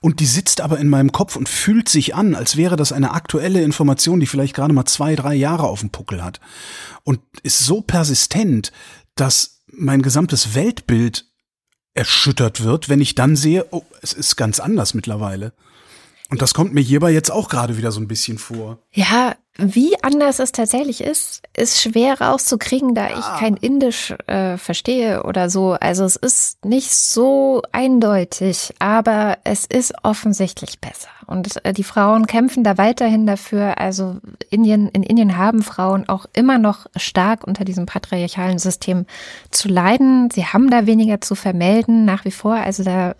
[0.00, 3.12] und die sitzt aber in meinem Kopf und fühlt sich an, als wäre das eine
[3.12, 6.40] aktuelle Information, die vielleicht gerade mal zwei, drei Jahre auf dem Puckel hat
[7.04, 8.72] und ist so persistent,
[9.14, 11.26] dass mein gesamtes Weltbild
[11.92, 15.52] erschüttert wird, wenn ich dann sehe, oh, es ist ganz anders mittlerweile.
[16.30, 18.78] Und das kommt mir hierbei jetzt auch gerade wieder so ein bisschen vor.
[18.90, 25.24] Ja, wie anders es tatsächlich ist, ist schwer rauszukriegen, da ich kein Indisch äh, verstehe
[25.24, 25.72] oder so.
[25.72, 31.10] Also es ist nicht so eindeutig, aber es ist offensichtlich besser.
[31.26, 33.78] Und äh, die Frauen kämpfen da weiterhin dafür.
[33.78, 34.16] Also
[34.48, 39.04] Indien, in Indien haben Frauen auch immer noch stark unter diesem patriarchalen System
[39.50, 40.30] zu leiden.
[40.30, 42.54] Sie haben da weniger zu vermelden, nach wie vor.
[42.54, 43.16] Also da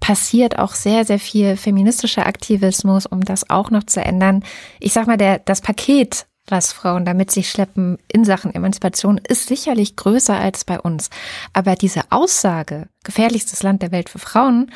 [0.00, 4.44] passiert auch sehr, sehr viel feministischer Aktivismus, um das auch noch zu ändern.
[4.80, 9.48] Ich sag mal, der, das Paket, was Frauen damit sich schleppen in Sachen Emanzipation, ist
[9.48, 11.10] sicherlich größer als bei uns.
[11.52, 14.70] Aber diese Aussage, gefährlichstes Land der Welt für Frauen,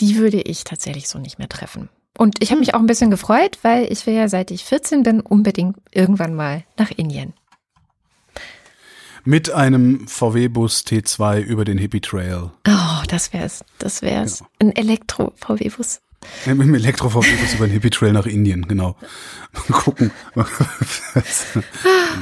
[0.00, 1.88] die würde ich tatsächlich so nicht mehr treffen.
[2.16, 5.04] Und ich habe mich auch ein bisschen gefreut, weil ich will ja, seit ich 14
[5.04, 7.32] bin, unbedingt irgendwann mal nach Indien
[9.28, 12.50] mit einem VW-Bus T2 über den Hippie Trail.
[12.66, 13.62] Oh, das wär's.
[13.78, 14.38] Das wär's.
[14.38, 14.50] Genau.
[14.58, 16.00] Ein Elektro-VW-Bus.
[16.46, 18.96] Mit dem Elektro-VW-Bus über den Hippie Trail nach Indien, genau.
[19.52, 20.12] Mal gucken.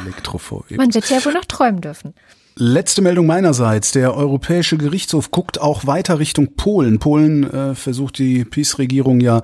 [0.04, 0.76] Elektro-VW.
[0.76, 2.12] Man wird ja wohl noch träumen dürfen.
[2.58, 3.92] Letzte Meldung meinerseits.
[3.92, 6.98] Der Europäische Gerichtshof guckt auch weiter Richtung Polen.
[6.98, 9.42] Polen äh, versucht die PiS-Regierung ja,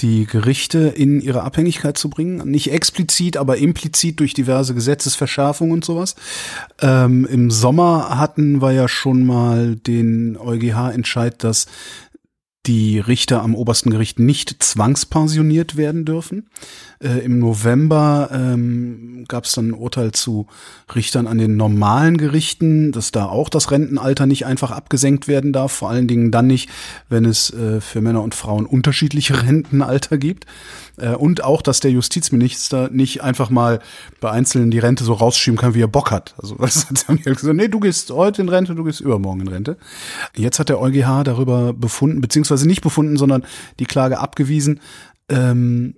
[0.00, 2.48] die Gerichte in ihre Abhängigkeit zu bringen.
[2.50, 6.14] Nicht explizit, aber implizit durch diverse Gesetzesverschärfungen und sowas.
[6.80, 11.66] Ähm, Im Sommer hatten wir ja schon mal den EuGH-Entscheid, dass
[12.66, 16.46] die Richter am obersten Gericht nicht zwangspensioniert werden dürfen.
[16.98, 20.46] Äh, Im November ähm, gab es dann ein Urteil zu
[20.94, 25.72] Richtern an den normalen Gerichten, dass da auch das Rentenalter nicht einfach abgesenkt werden darf,
[25.72, 26.70] vor allen Dingen dann nicht,
[27.10, 30.46] wenn es äh, für Männer und Frauen unterschiedliche Rentenalter gibt.
[30.96, 33.80] Äh, und auch, dass der Justizminister nicht einfach mal
[34.20, 36.34] bei Einzelnen die Rente so rausschieben kann, wie er Bock hat.
[36.40, 39.48] Also das hat er gesagt, nee, du gehst heute in Rente, du gehst übermorgen in
[39.48, 39.76] Rente.
[40.34, 43.44] Jetzt hat der EuGH darüber befunden, beziehungsweise nicht befunden, sondern
[43.78, 44.80] die Klage abgewiesen,
[45.28, 45.96] ähm,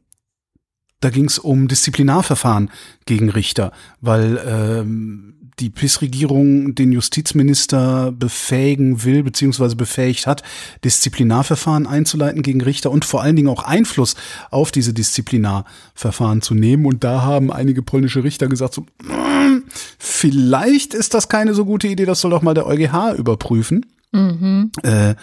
[1.01, 2.71] da ging es um Disziplinarverfahren
[3.05, 10.43] gegen Richter, weil ähm, die PIS-Regierung den Justizminister befähigen will, beziehungsweise befähigt hat,
[10.85, 14.17] Disziplinarverfahren einzuleiten gegen Richter und vor allen Dingen auch Einfluss
[14.51, 16.85] auf diese Disziplinarverfahren zu nehmen.
[16.85, 19.65] Und da haben einige polnische Richter gesagt, so, hm,
[19.99, 23.87] vielleicht ist das keine so gute Idee, das soll doch mal der EuGH überprüfen.
[24.17, 24.71] Mhm.
[24.83, 25.15] Äh,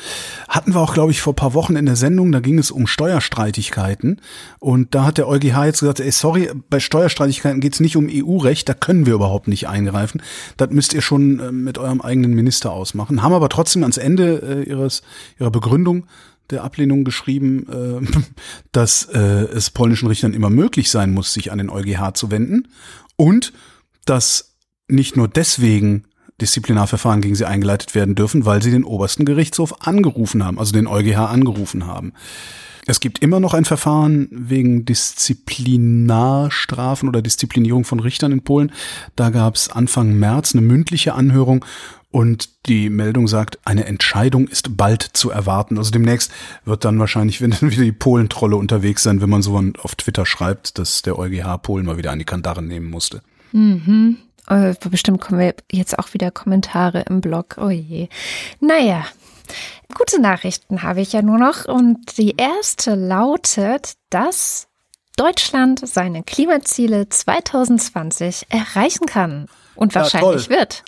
[0.47, 2.85] hatten wir auch, glaube ich, vor paar Wochen in der Sendung, da ging es um
[2.85, 4.21] Steuerstreitigkeiten.
[4.59, 8.07] Und da hat der EuGH jetzt gesagt, ey, sorry, bei Steuerstreitigkeiten geht es nicht um
[8.09, 10.21] EU-Recht, da können wir überhaupt nicht eingreifen.
[10.57, 13.23] Das müsst ihr schon äh, mit eurem eigenen Minister ausmachen.
[13.23, 15.01] Haben aber trotzdem ans Ende äh, ihres,
[15.39, 16.05] ihrer Begründung
[16.51, 17.65] der Ablehnung geschrieben,
[18.03, 18.21] äh,
[18.71, 22.67] dass äh, es polnischen Richtern immer möglich sein muss, sich an den EuGH zu wenden.
[23.15, 23.53] Und
[24.05, 24.55] dass
[24.87, 26.05] nicht nur deswegen
[26.41, 30.87] Disziplinarverfahren gegen sie eingeleitet werden dürfen, weil sie den obersten Gerichtshof angerufen haben, also den
[30.87, 32.13] EuGH angerufen haben.
[32.85, 38.73] Es gibt immer noch ein Verfahren wegen Disziplinarstrafen oder Disziplinierung von Richtern in Polen.
[39.15, 41.63] Da gab es Anfang März eine mündliche Anhörung
[42.11, 45.77] und die Meldung sagt, eine Entscheidung ist bald zu erwarten.
[45.77, 46.31] Also demnächst
[46.65, 51.01] wird dann wahrscheinlich, wieder die Polentrolle unterwegs sein, wenn man so auf Twitter schreibt, dass
[51.01, 53.21] der EuGH Polen mal wieder an die Kandare nehmen musste.
[53.53, 54.17] Mhm.
[54.47, 57.55] Äh, bestimmt kommen wir jetzt auch wieder Kommentare im Blog.
[57.57, 58.09] Oh je.
[58.59, 59.05] Naja,
[59.93, 61.65] gute Nachrichten habe ich ja nur noch.
[61.65, 64.67] Und die erste lautet, dass
[65.15, 70.83] Deutschland seine Klimaziele 2020 erreichen kann und wahrscheinlich ja, wird.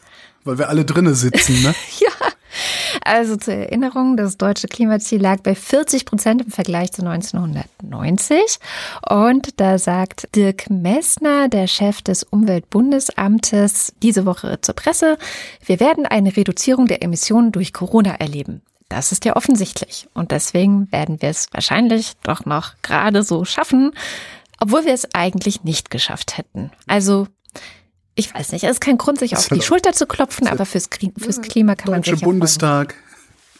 [0.46, 1.76] Weil wir alle drinnen sitzen, ne?
[2.00, 2.12] ja.
[3.04, 8.60] Also zur Erinnerung, das deutsche Klimaziel lag bei 40 Prozent im Vergleich zu 1990.
[9.10, 15.18] Und da sagt Dirk Messner, der Chef des Umweltbundesamtes, diese Woche zur Presse,
[15.66, 18.62] wir werden eine Reduzierung der Emissionen durch Corona erleben.
[18.88, 20.08] Das ist ja offensichtlich.
[20.14, 23.92] Und deswegen werden wir es wahrscheinlich doch noch gerade so schaffen,
[24.60, 26.72] obwohl wir es eigentlich nicht geschafft hätten.
[26.88, 27.28] Also,
[28.16, 30.90] ich weiß nicht, es ist kein Grund, sich auf die Schulter zu klopfen, aber fürs,
[31.18, 32.96] fürs Klima kann man sich ja Bundestag.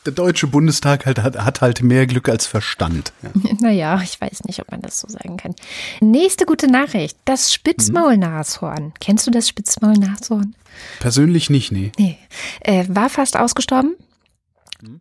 [0.06, 3.12] Der Deutsche Bundestag halt, hat, hat halt mehr Glück als Verstand.
[3.24, 3.30] Ja.
[3.60, 5.56] Naja, ich weiß nicht, ob man das so sagen kann.
[6.00, 7.18] Nächste gute Nachricht.
[7.26, 8.84] Das Spitzmaulnashorn.
[8.84, 8.94] Mhm.
[9.00, 10.56] Kennst du das Spitzmaulnashorn?
[11.00, 11.92] Persönlich nicht, nee.
[11.98, 12.20] Nee.
[12.62, 13.96] Äh, war fast ausgestorben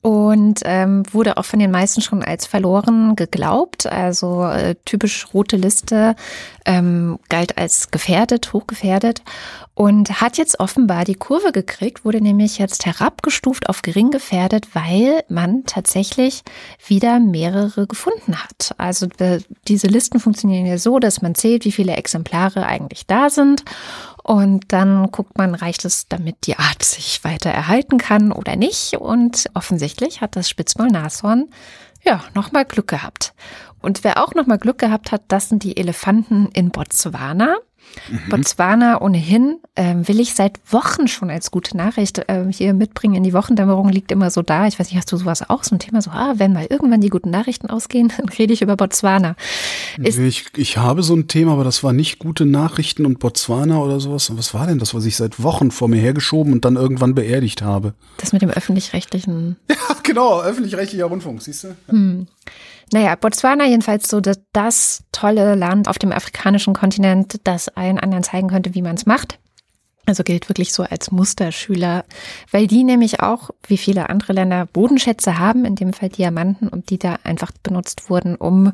[0.03, 3.87] und ähm, wurde auch von den meisten schon als verloren geglaubt.
[3.87, 6.15] Also äh, typisch rote Liste
[6.65, 9.23] ähm, galt als gefährdet, hochgefährdet
[9.75, 15.25] und hat jetzt offenbar die Kurve gekriegt, wurde nämlich jetzt herabgestuft auf gering gefährdet, weil
[15.29, 16.43] man tatsächlich
[16.87, 18.75] wieder mehrere gefunden hat.
[18.79, 23.31] Also äh, diese Listen funktionieren ja so, dass man zählt, wie viele Exemplare eigentlich da
[23.31, 23.65] sind
[24.25, 28.95] und dann guckt man, reicht es, damit die Art sich weiter erhalten kann oder nicht.
[28.95, 31.51] Und offensichtlich hat das Spitzmaulnashorn
[32.03, 33.35] ja nochmal Glück gehabt.
[33.83, 37.59] Und wer auch nochmal Glück gehabt hat, das sind die Elefanten in Botswana.
[38.11, 38.29] Mhm.
[38.31, 43.23] Botswana ohnehin ähm, will ich seit Wochen schon als gute Nachricht ähm, hier mitbringen in
[43.23, 44.67] die Wochendämmerung, liegt immer so da.
[44.67, 47.01] Ich weiß nicht, hast du sowas auch, so ein Thema so, ah, wenn mal irgendwann
[47.01, 49.37] die guten Nachrichten ausgehen, dann rede ich über Botswana.
[49.99, 53.79] Ist ich, ich habe so ein Thema, aber das war nicht gute Nachrichten und Botswana
[53.79, 54.31] oder sowas.
[54.37, 57.63] Was war denn das, was ich seit Wochen vor mir hergeschoben und dann irgendwann beerdigt
[57.63, 57.95] habe?
[58.19, 59.57] Das mit dem öffentlich-rechtlichen.
[59.69, 61.69] Ja, genau, öffentlich-rechtlicher Rundfunk, siehst du?
[61.69, 61.75] Ja.
[61.89, 62.27] Hm.
[62.93, 68.25] Naja, Botswana jedenfalls so das, das tolle Land auf dem afrikanischen Kontinent, das allen anderen
[68.25, 69.39] zeigen könnte, wie man es macht.
[70.07, 72.05] Also gilt wirklich so als Musterschüler,
[72.51, 76.91] weil die nämlich auch, wie viele andere Länder, Bodenschätze haben, in dem Fall Diamanten, und
[76.91, 78.73] die da einfach benutzt wurden, um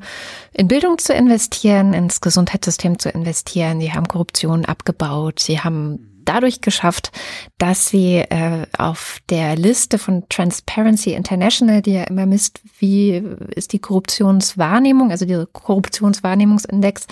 [0.52, 3.78] in Bildung zu investieren, ins Gesundheitssystem zu investieren.
[3.78, 7.10] Die haben Korruption abgebaut, sie haben dadurch geschafft,
[7.58, 13.22] dass sie äh, auf der Liste von Transparency International, die ja immer misst, wie
[13.54, 17.06] ist die Korruptionswahrnehmung, also der Korruptionswahrnehmungsindex,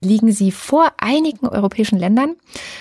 [0.00, 2.36] liegen sie vor einigen europäischen Ländern.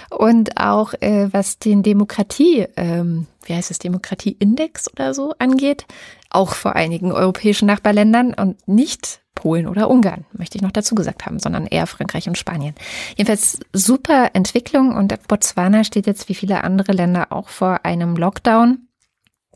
[0.10, 5.86] Und auch äh, was den Demokratie, ähm, wie heißt es, Demokratieindex oder so angeht,
[6.30, 11.26] auch vor einigen europäischen Nachbarländern und nicht Polen oder Ungarn, möchte ich noch dazu gesagt
[11.26, 12.76] haben, sondern eher Frankreich und Spanien.
[13.16, 18.88] Jedenfalls super Entwicklung und Botswana steht jetzt wie viele andere Länder auch vor einem Lockdown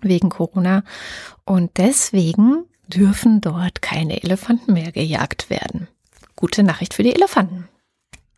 [0.02, 0.84] wegen Corona
[1.46, 5.88] und deswegen dürfen dort keine Elefanten mehr gejagt werden.
[6.36, 7.68] Gute Nachricht für die Elefanten.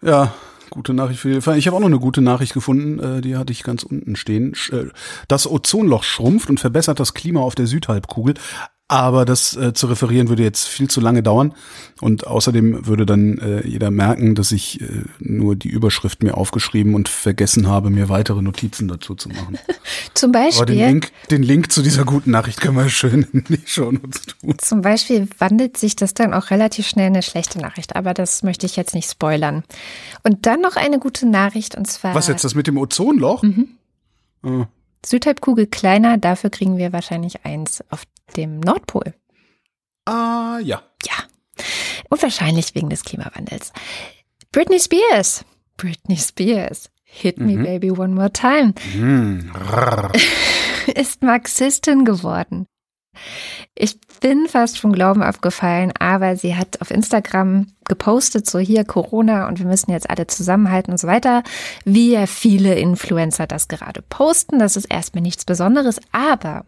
[0.02, 0.34] Ja,
[0.70, 1.58] gute Nachricht für die.
[1.58, 4.54] Ich habe auch noch eine gute Nachricht gefunden, äh, die hatte ich ganz unten stehen.
[4.72, 4.86] Äh,
[5.28, 8.36] das Ozonloch schrumpft und verbessert das Klima auf der Südhalbkugel.
[8.88, 11.56] Aber das äh, zu referieren würde jetzt viel zu lange dauern.
[12.02, 16.94] Und außerdem würde dann äh, jeder merken, dass ich äh, nur die Überschrift mir aufgeschrieben
[16.94, 19.58] und vergessen habe, mir weitere Notizen dazu zu machen.
[20.14, 20.62] Zum Beispiel.
[20.62, 24.22] Aber den Link, den Link zu dieser guten Nachricht können wir schön in die Shownotes
[24.22, 24.56] tun.
[24.60, 27.96] Zum Beispiel wandelt sich das dann auch relativ schnell in eine schlechte Nachricht.
[27.96, 29.64] Aber das möchte ich jetzt nicht spoilern.
[30.22, 32.14] Und dann noch eine gute Nachricht und zwar.
[32.14, 33.42] Was jetzt das mit dem Ozonloch?
[33.42, 33.70] Mhm.
[34.44, 34.68] Ah.
[35.06, 38.04] Südhalbkugel kleiner, dafür kriegen wir wahrscheinlich eins auf
[38.36, 39.14] dem Nordpol.
[40.06, 40.82] Ah, ja.
[41.06, 41.14] Ja.
[42.10, 43.72] Und wahrscheinlich wegen des Klimawandels.
[44.52, 45.46] Britney Spears.
[45.78, 46.90] Britney Spears.
[47.04, 47.64] Hit me, mhm.
[47.64, 48.74] baby, one more time.
[48.96, 49.52] Mhm.
[50.96, 52.68] ist Marxistin geworden.
[53.74, 59.48] Ich bin fast vom Glauben abgefallen, aber sie hat auf Instagram gepostet, so hier Corona
[59.48, 61.44] und wir müssen jetzt alle zusammenhalten und so weiter,
[61.84, 64.60] wie ja viele Influencer das gerade posten.
[64.60, 66.66] Das ist erstmal nichts Besonderes, aber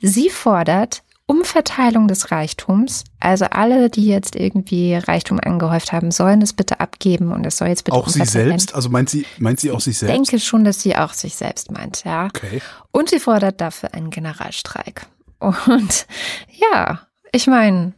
[0.00, 3.02] sie fordert Umverteilung des Reichtums.
[3.18, 7.68] Also alle, die jetzt irgendwie Reichtum angehäuft haben, sollen es bitte abgeben und es soll
[7.68, 8.74] jetzt bitte auch sie selbst.
[8.74, 10.12] Also meint sie meint sie auch sich selbst?
[10.12, 12.26] Ich denke schon, dass sie auch sich selbst meint, ja.
[12.26, 12.62] Okay.
[12.92, 15.06] Und sie fordert dafür einen Generalstreik.
[15.40, 16.06] Und
[16.72, 17.00] ja,
[17.32, 17.92] ich meine,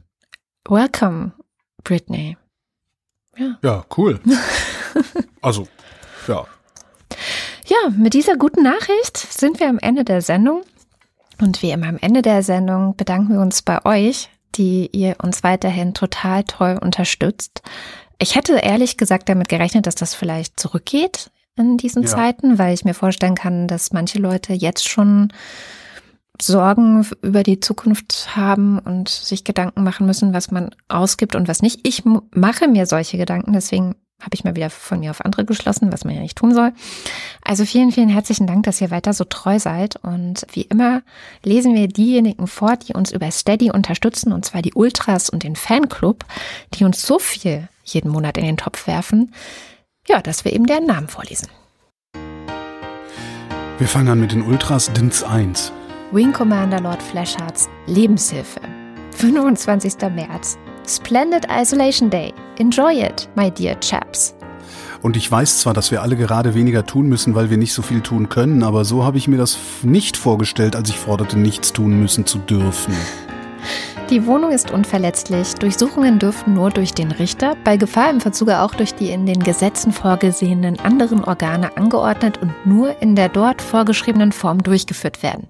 [0.67, 1.33] welcome,
[1.85, 2.39] Britney.
[3.39, 4.21] Ja, ja cool.
[5.41, 5.67] also,
[6.27, 6.47] ja.
[7.67, 10.63] Ja, mit dieser guten Nachricht sind wir am Ende der Sendung.
[11.41, 15.45] Und wie immer am Ende der Sendung bedanken wir uns bei euch, die ihr uns
[15.45, 17.63] weiterhin total toll unterstützt.
[18.19, 22.09] Ich hätte ehrlich gesagt damit gerechnet, dass das vielleicht zurückgeht in diesen ja.
[22.09, 25.33] Zeiten, weil ich mir vorstellen kann, dass manche Leute jetzt schon
[26.41, 31.63] Sorgen über die Zukunft haben und sich Gedanken machen müssen, was man ausgibt und was
[31.63, 31.87] nicht.
[31.87, 35.93] Ich mache mir solche Gedanken, deswegen habe ich mal wieder von mir auf andere geschlossen,
[35.93, 36.73] was man ja nicht tun soll.
[37.43, 39.97] Also vielen, vielen herzlichen Dank, dass ihr weiter so treu seid.
[39.97, 41.03] Und wie immer
[41.45, 45.55] lesen wir diejenigen vor, die uns über Steady unterstützen, und zwar die Ultras und den
[45.55, 46.25] Fanclub,
[46.75, 49.33] die uns so viel jeden Monat in den Topf werfen,
[50.09, 51.49] ja, dass wir eben deren Namen vorlesen.
[53.79, 55.73] Wir fangen an mit den Ultras DINS 1.
[56.11, 58.61] Wing Commander Lord Flashhearts Lebenshilfe.
[59.11, 59.93] 25.
[60.15, 60.57] März.
[60.87, 62.33] Splendid Isolation Day.
[62.59, 64.35] Enjoy it, my dear chaps.
[65.03, 67.83] Und ich weiß zwar, dass wir alle gerade weniger tun müssen, weil wir nicht so
[67.83, 71.75] viel tun können, aber so habe ich mir das nicht vorgestellt, als ich forderte, nichts
[71.75, 72.95] tun müssen zu dürfen.
[74.09, 75.57] Die Wohnung ist unverletzlich.
[75.57, 79.41] Durchsuchungen dürfen nur durch den Richter, bei Gefahr im Verzuge auch durch die in den
[79.41, 85.47] Gesetzen vorgesehenen anderen Organe angeordnet und nur in der dort vorgeschriebenen Form durchgeführt werden.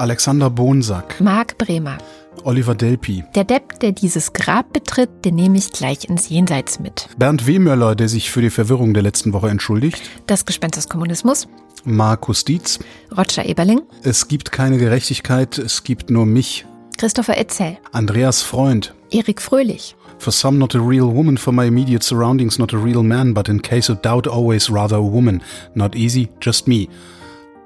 [0.00, 1.98] Alexander Bonsack, Marc Bremer.
[2.44, 7.06] Oliver Delpi, Der Depp, der dieses Grab betritt, den nehme ich gleich ins Jenseits mit.
[7.18, 11.48] Bernd Wehmöller, der sich für die Verwirrung der letzten Woche entschuldigt, Das Gespenst des Kommunismus.
[11.84, 12.78] Markus Dietz,
[13.14, 13.82] Roger Eberling.
[14.02, 16.64] es gibt keine Gerechtigkeit, es gibt nur mich,
[16.96, 17.76] Christopher Etzel.
[17.92, 19.96] Andreas Freund, Erik Fröhlich.
[20.16, 23.50] For some not a real woman, for my immediate surroundings not a real man, but
[23.50, 25.42] in case of doubt always rather a woman.
[25.74, 26.88] Not easy, just me.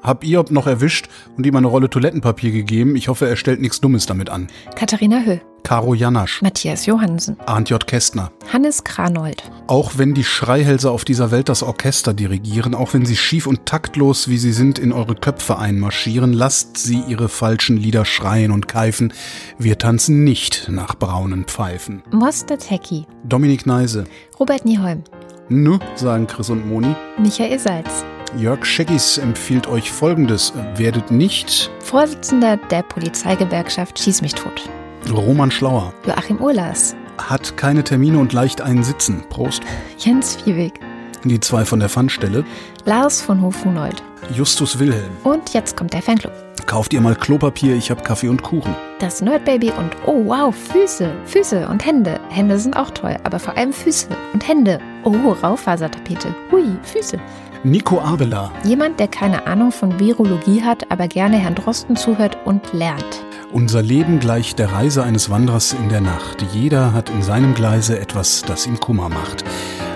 [0.05, 2.95] Hab Iob noch erwischt und ihm eine Rolle Toilettenpapier gegeben.
[2.95, 4.49] Ich hoffe, er stellt nichts Dummes damit an.
[4.77, 5.39] Katharina Höh.
[5.65, 7.39] Caro Janasch, Matthias Johansen.
[7.47, 7.87] Arndt J.
[7.87, 8.31] Kästner.
[8.53, 9.43] Hannes Kranold.
[9.67, 13.65] Auch wenn die Schreihälse auf dieser Welt das Orchester dirigieren, auch wenn sie schief und
[13.65, 18.69] taktlos, wie sie sind, in eure Köpfe einmarschieren, lasst sie ihre falschen Lieder schreien und
[18.69, 19.15] keifen.
[19.57, 22.03] Wir tanzen nicht nach braunen Pfeifen.
[22.13, 23.07] Moster Tecki.
[23.25, 24.05] Dominik Neise.
[24.39, 25.03] Robert Nieholm.
[25.49, 26.95] Nö, sagen Chris und Moni.
[27.19, 28.05] Michael Salz.
[28.37, 30.53] Jörg Scheckis empfiehlt euch folgendes.
[30.77, 34.69] Werdet nicht Vorsitzender der Polizeigewerkschaft Schieß mich tot.
[35.13, 35.93] Roman Schlauer.
[36.07, 36.97] Joachim Urlas.
[37.19, 39.23] Hat keine Termine und leicht einen Sitzen.
[39.29, 39.63] Prost.
[39.99, 40.81] Jens Viehweg.
[41.23, 42.45] Die zwei von der Pfannstelle.
[42.85, 44.03] Lars von Hof-Hunold.
[44.35, 45.13] Justus Wilhelm.
[45.23, 46.33] Und jetzt kommt der Fanclub.
[46.67, 48.75] Kauft ihr mal Klopapier, ich hab Kaffee und Kuchen.
[48.99, 52.19] Das Nerdbaby und oh wow, Füße, Füße und Hände.
[52.31, 54.81] Hände sind auch toll, aber vor allem Füße und Hände.
[55.05, 55.11] Oh,
[55.43, 56.35] Raufasertapete.
[56.51, 57.19] Hui, Füße.
[57.67, 58.53] Nico Abela.
[58.63, 63.25] Jemand, der keine Ahnung von Virologie hat, aber gerne Herrn Drosten zuhört und lernt.
[63.53, 66.45] Unser Leben gleicht der Reise eines Wanderers in der Nacht.
[66.53, 69.45] Jeder hat in seinem Gleise etwas, das ihm Kummer macht.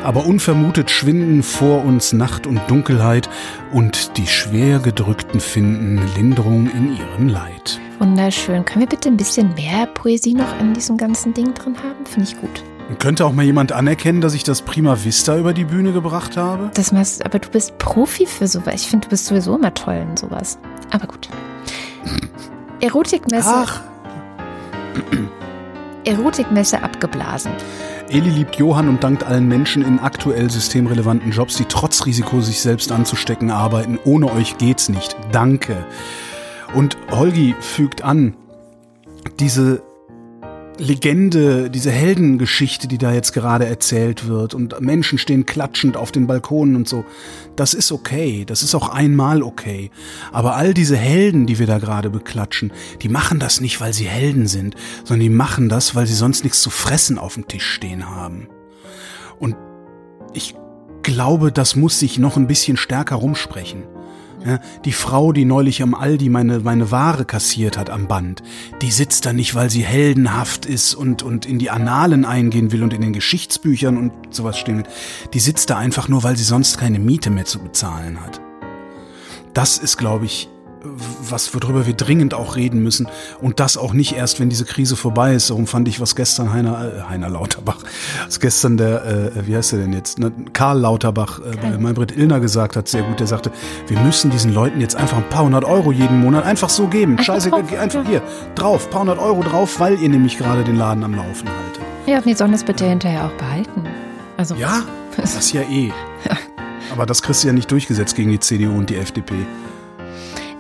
[0.03, 3.29] Aber unvermutet schwinden vor uns Nacht und Dunkelheit
[3.71, 7.79] und die schwer gedrückten finden Linderung in ihrem Leid.
[7.99, 8.65] Wunderschön.
[8.65, 12.07] Können wir bitte ein bisschen mehr Poesie noch in diesem ganzen Ding drin haben?
[12.07, 12.63] Finde ich gut.
[12.99, 16.71] Könnte auch mal jemand anerkennen, dass ich das Prima Vista über die Bühne gebracht habe?
[16.73, 18.75] Das machst, aber du bist Profi für sowas.
[18.77, 20.59] Ich finde, du bist sowieso immer toll in sowas.
[20.91, 21.29] Aber gut.
[22.81, 23.51] Erotikmesse.
[23.53, 23.81] Ach,
[26.05, 27.53] Erotikmesse abgeblasen.
[28.09, 32.63] Eli liebt Johann und dankt allen Menschen in aktuell systemrelevanten Jobs, die trotz Risiko, sich
[32.63, 33.99] selbst anzustecken, arbeiten.
[34.05, 35.15] Ohne euch geht's nicht.
[35.31, 35.85] Danke.
[36.75, 38.35] Und Holgi fügt an,
[39.39, 39.83] diese
[40.79, 46.29] Legende, diese Heldengeschichte, die da jetzt gerade erzählt wird und Menschen stehen klatschend auf den
[46.29, 47.05] Balkonen und so,
[47.57, 49.91] das ist okay, das ist auch einmal okay.
[50.33, 52.73] Aber all diese Helden, die wir da gerade beklatschen,
[53.03, 56.45] die machen das nicht, weil sie Helden sind, sondern die machen das, weil sie sonst
[56.45, 58.49] nichts zu fressen auf dem Tisch stehen haben.
[59.41, 59.57] Und
[60.33, 60.55] ich
[61.03, 63.83] glaube, das muss sich noch ein bisschen stärker rumsprechen.
[64.45, 68.43] Ja, die Frau, die neulich am Aldi meine, meine Ware kassiert hat am Band,
[68.83, 72.85] die sitzt da nicht, weil sie heldenhaft ist und, und in die Annalen eingehen will
[72.85, 74.87] und in den Geschichtsbüchern und sowas stehen will.
[75.35, 78.41] Die sitzt da einfach nur, weil sie sonst keine Miete mehr zu bezahlen hat.
[79.55, 80.49] Das ist, glaube ich,
[80.83, 83.09] was, worüber wir dringend auch reden müssen.
[83.41, 85.51] Und das auch nicht erst, wenn diese Krise vorbei ist.
[85.51, 87.79] Darum fand ich, was gestern Heiner, äh, Heiner Lauterbach,
[88.27, 89.05] was gestern der,
[89.37, 90.19] äh, wie heißt der denn jetzt?
[90.19, 93.21] Ne, Karl Lauterbach äh, bei Maybrit Illner gesagt hat, sehr gut.
[93.21, 93.51] Der sagte,
[93.87, 97.19] wir müssen diesen Leuten jetzt einfach ein paar hundert Euro jeden Monat einfach so geben.
[97.21, 98.23] Scheiße, einfach hier,
[98.55, 101.83] drauf, paar hundert Euro drauf, weil ihr nämlich gerade den Laden am Laufen haltet.
[102.07, 103.85] Ja, und die sollen das bitte hinterher auch behalten.
[104.37, 104.83] Also, Ja,
[105.17, 105.93] das ist ja eh.
[106.93, 109.35] Aber das kriegst du ja nicht durchgesetzt gegen die CDU und die FDP.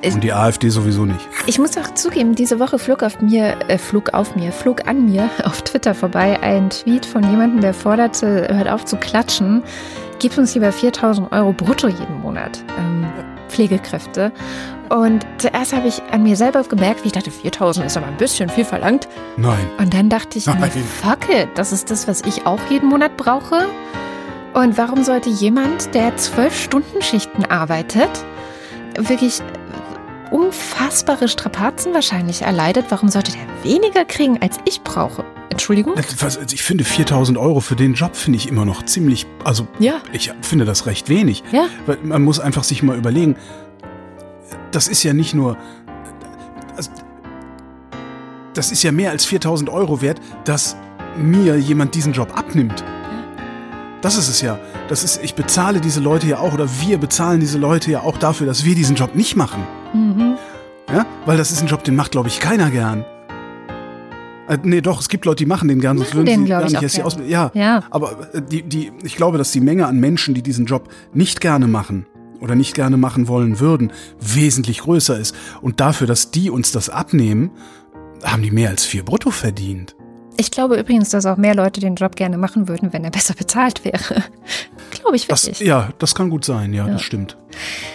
[0.00, 1.20] Ich- Und die AfD sowieso nicht.
[1.46, 5.06] Ich muss auch zugeben, diese Woche flog auf mir, äh, flog auf mir, flog an
[5.06, 9.62] mir auf Twitter vorbei ein Tweet von jemandem, der forderte, hört auf zu klatschen,
[10.20, 12.62] gibt uns lieber 4000 Euro brutto jeden Monat.
[12.78, 13.06] Ähm,
[13.48, 14.30] Pflegekräfte.
[14.90, 18.16] Und zuerst habe ich an mir selber gemerkt, wie ich dachte, 4000 ist aber ein
[18.18, 19.08] bisschen viel verlangt.
[19.36, 19.58] Nein.
[19.78, 20.70] Und dann dachte ich, Nein.
[21.02, 23.66] fuck it, das ist das, was ich auch jeden Monat brauche.
[24.54, 28.10] Und warum sollte jemand, der zwölf Stunden Schichten arbeitet,
[28.98, 29.40] wirklich
[30.30, 35.24] unfassbare Strapazen wahrscheinlich erleidet, warum sollte der weniger kriegen, als ich brauche?
[35.50, 35.94] Entschuldigung?
[36.20, 39.66] Was- also Ich finde 4000 Euro für den Job finde ich immer noch ziemlich, also
[39.78, 39.94] Ja.
[40.12, 41.42] ich finde das recht wenig.
[41.52, 41.66] Ja.
[41.86, 43.36] Weil man muss einfach sich mal überlegen,
[44.70, 45.56] das ist ja nicht nur,
[46.76, 46.90] also,
[48.54, 50.76] das ist ja mehr als 4000 Euro wert, dass
[51.16, 52.84] mir jemand diesen Job abnimmt.
[54.00, 54.60] Das ist es ja.
[54.88, 58.16] Das ist, ich bezahle diese Leute ja auch oder wir bezahlen diese Leute ja auch
[58.16, 59.66] dafür, dass wir diesen Job nicht machen.
[59.94, 60.36] Mhm.
[60.92, 63.04] Ja, weil das ist ein Job, den macht, glaube ich, keiner gern.
[64.48, 66.64] Äh, nee, doch, es gibt Leute, die machen den gern, sonst würden den, sie gar
[66.64, 67.02] ich, nicht erst die.
[67.02, 67.30] Ausbildung.
[67.30, 67.82] Ja, Ja.
[67.90, 71.40] aber äh, die, die, ich glaube, dass die Menge an Menschen, die diesen Job nicht
[71.42, 72.06] gerne machen
[72.40, 75.34] oder nicht gerne machen wollen würden, wesentlich größer ist.
[75.60, 77.50] Und dafür, dass die uns das abnehmen,
[78.24, 79.94] haben die mehr als vier brutto verdient.
[80.40, 83.34] Ich glaube übrigens, dass auch mehr Leute den Job gerne machen würden, wenn er besser
[83.34, 84.22] bezahlt wäre.
[84.92, 85.66] glaube ich Das, wirklich.
[85.66, 87.36] ja, das kann gut sein, ja, das stimmt.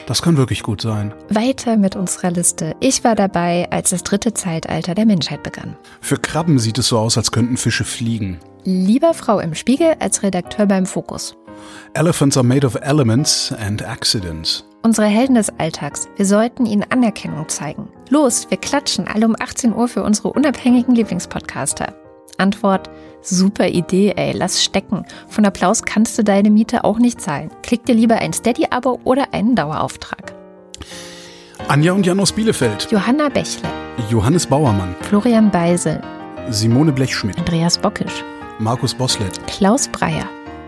[0.07, 1.13] Das kann wirklich gut sein.
[1.29, 2.75] Weiter mit unserer Liste.
[2.81, 5.77] Ich war dabei, als das dritte Zeitalter der Menschheit begann.
[6.01, 8.39] Für Krabben sieht es so aus, als könnten Fische fliegen.
[8.65, 11.37] Lieber Frau im Spiegel als Redakteur beim Fokus.
[11.93, 14.65] Elephants are made of elements and accidents.
[14.81, 16.09] Unsere Helden des Alltags.
[16.17, 17.87] Wir sollten ihnen Anerkennung zeigen.
[18.09, 21.93] Los, wir klatschen alle um 18 Uhr für unsere unabhängigen Lieblingspodcaster.
[22.37, 22.89] Antwort:
[23.21, 25.05] Super Idee, ey, lass stecken.
[25.27, 27.49] Von Applaus kannst du deine Miete auch nicht zahlen.
[27.61, 30.33] Klick dir lieber ein Steady-Abo oder einen Dauerauftrag.
[31.67, 32.87] Anja und Jan aus Bielefeld.
[32.91, 33.69] Johanna Bächle,
[34.09, 34.95] Johannes Bauermann.
[35.01, 36.01] Florian Beisel,
[36.49, 37.37] Simone Blechschmidt.
[37.37, 38.23] Andreas Bockisch,
[38.59, 39.39] Markus Boslett.
[39.47, 40.27] Klaus Breyer,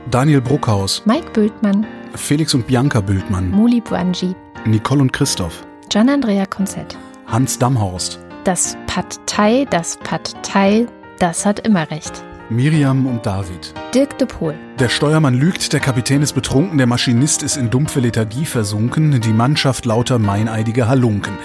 [0.09, 1.01] Daniel Bruckhaus.
[1.05, 1.85] Mike Bültmann,
[2.15, 3.51] Felix und Bianca Bültmann.
[3.51, 4.33] Muli Buanji,
[4.65, 5.65] Nicole und Christoph.
[5.89, 6.97] Gian Andrea Konzett.
[7.27, 8.19] Hans Damhorst.
[8.45, 10.85] Das Pad Thai, das Pad Thai,
[11.19, 12.23] das hat immer recht.
[12.49, 13.73] Miriam und David.
[13.93, 17.99] Dirk de Pohl, Der Steuermann lügt, der Kapitän ist betrunken, der Maschinist ist in dumpfe
[18.01, 21.37] Lethargie versunken, die Mannschaft lauter meineidige Halunken.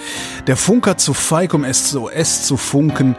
[0.45, 3.15] Der Funker zu feig, um SOS zu funken.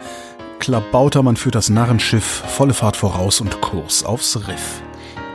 [0.59, 4.81] Klabautermann führt das Narrenschiff, volle Fahrt voraus und Kurs aufs Riff.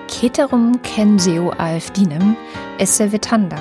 [0.08, 2.34] Keterum Kenseo Alfdinem,
[2.78, 3.60] esse Vetandam.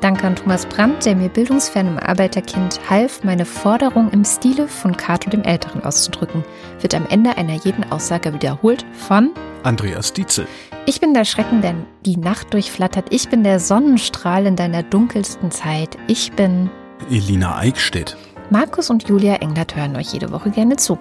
[0.00, 5.28] Danke an Thomas Brandt, der mir bildungsfernem Arbeiterkind half, meine Forderung im Stile von Cato
[5.28, 6.44] dem Älteren auszudrücken,
[6.80, 9.30] wird am Ende einer jeden Aussage wiederholt von
[9.64, 10.46] Andreas Dietzel.
[10.86, 11.74] Ich bin der Schrecken, der
[12.06, 13.06] die Nacht durchflattert.
[13.10, 15.98] Ich bin der Sonnenstrahl in deiner dunkelsten Zeit.
[16.06, 16.70] Ich bin
[17.10, 18.16] Elina Eickstedt.
[18.50, 20.96] Markus und Julia Englert hören euch jede Woche gerne zu.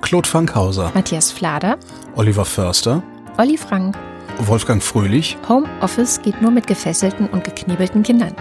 [0.00, 0.90] Claude Fankhauser.
[0.94, 1.76] Matthias Flader,
[2.16, 3.02] Oliver Förster.
[3.36, 3.96] Olli Frank.
[4.46, 5.36] Wolfgang Fröhlich.
[5.48, 8.34] Homeoffice geht nur mit gefesselten und geknebelten Kindern.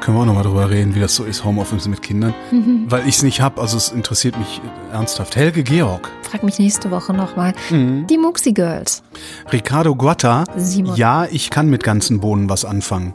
[0.00, 2.34] Können wir auch nochmal drüber reden, wie das so ist, Homeoffice mit Kindern?
[2.86, 4.60] Weil ich es nicht hab, also es interessiert mich
[4.92, 5.34] ernsthaft.
[5.36, 6.08] Helge Georg.
[6.22, 7.52] Frag mich nächste Woche nochmal.
[7.70, 9.02] Die Muxi Girls.
[9.52, 10.44] Ricardo Guatta.
[10.56, 10.94] Simon.
[10.96, 13.14] Ja, ich kann mit ganzen Bohnen was anfangen.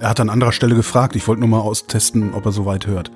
[0.00, 1.16] Er hat an anderer Stelle gefragt.
[1.16, 3.10] Ich wollte nur mal austesten, ob er soweit hört.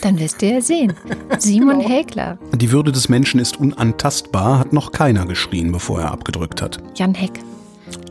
[0.00, 0.94] Dann wirst du ja sehen.
[1.38, 2.38] Simon Häkler.
[2.54, 6.78] Die Würde des Menschen ist unantastbar, hat noch keiner geschrien, bevor er abgedrückt hat.
[6.94, 7.40] Jan Heck.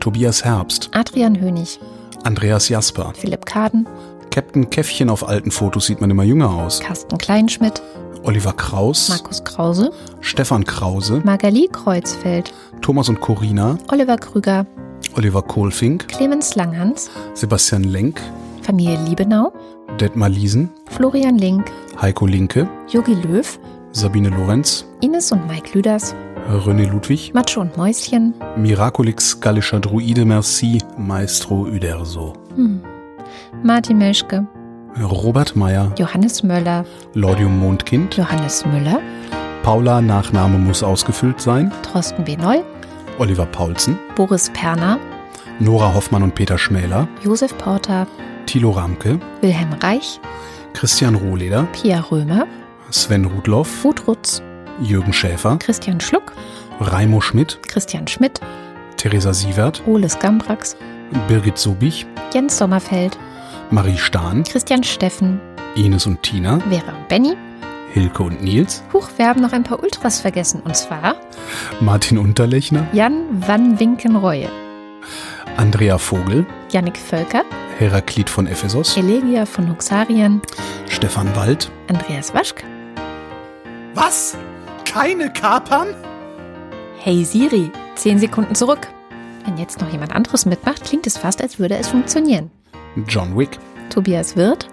[0.00, 0.90] Tobias Herbst.
[0.92, 1.80] Adrian Hönig.
[2.24, 3.12] Andreas Jasper.
[3.16, 3.86] Philipp Kaden.
[4.30, 6.80] Captain Käffchen auf alten Fotos sieht man immer jünger aus.
[6.80, 7.82] Carsten Kleinschmidt.
[8.22, 9.08] Oliver Kraus.
[9.08, 9.90] Markus Krause.
[10.20, 11.22] Stefan Krause.
[11.24, 12.52] Magali Kreuzfeld.
[12.82, 13.78] Thomas und Corina.
[13.90, 14.66] Oliver Krüger.
[15.16, 16.08] Oliver Kohlfink.
[16.08, 17.10] Clemens Langhans.
[17.34, 18.20] Sebastian Lenk.
[18.62, 19.52] Familie Liebenau.
[20.00, 20.70] Detmar Liesen.
[20.90, 21.70] Florian Link.
[22.00, 22.68] Heiko Linke.
[22.88, 23.58] Yogi Löw.
[23.92, 24.84] Sabine Lorenz.
[25.00, 26.14] Ines und Mike Lüders.
[26.48, 27.32] René Ludwig.
[27.34, 28.34] Matsche und Mäuschen.
[28.56, 30.78] Miraculix gallischer Druide Merci.
[30.96, 32.34] Maestro Uderso.
[33.62, 34.46] Martin Meschke.
[35.00, 35.92] Robert Meyer.
[35.98, 36.84] Johannes Möller.
[37.14, 38.16] Lordium Mondkind.
[38.16, 39.00] Johannes Müller.
[39.62, 41.72] Paula Nachname muss ausgefüllt sein.
[41.92, 42.36] Thorsten B.
[42.36, 42.62] Neu.
[43.18, 43.98] Oliver Paulsen.
[44.14, 44.98] Boris Perner.
[45.58, 47.08] Nora Hoffmann und Peter Schmäler.
[47.22, 48.06] Josef Porter.
[48.46, 49.18] Thilo Ramke.
[49.40, 50.20] Wilhelm Reich.
[50.72, 51.66] Christian Rohleder.
[51.72, 52.46] Pia Römer.
[52.90, 53.84] Sven Rudloff.
[53.84, 54.42] Ruth Rutz.
[54.80, 55.58] Jürgen Schäfer.
[55.58, 56.32] Christian Schluck.
[56.80, 57.58] Raimo Schmidt.
[57.66, 58.40] Christian Schmidt.
[58.96, 59.82] Theresa Sievert.
[59.86, 60.76] Oles Gambrax.
[61.26, 62.06] Birgit Sobich.
[62.32, 63.18] Jens Sommerfeld.
[63.70, 64.44] Marie Stahn.
[64.44, 65.40] Christian Steffen.
[65.74, 66.60] Ines und Tina.
[66.68, 67.36] Vera und Benny.
[67.98, 68.84] Hilke und Nils.
[68.92, 70.62] Huch, wir haben noch ein paar Ultras vergessen.
[70.64, 71.16] Und zwar
[71.80, 72.86] Martin Unterlechner.
[72.92, 74.48] Jan van Winkenreue.
[75.56, 76.46] Andrea Vogel.
[76.70, 77.42] Jannik Völker.
[77.76, 78.96] Heraklit von Ephesos.
[78.96, 80.40] Elegia von Huxarien.
[80.88, 81.72] Stefan Wald.
[81.88, 82.62] Andreas Waschk.
[83.94, 84.36] Was?
[84.84, 85.88] Keine Kapern?
[86.98, 88.86] Hey Siri, 10 Sekunden zurück.
[89.44, 92.52] Wenn jetzt noch jemand anderes mitmacht, klingt es fast, als würde es funktionieren.
[93.08, 93.58] John Wick.
[93.90, 94.68] Tobias Wirth.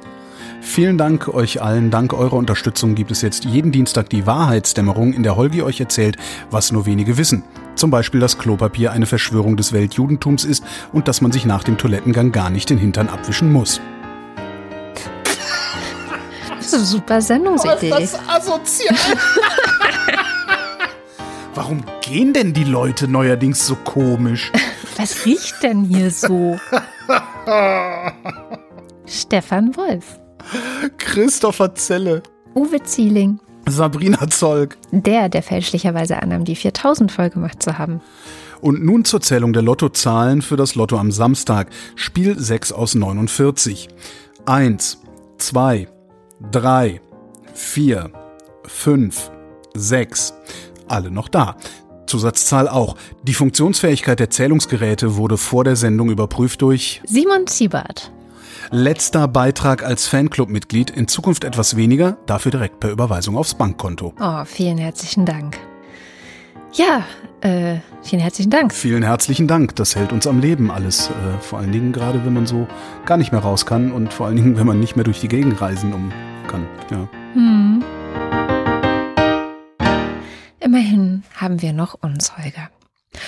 [0.66, 1.90] Vielen Dank euch allen.
[1.92, 6.18] Dank eurer Unterstützung gibt es jetzt jeden Dienstag die Wahrheitsdämmerung, in der Holgi euch erzählt,
[6.50, 7.44] was nur wenige wissen.
[7.76, 11.78] Zum Beispiel, dass Klopapier eine Verschwörung des Weltjudentums ist und dass man sich nach dem
[11.78, 13.80] Toilettengang gar nicht den Hintern abwischen muss.
[16.58, 17.94] Das ist eine super Sendungsidee.
[18.28, 18.96] asozial?
[21.54, 24.52] Warum gehen denn die Leute neuerdings so komisch?
[24.98, 26.60] Was riecht denn hier so?
[29.06, 30.20] Stefan Wolf.
[30.98, 32.24] Christopher Zelle.
[32.56, 33.40] Uwe Zieling.
[33.68, 34.78] Sabrina Zolk.
[34.92, 38.02] Der, der fälschlicherweise annahm, die 4000 voll gemacht zu haben.
[38.62, 41.70] Und nun zur Zählung der Lottozahlen für das Lotto am Samstag.
[41.96, 43.90] Spiel 6 aus 49.
[44.46, 45.02] 1,
[45.38, 45.88] 2,
[46.52, 47.02] drei,
[47.54, 48.12] vier,
[48.66, 49.32] fünf,
[49.74, 50.34] sechs.
[50.88, 51.58] Alle noch da.
[52.08, 52.96] Zusatzzahl auch.
[53.24, 58.12] Die Funktionsfähigkeit der Zählungsgeräte wurde vor der Sendung überprüft durch Simon Ziebert.
[58.72, 60.90] Letzter Beitrag als Fanclub-Mitglied.
[60.90, 64.14] In Zukunft etwas weniger, dafür direkt per Überweisung aufs Bankkonto.
[64.20, 65.58] Oh, vielen herzlichen Dank.
[66.74, 67.04] Ja,
[67.42, 68.74] äh, vielen herzlichen Dank.
[68.74, 69.76] Vielen herzlichen Dank.
[69.76, 71.10] Das hält uns am Leben alles.
[71.10, 72.68] Äh, vor allen Dingen gerade, wenn man so
[73.06, 75.28] gar nicht mehr raus kann und vor allen Dingen, wenn man nicht mehr durch die
[75.28, 76.12] Gegend reisen um
[76.48, 76.68] kann.
[76.92, 77.08] Ja.
[77.34, 77.84] Hm.
[80.60, 82.70] Immerhin haben wir noch uns, Holger.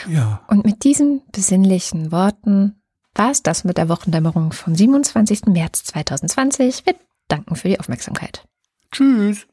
[0.10, 0.42] Ja.
[0.48, 2.77] Und mit diesen besinnlichen Worten
[3.18, 5.48] war es das mit der Wochendämmerung vom 27.
[5.48, 6.86] März 2020.
[6.86, 6.96] Wir
[7.28, 8.46] danken für die Aufmerksamkeit.
[8.92, 9.48] Tschüss.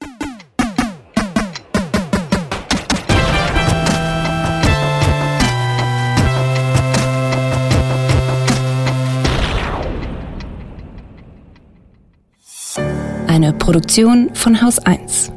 [13.27, 15.32] Eine Produktion von Haus 1.